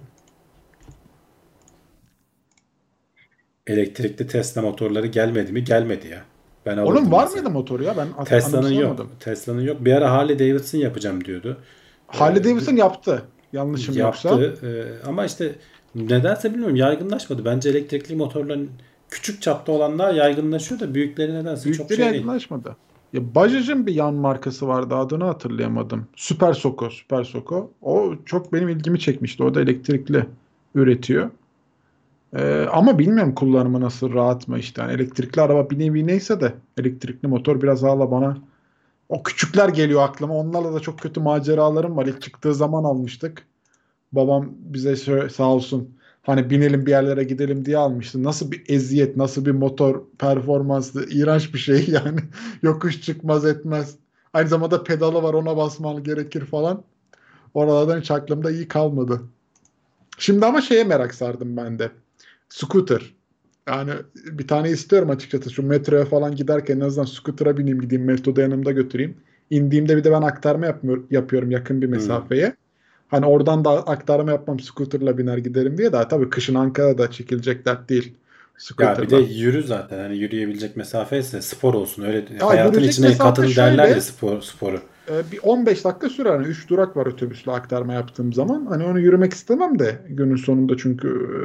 [3.66, 5.64] Elektrikli Tesla motorları gelmedi mi?
[5.64, 6.22] Gelmedi ya.
[6.66, 7.42] Ben Onun var mesela.
[7.42, 7.96] mıydı motoru ya?
[7.96, 9.06] Ben Tesla'nın yok.
[9.20, 9.84] Tesla'nın yok.
[9.84, 11.56] Bir ara Harley Davidson yapacağım diyordu.
[12.06, 13.22] Harley Davidson yaptı.
[13.52, 14.28] Yanlışım Yaptı.
[14.28, 14.66] yoksa.
[14.66, 15.54] Ee, ama işte
[15.94, 17.44] nedense bilmiyorum yaygınlaşmadı.
[17.44, 18.70] Bence elektrikli motorların
[19.10, 22.24] küçük çapta olanlar yaygınlaşıyor da büyükleri nedense çok Büyükleri şey değil.
[23.12, 26.08] Ya Bajaj'ın bir yan markası vardı adını hatırlayamadım.
[26.16, 27.70] Süper Soko, Süper Soko.
[27.82, 29.42] O çok benim ilgimi çekmişti.
[29.44, 30.26] O da elektrikli
[30.74, 31.30] üretiyor.
[32.36, 34.82] Ee, ama bilmiyorum kullanımı nasıl rahat mı işte.
[34.82, 38.38] Yani elektrikli araba bir nevi neyse de elektrikli motor biraz hala bana
[39.08, 40.34] o küçükler geliyor aklıma.
[40.34, 42.06] Onlarla da çok kötü maceralarım var.
[42.06, 43.46] İlk çıktığı zaman almıştık.
[44.12, 48.22] Babam bize şöyle, sağ olsun hani binelim bir yerlere gidelim diye almıştı.
[48.22, 52.20] Nasıl bir eziyet, nasıl bir motor performansı, iğrenç bir şey yani.
[52.62, 53.96] Yokuş çıkmaz etmez.
[54.32, 56.82] Aynı zamanda pedalı var ona basman gerekir falan.
[57.54, 59.20] Oralardan hiç aklımda iyi kalmadı.
[60.18, 61.90] Şimdi ama şeye merak sardım ben de.
[62.48, 63.14] Scooter.
[63.68, 65.50] Yani bir tane istiyorum açıkçası.
[65.50, 69.16] Şu metroya falan giderken en azından scooter'a bineyim gideyim metroda yanımda götüreyim.
[69.50, 72.56] İndiğimde bir de ben aktarma yapmıyor, yapıyorum yakın bir mesafeye.
[73.10, 77.88] Hani oradan da aktarma yapmam scooter'la biner giderim diye daha tabii kışın Ankara'da çekilecek dert
[77.88, 78.06] değil.
[78.06, 78.14] Ya
[78.56, 79.02] Scooter'la.
[79.02, 79.98] bir de yürü zaten.
[79.98, 82.02] Hani yürüyebilecek mesafe ise spor olsun.
[82.02, 84.80] Öyle Ya hayatın içine katın derler ya spor, sporu.
[85.10, 86.30] Ee, bir 15 dakika sürer.
[86.30, 88.66] Hani 3 durak var otobüsle aktarma yaptığım zaman.
[88.66, 91.40] Hani onu yürümek istemem de günün sonunda çünkü e,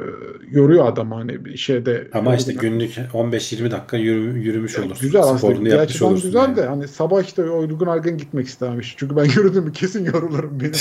[0.58, 2.08] yoruyor adam hani bir şeyde.
[2.14, 5.02] Ama işte günlük 15-20 dakika yürü- yürümüş olursun.
[5.02, 5.80] Güzel aslında.
[5.80, 6.28] Açıdan olursun.
[6.28, 6.56] güzel yani.
[6.56, 8.96] de hani sabah işte uygun argın gitmek istememiş.
[8.98, 10.72] Çünkü ben yürüdüğümü kesin yorulurum benim.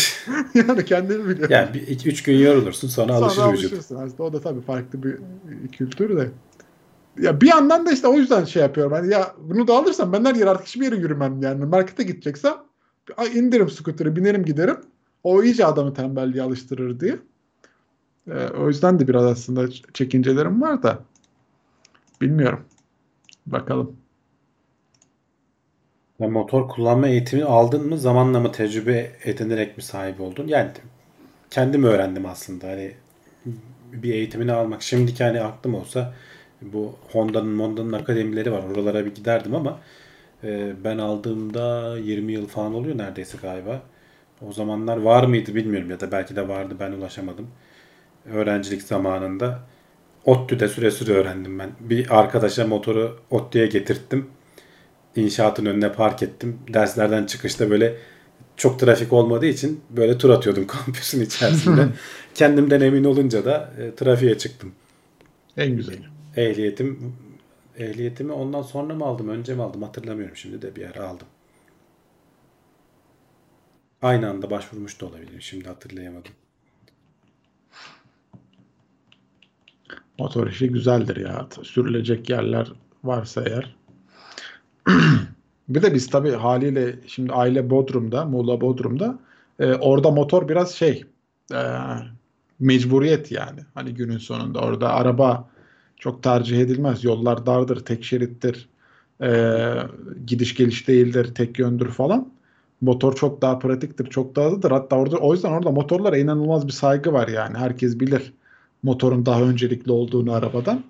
[0.69, 1.53] yani kendimi biliyorum.
[1.53, 3.73] Yani 2-3 gün yorulursun sonra, Sonra alışır vücut.
[3.73, 3.97] alışırsın.
[3.97, 5.17] Aslında o da tabii farklı bir
[5.73, 6.29] kültür de.
[7.21, 8.93] Ya bir yandan da işte o yüzden şey yapıyorum.
[8.93, 11.65] Hani ya bunu da alırsam ben her yer artık hiçbir yere yürümem yani.
[11.65, 12.55] Markete gideceksem
[13.17, 14.77] ay indirim scooter'ı binerim giderim.
[15.23, 17.19] O iyice adamı tembelliğe alıştırır diye.
[18.31, 21.03] Ee, o yüzden de biraz aslında çekincelerim var da.
[22.21, 22.65] Bilmiyorum.
[23.47, 23.97] Bakalım.
[26.19, 30.47] Ya motor kullanma eğitimi aldın mı zamanla mı tecrübe edinerek mi sahip oldun?
[30.47, 30.71] Yani
[31.51, 32.69] kendim öğrendim aslında.
[32.69, 32.95] Hani
[33.93, 34.83] bir eğitimini almak.
[34.83, 36.15] Şimdiki hani aklım olsa
[36.63, 38.63] bu Honda'nın Honda'nın akademileri var.
[38.63, 39.81] Oralara bir giderdim ama
[40.85, 43.83] ben aldığımda 20 yıl falan oluyor neredeyse galiba.
[44.49, 47.49] O zamanlar var mıydı bilmiyorum ya da belki de vardı ben ulaşamadım.
[48.33, 49.61] Öğrencilik zamanında
[50.25, 51.71] ODTÜ'de süre süre öğrendim ben.
[51.81, 54.27] Bir arkadaşa motoru ODTÜ'ye getirttim.
[55.17, 56.59] İnşaatın önüne park ettim.
[56.75, 57.97] Derslerden çıkışta böyle
[58.57, 61.87] çok trafik olmadığı için böyle tur atıyordum kampüsün içerisinde.
[62.35, 64.73] Kendimden emin olunca da e, trafiğe çıktım.
[65.57, 66.01] En güzeli.
[66.37, 67.15] Ehliyetim
[67.79, 71.27] ehliyetimi ondan sonra mı aldım, önce mi aldım hatırlamıyorum şimdi de bir ara aldım.
[74.03, 75.43] Aynı anda başvurmuş da olabilirim.
[75.43, 76.33] Şimdi hatırlayamadım.
[80.19, 81.49] Motor işi güzeldir ya.
[81.63, 82.73] Sürülecek yerler
[83.05, 83.77] varsa eğer.
[85.69, 89.19] Bir de biz tabii haliyle şimdi aile Bodrum'da, Muğla Bodrum'da
[89.59, 91.05] e, orada motor biraz şey
[91.53, 91.61] e,
[92.61, 93.61] mecburiyet yani.
[93.75, 95.51] Hani günün sonunda orada araba
[96.05, 97.05] çok tercih edilmez.
[97.05, 98.69] Yollar dardır, tek şerittir.
[99.23, 99.53] E,
[100.27, 102.33] gidiş geliş değildir, tek yöndür falan.
[102.81, 104.71] Motor çok daha pratiktir, çok daha hızlıdır.
[104.71, 107.59] Hatta orada o yüzden orada motorlara inanılmaz bir saygı var yani.
[107.59, 108.33] Herkes bilir
[108.83, 110.85] motorun daha öncelikli olduğunu arabadan.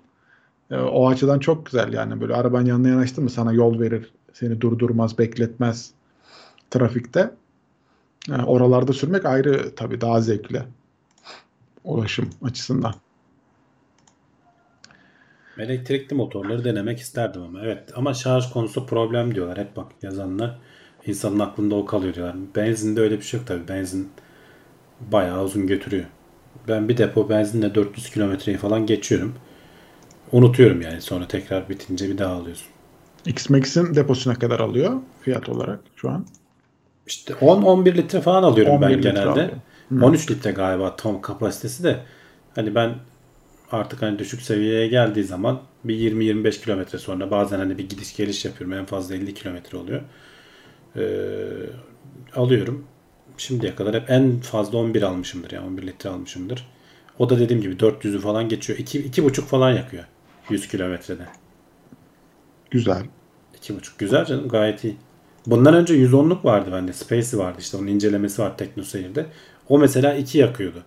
[0.71, 4.61] E, o açıdan çok güzel yani böyle araban yanına yanaştı mı sana yol verir, seni
[4.61, 5.91] durdurmaz, bekletmez
[6.71, 7.31] trafikte.
[8.29, 10.63] E, oralarda sürmek ayrı tabii daha zevkli.
[11.83, 13.04] ulaşım açısından.
[15.57, 17.59] Elektrikli motorları denemek isterdim ama.
[17.63, 19.57] Evet ama şarj konusu problem diyorlar.
[19.57, 20.57] Hep bak yazanlar
[21.05, 22.35] insanın aklında o kalıyor diyorlar.
[22.55, 23.67] Benzinde öyle bir şey yok tabii.
[23.67, 24.09] Benzin
[25.11, 26.05] bayağı uzun götürüyor.
[26.67, 29.35] Ben bir depo benzinle 400 kilometreyi falan geçiyorum.
[30.31, 32.67] Unutuyorum yani sonra tekrar bitince bir daha alıyorsun.
[33.25, 36.25] X-Max'in deposuna kadar alıyor fiyat olarak şu an.
[37.07, 39.29] İşte 10-11 litre falan alıyorum 11 ben litre genelde.
[39.29, 39.49] alıyor.
[40.01, 41.99] 13 litre galiba tam kapasitesi de.
[42.55, 42.95] Hani ben
[43.71, 48.45] artık hani düşük seviyeye geldiği zaman bir 20-25 kilometre sonra bazen hani bir gidiş geliş
[48.45, 48.77] yapıyorum.
[48.77, 50.01] En fazla 50 kilometre oluyor.
[50.95, 51.01] Ee,
[52.35, 52.85] alıyorum.
[53.37, 55.51] Şimdiye kadar hep en fazla 11 almışımdır.
[55.51, 56.67] Yani 11 litre almışımdır.
[57.19, 58.79] O da dediğim gibi 400'ü falan geçiyor.
[58.79, 60.03] 2 2,5 falan yakıyor
[60.49, 61.25] 100 kilometrede.
[62.71, 63.03] Güzel.
[63.61, 64.97] 2,5 güzel canım gayet iyi.
[65.47, 66.93] Bundan önce 110'luk vardı bende.
[66.93, 69.25] Space'i vardı işte onun incelemesi var TeknoSeyir'de.
[69.69, 70.83] O mesela 2 yakıyordu.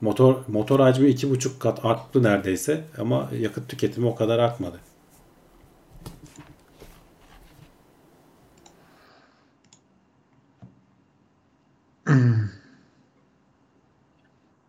[0.00, 4.80] Motor motor hacmi 2,5 kat arttı neredeyse ama yakıt tüketimi o kadar artmadı.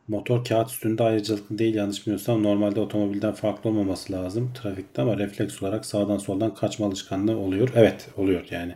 [0.08, 5.64] Motor kağıt üstünde ayrıcalıklı değil yanlış bilmiyorsam normalde otomobilden farklı olmaması lazım trafikte ama refleks
[5.64, 7.70] olarak sağdan soldan kaçma alışkanlığı oluyor.
[7.76, 8.76] Evet oluyor yani.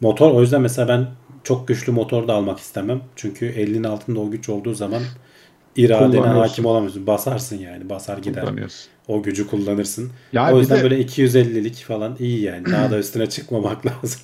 [0.00, 1.06] Motor o yüzden mesela ben
[1.44, 3.02] çok güçlü motor da almak istemem.
[3.16, 5.02] Çünkü elinin altında o güç olduğu zaman
[5.76, 7.06] iradene hakim olamıyorsun.
[7.06, 8.44] Basarsın yani basar gider.
[9.08, 10.10] O gücü kullanırsın.
[10.32, 12.66] Ya o yüzden de- böyle 250'lik falan iyi yani.
[12.66, 14.20] Daha da üstüne çıkmamak lazım.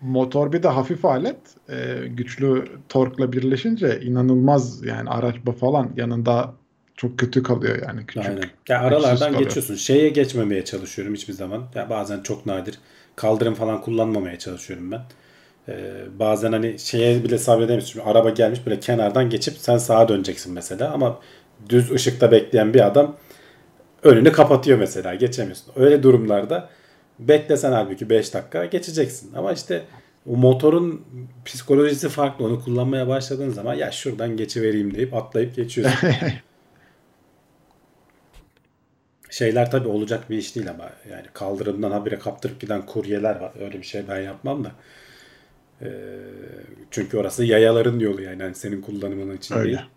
[0.00, 1.36] Motor bir de hafif alet.
[1.70, 6.54] Ee, güçlü torkla birleşince inanılmaz yani araç bu falan yanında
[6.96, 8.26] çok kötü kalıyor yani küçük.
[8.26, 8.42] Aynen.
[8.68, 9.74] Ya aralardan geçiyorsun.
[9.74, 11.64] Şeye geçmemeye çalışıyorum hiçbir zaman.
[11.74, 12.78] Ya bazen çok nadir.
[13.16, 15.00] Kaldırım falan kullanmamaya çalışıyorum ben.
[15.68, 17.92] Ee, bazen hani şeye bile sabredemiyorsun.
[17.92, 21.20] Şimdi araba gelmiş böyle kenardan geçip sen sağa döneceksin mesela ama
[21.68, 23.16] düz ışıkta bekleyen bir adam
[24.02, 25.72] önünü kapatıyor mesela geçemiyorsun.
[25.76, 26.68] Öyle durumlarda
[27.18, 29.34] beklesen halbuki 5 dakika geçeceksin.
[29.34, 29.82] Ama işte
[30.26, 31.04] o motorun
[31.44, 32.44] psikolojisi farklı.
[32.44, 36.08] Onu kullanmaya başladığın zaman ya şuradan geçivereyim deyip atlayıp geçiyorsun.
[39.30, 43.52] Şeyler tabii olacak bir iş değil ama yani kaldırımdan habire kaptırıp giden kuryeler var.
[43.60, 44.72] Öyle bir şey ben yapmam da.
[45.82, 45.88] Ee,
[46.90, 49.64] çünkü orası yayaların yolu yani hani senin kullanımın için Öyle.
[49.64, 49.90] değil.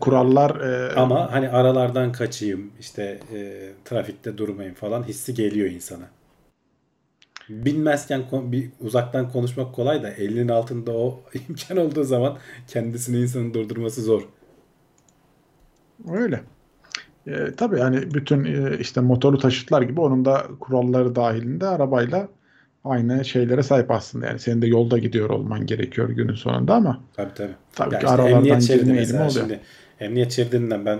[0.00, 3.02] Kurallar e, Ama hani aralardan kaçayım işte
[3.34, 6.10] e, trafikte durmayayım falan hissi geliyor insana.
[7.48, 12.38] Bilmezken bir uzaktan konuşmak kolay da elinin altında o imkan olduğu zaman
[12.68, 14.28] kendisini insanın durdurması zor.
[16.08, 16.44] öyle.
[17.26, 22.28] E, tabii yani bütün e, işte motorlu taşıtlar gibi onun da kuralları dahilinde arabayla
[22.84, 24.26] aynı şeylere sahip aslında.
[24.26, 27.52] Yani senin de yolda gidiyor olman gerekiyor günün sonunda ama Tabii tabii.
[27.74, 29.30] Tabii Ya ki işte aralardan girme eğilimi oluyor.
[29.30, 29.60] şimdi
[30.00, 30.98] emniyet şeridinden ben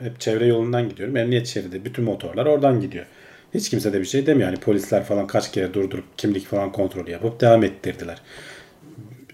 [0.00, 1.16] hep çevre yolundan gidiyorum.
[1.16, 3.06] Emniyet şeridi bütün motorlar oradan gidiyor.
[3.54, 4.48] Hiç kimse de bir şey demiyor.
[4.48, 8.18] Yani polisler falan kaç kere durdurup kimlik falan kontrolü yapıp devam ettirdiler.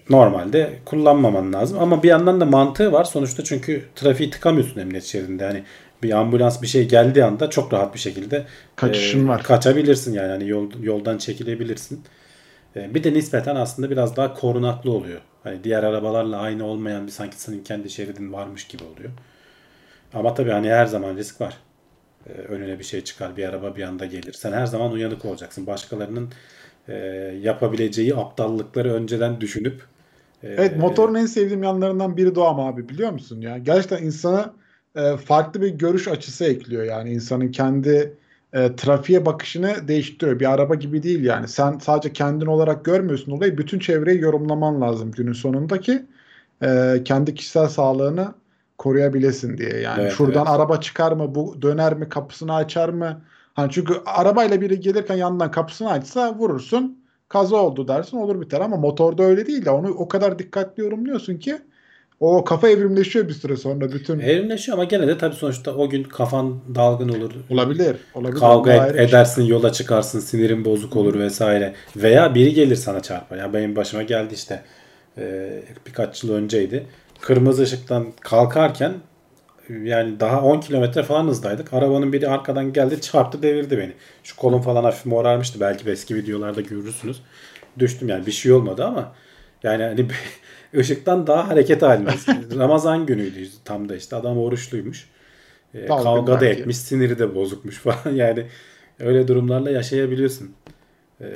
[0.09, 5.43] Normalde kullanmaman lazım ama bir yandan da mantığı var sonuçta çünkü trafiği tıkamıyorsun emniyet şeridinde.
[5.43, 5.63] Yani
[6.03, 9.43] bir ambulans bir şey geldiği anda çok rahat bir şekilde Kaçışın e, var.
[9.43, 12.03] Kaçabilirsin yani hani yol, yoldan çekilebilirsin.
[12.75, 15.21] E, Bir de nispeten aslında biraz daha korunaklı oluyor.
[15.43, 19.11] Hani diğer arabalarla aynı olmayan bir sanki senin kendi şeridin varmış gibi oluyor.
[20.13, 21.57] Ama tabii hani her zaman risk var.
[22.27, 24.33] E, Önüne bir şey çıkar, bir araba bir anda gelir.
[24.33, 25.67] Sen her zaman uyanık olacaksın.
[25.67, 26.33] Başkalarının
[26.89, 26.95] e,
[27.43, 29.83] yapabileceği aptallıkları önceden düşünüp
[30.43, 33.57] e, Evet motorun en sevdiğim yanlarından biri ama abi biliyor musun ya?
[33.57, 34.53] Gerçekten insana
[34.95, 38.17] e, farklı bir görüş açısı ekliyor yani insanın kendi
[38.53, 40.39] e, trafiğe bakışını değiştiriyor.
[40.39, 41.47] Bir araba gibi değil yani.
[41.47, 43.57] Sen sadece kendin olarak görmüyorsun olayı.
[43.57, 46.05] Bütün çevreyi yorumlaman lazım günün sonunda ki
[46.63, 48.33] e, kendi kişisel sağlığını
[48.77, 49.77] koruyabilesin diye.
[49.79, 50.55] Yani Evet, şuradan evet.
[50.55, 53.21] araba çıkar mı, bu döner mi, kapısını açar mı?
[53.53, 57.03] Hani çünkü arabayla biri gelirken yandan kapısını açsa vurursun.
[57.29, 61.37] Kaza oldu dersin olur biter ama motorda öyle değil de onu o kadar dikkatli yorumluyorsun
[61.37, 61.61] ki
[62.19, 66.03] o kafa evrimleşiyor bir süre sonra bütün evrimleşiyor ama gene de tabii sonuçta o gün
[66.03, 67.31] kafan dalgın olur.
[67.49, 67.95] olabilir.
[68.15, 68.39] Olabilir.
[68.39, 69.03] Kavga et- şey.
[69.05, 71.73] edersin, yola çıkarsın, sinirin bozuk olur vesaire.
[71.95, 73.37] Veya biri gelir sana çarpar.
[73.37, 74.61] Ya benim başıma geldi işte
[75.17, 75.49] e,
[75.87, 76.85] birkaç yıl önceydi.
[77.21, 78.93] Kırmızı ışıktan kalkarken
[79.83, 81.73] yani daha 10 kilometre falan hızdaydık.
[81.73, 83.91] Arabanın biri arkadan geldi çarptı devirdi beni.
[84.23, 85.59] Şu kolum falan hafif morarmıştı.
[85.59, 87.21] Belki eski videolarda görürsünüz.
[87.79, 89.11] Düştüm yani bir şey olmadı ama
[89.63, 90.07] yani hani
[90.75, 92.27] ışıktan daha hareket halindeyiz.
[92.57, 95.09] Ramazan günüydü tam da işte adam oruçluymuş.
[95.73, 98.15] E, Dalgın kavga da etmiş, siniri de bozukmuş falan.
[98.15, 98.45] Yani
[98.99, 100.51] öyle durumlarla yaşayabiliyorsun.
[101.21, 101.27] E,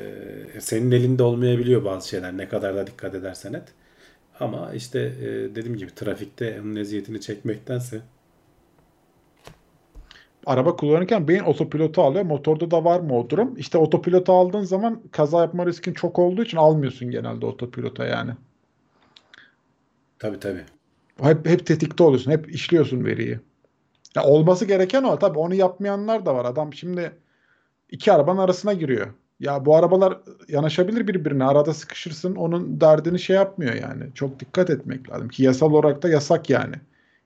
[0.59, 3.63] senin elinde olmayabiliyor bazı şeyler ne kadar da dikkat edersen et.
[4.39, 5.25] Ama işte e,
[5.55, 8.01] dediğim gibi trafikte onun eziyetini çekmektense
[10.45, 12.25] Araba kullanırken beyin otopilotu alıyor.
[12.25, 13.57] Motorda da var mı o durum?
[13.57, 18.31] İşte otopilotu aldığın zaman kaza yapma riskin çok olduğu için almıyorsun genelde otopilota yani.
[20.21, 20.63] Tabii tabii.
[21.21, 22.31] Hep, hep tetikte oluyorsun.
[22.31, 23.39] Hep işliyorsun veriyi.
[24.15, 25.19] Ya olması gereken o.
[25.19, 26.45] Tabii onu yapmayanlar da var.
[26.45, 27.11] Adam şimdi
[27.89, 29.07] iki arabanın arasına giriyor.
[29.39, 30.17] Ya bu arabalar
[30.47, 31.43] yanaşabilir birbirine.
[31.43, 32.35] Arada sıkışırsın.
[32.35, 34.03] Onun derdini şey yapmıyor yani.
[34.15, 35.29] Çok dikkat etmek lazım.
[35.29, 36.75] Ki yasal olarak da yasak yani.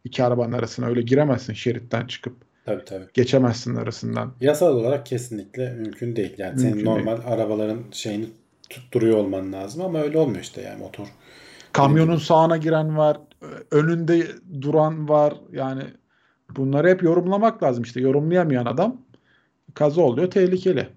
[0.03, 2.35] İki arabanın arasına öyle giremezsin şeritten çıkıp.
[2.65, 3.05] Tabii tabii.
[3.13, 4.33] Geçemezsin arasından.
[4.41, 6.33] Yasal olarak kesinlikle mümkün değil.
[6.37, 8.25] Yani senin Mümkün normal arabaların şeyini
[8.69, 11.07] tutturuyor olman lazım ama öyle olmuyor işte yani motor.
[11.75, 13.17] Kamyonun sağına giren var.
[13.71, 14.27] Önünde
[14.61, 15.33] duran var.
[15.51, 15.83] Yani
[16.57, 18.01] bunları hep yorumlamak lazım işte.
[18.01, 18.97] Yorumlayamayan adam
[19.73, 20.31] kaza oluyor.
[20.31, 20.89] Tehlikeli.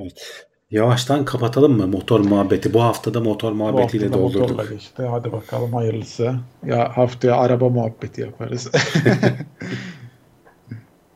[0.00, 0.46] Evet.
[0.70, 2.74] Yavaştan kapatalım mı motor muhabbeti?
[2.74, 4.70] Bu haftada motor Bu muhabbetiyle hafta da doldurduk.
[4.70, 5.02] geçti.
[5.02, 6.34] Hadi bakalım hayırlısı.
[6.66, 8.70] Ya haftaya araba muhabbeti yaparız.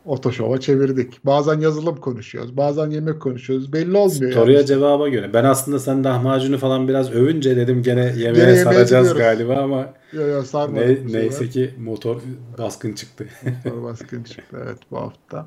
[0.04, 1.26] Otoşova çevirdik.
[1.26, 2.56] Bazen yazılım konuşuyoruz.
[2.56, 3.72] Bazen yemek konuşuyoruz.
[3.72, 4.66] Belli olmuyor Soruya yani.
[4.66, 5.32] cevaba göre.
[5.34, 10.26] Ben aslında sen lahmacunu falan biraz övünce dedim gene yemeğe yemeğe saracağız galiba ama Yo,
[10.26, 12.20] yo, ne- neyse ki motor
[12.58, 13.26] baskın çıktı.
[13.64, 15.46] Motor baskın çıktı evet bu hafta.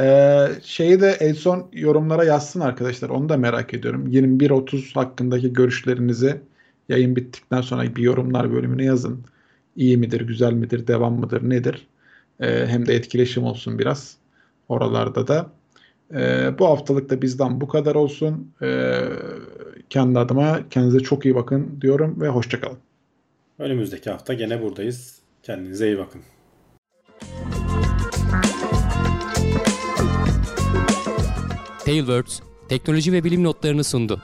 [0.00, 3.08] Ee, şeyi de en son yorumlara yazsın arkadaşlar.
[3.08, 4.06] Onu da merak ediyorum.
[4.06, 6.40] 21.30 hakkındaki görüşlerinizi
[6.88, 9.20] yayın bittikten sonra bir yorumlar bölümüne yazın.
[9.76, 11.86] İyi midir, güzel midir, devam mıdır, nedir?
[12.40, 14.16] Ee, hem de etkileşim olsun biraz
[14.68, 15.50] oralarda da.
[16.14, 18.52] Ee, bu haftalık da bizden bu kadar olsun.
[18.62, 19.00] Ee,
[19.90, 22.78] kendi adıma kendinize çok iyi bakın diyorum ve hoşçakalın.
[23.58, 25.18] Önümüzdeki hafta gene buradayız.
[25.42, 26.20] Kendinize iyi bakın.
[31.84, 34.20] Tailwords teknoloji ve bilim notlarını sundu.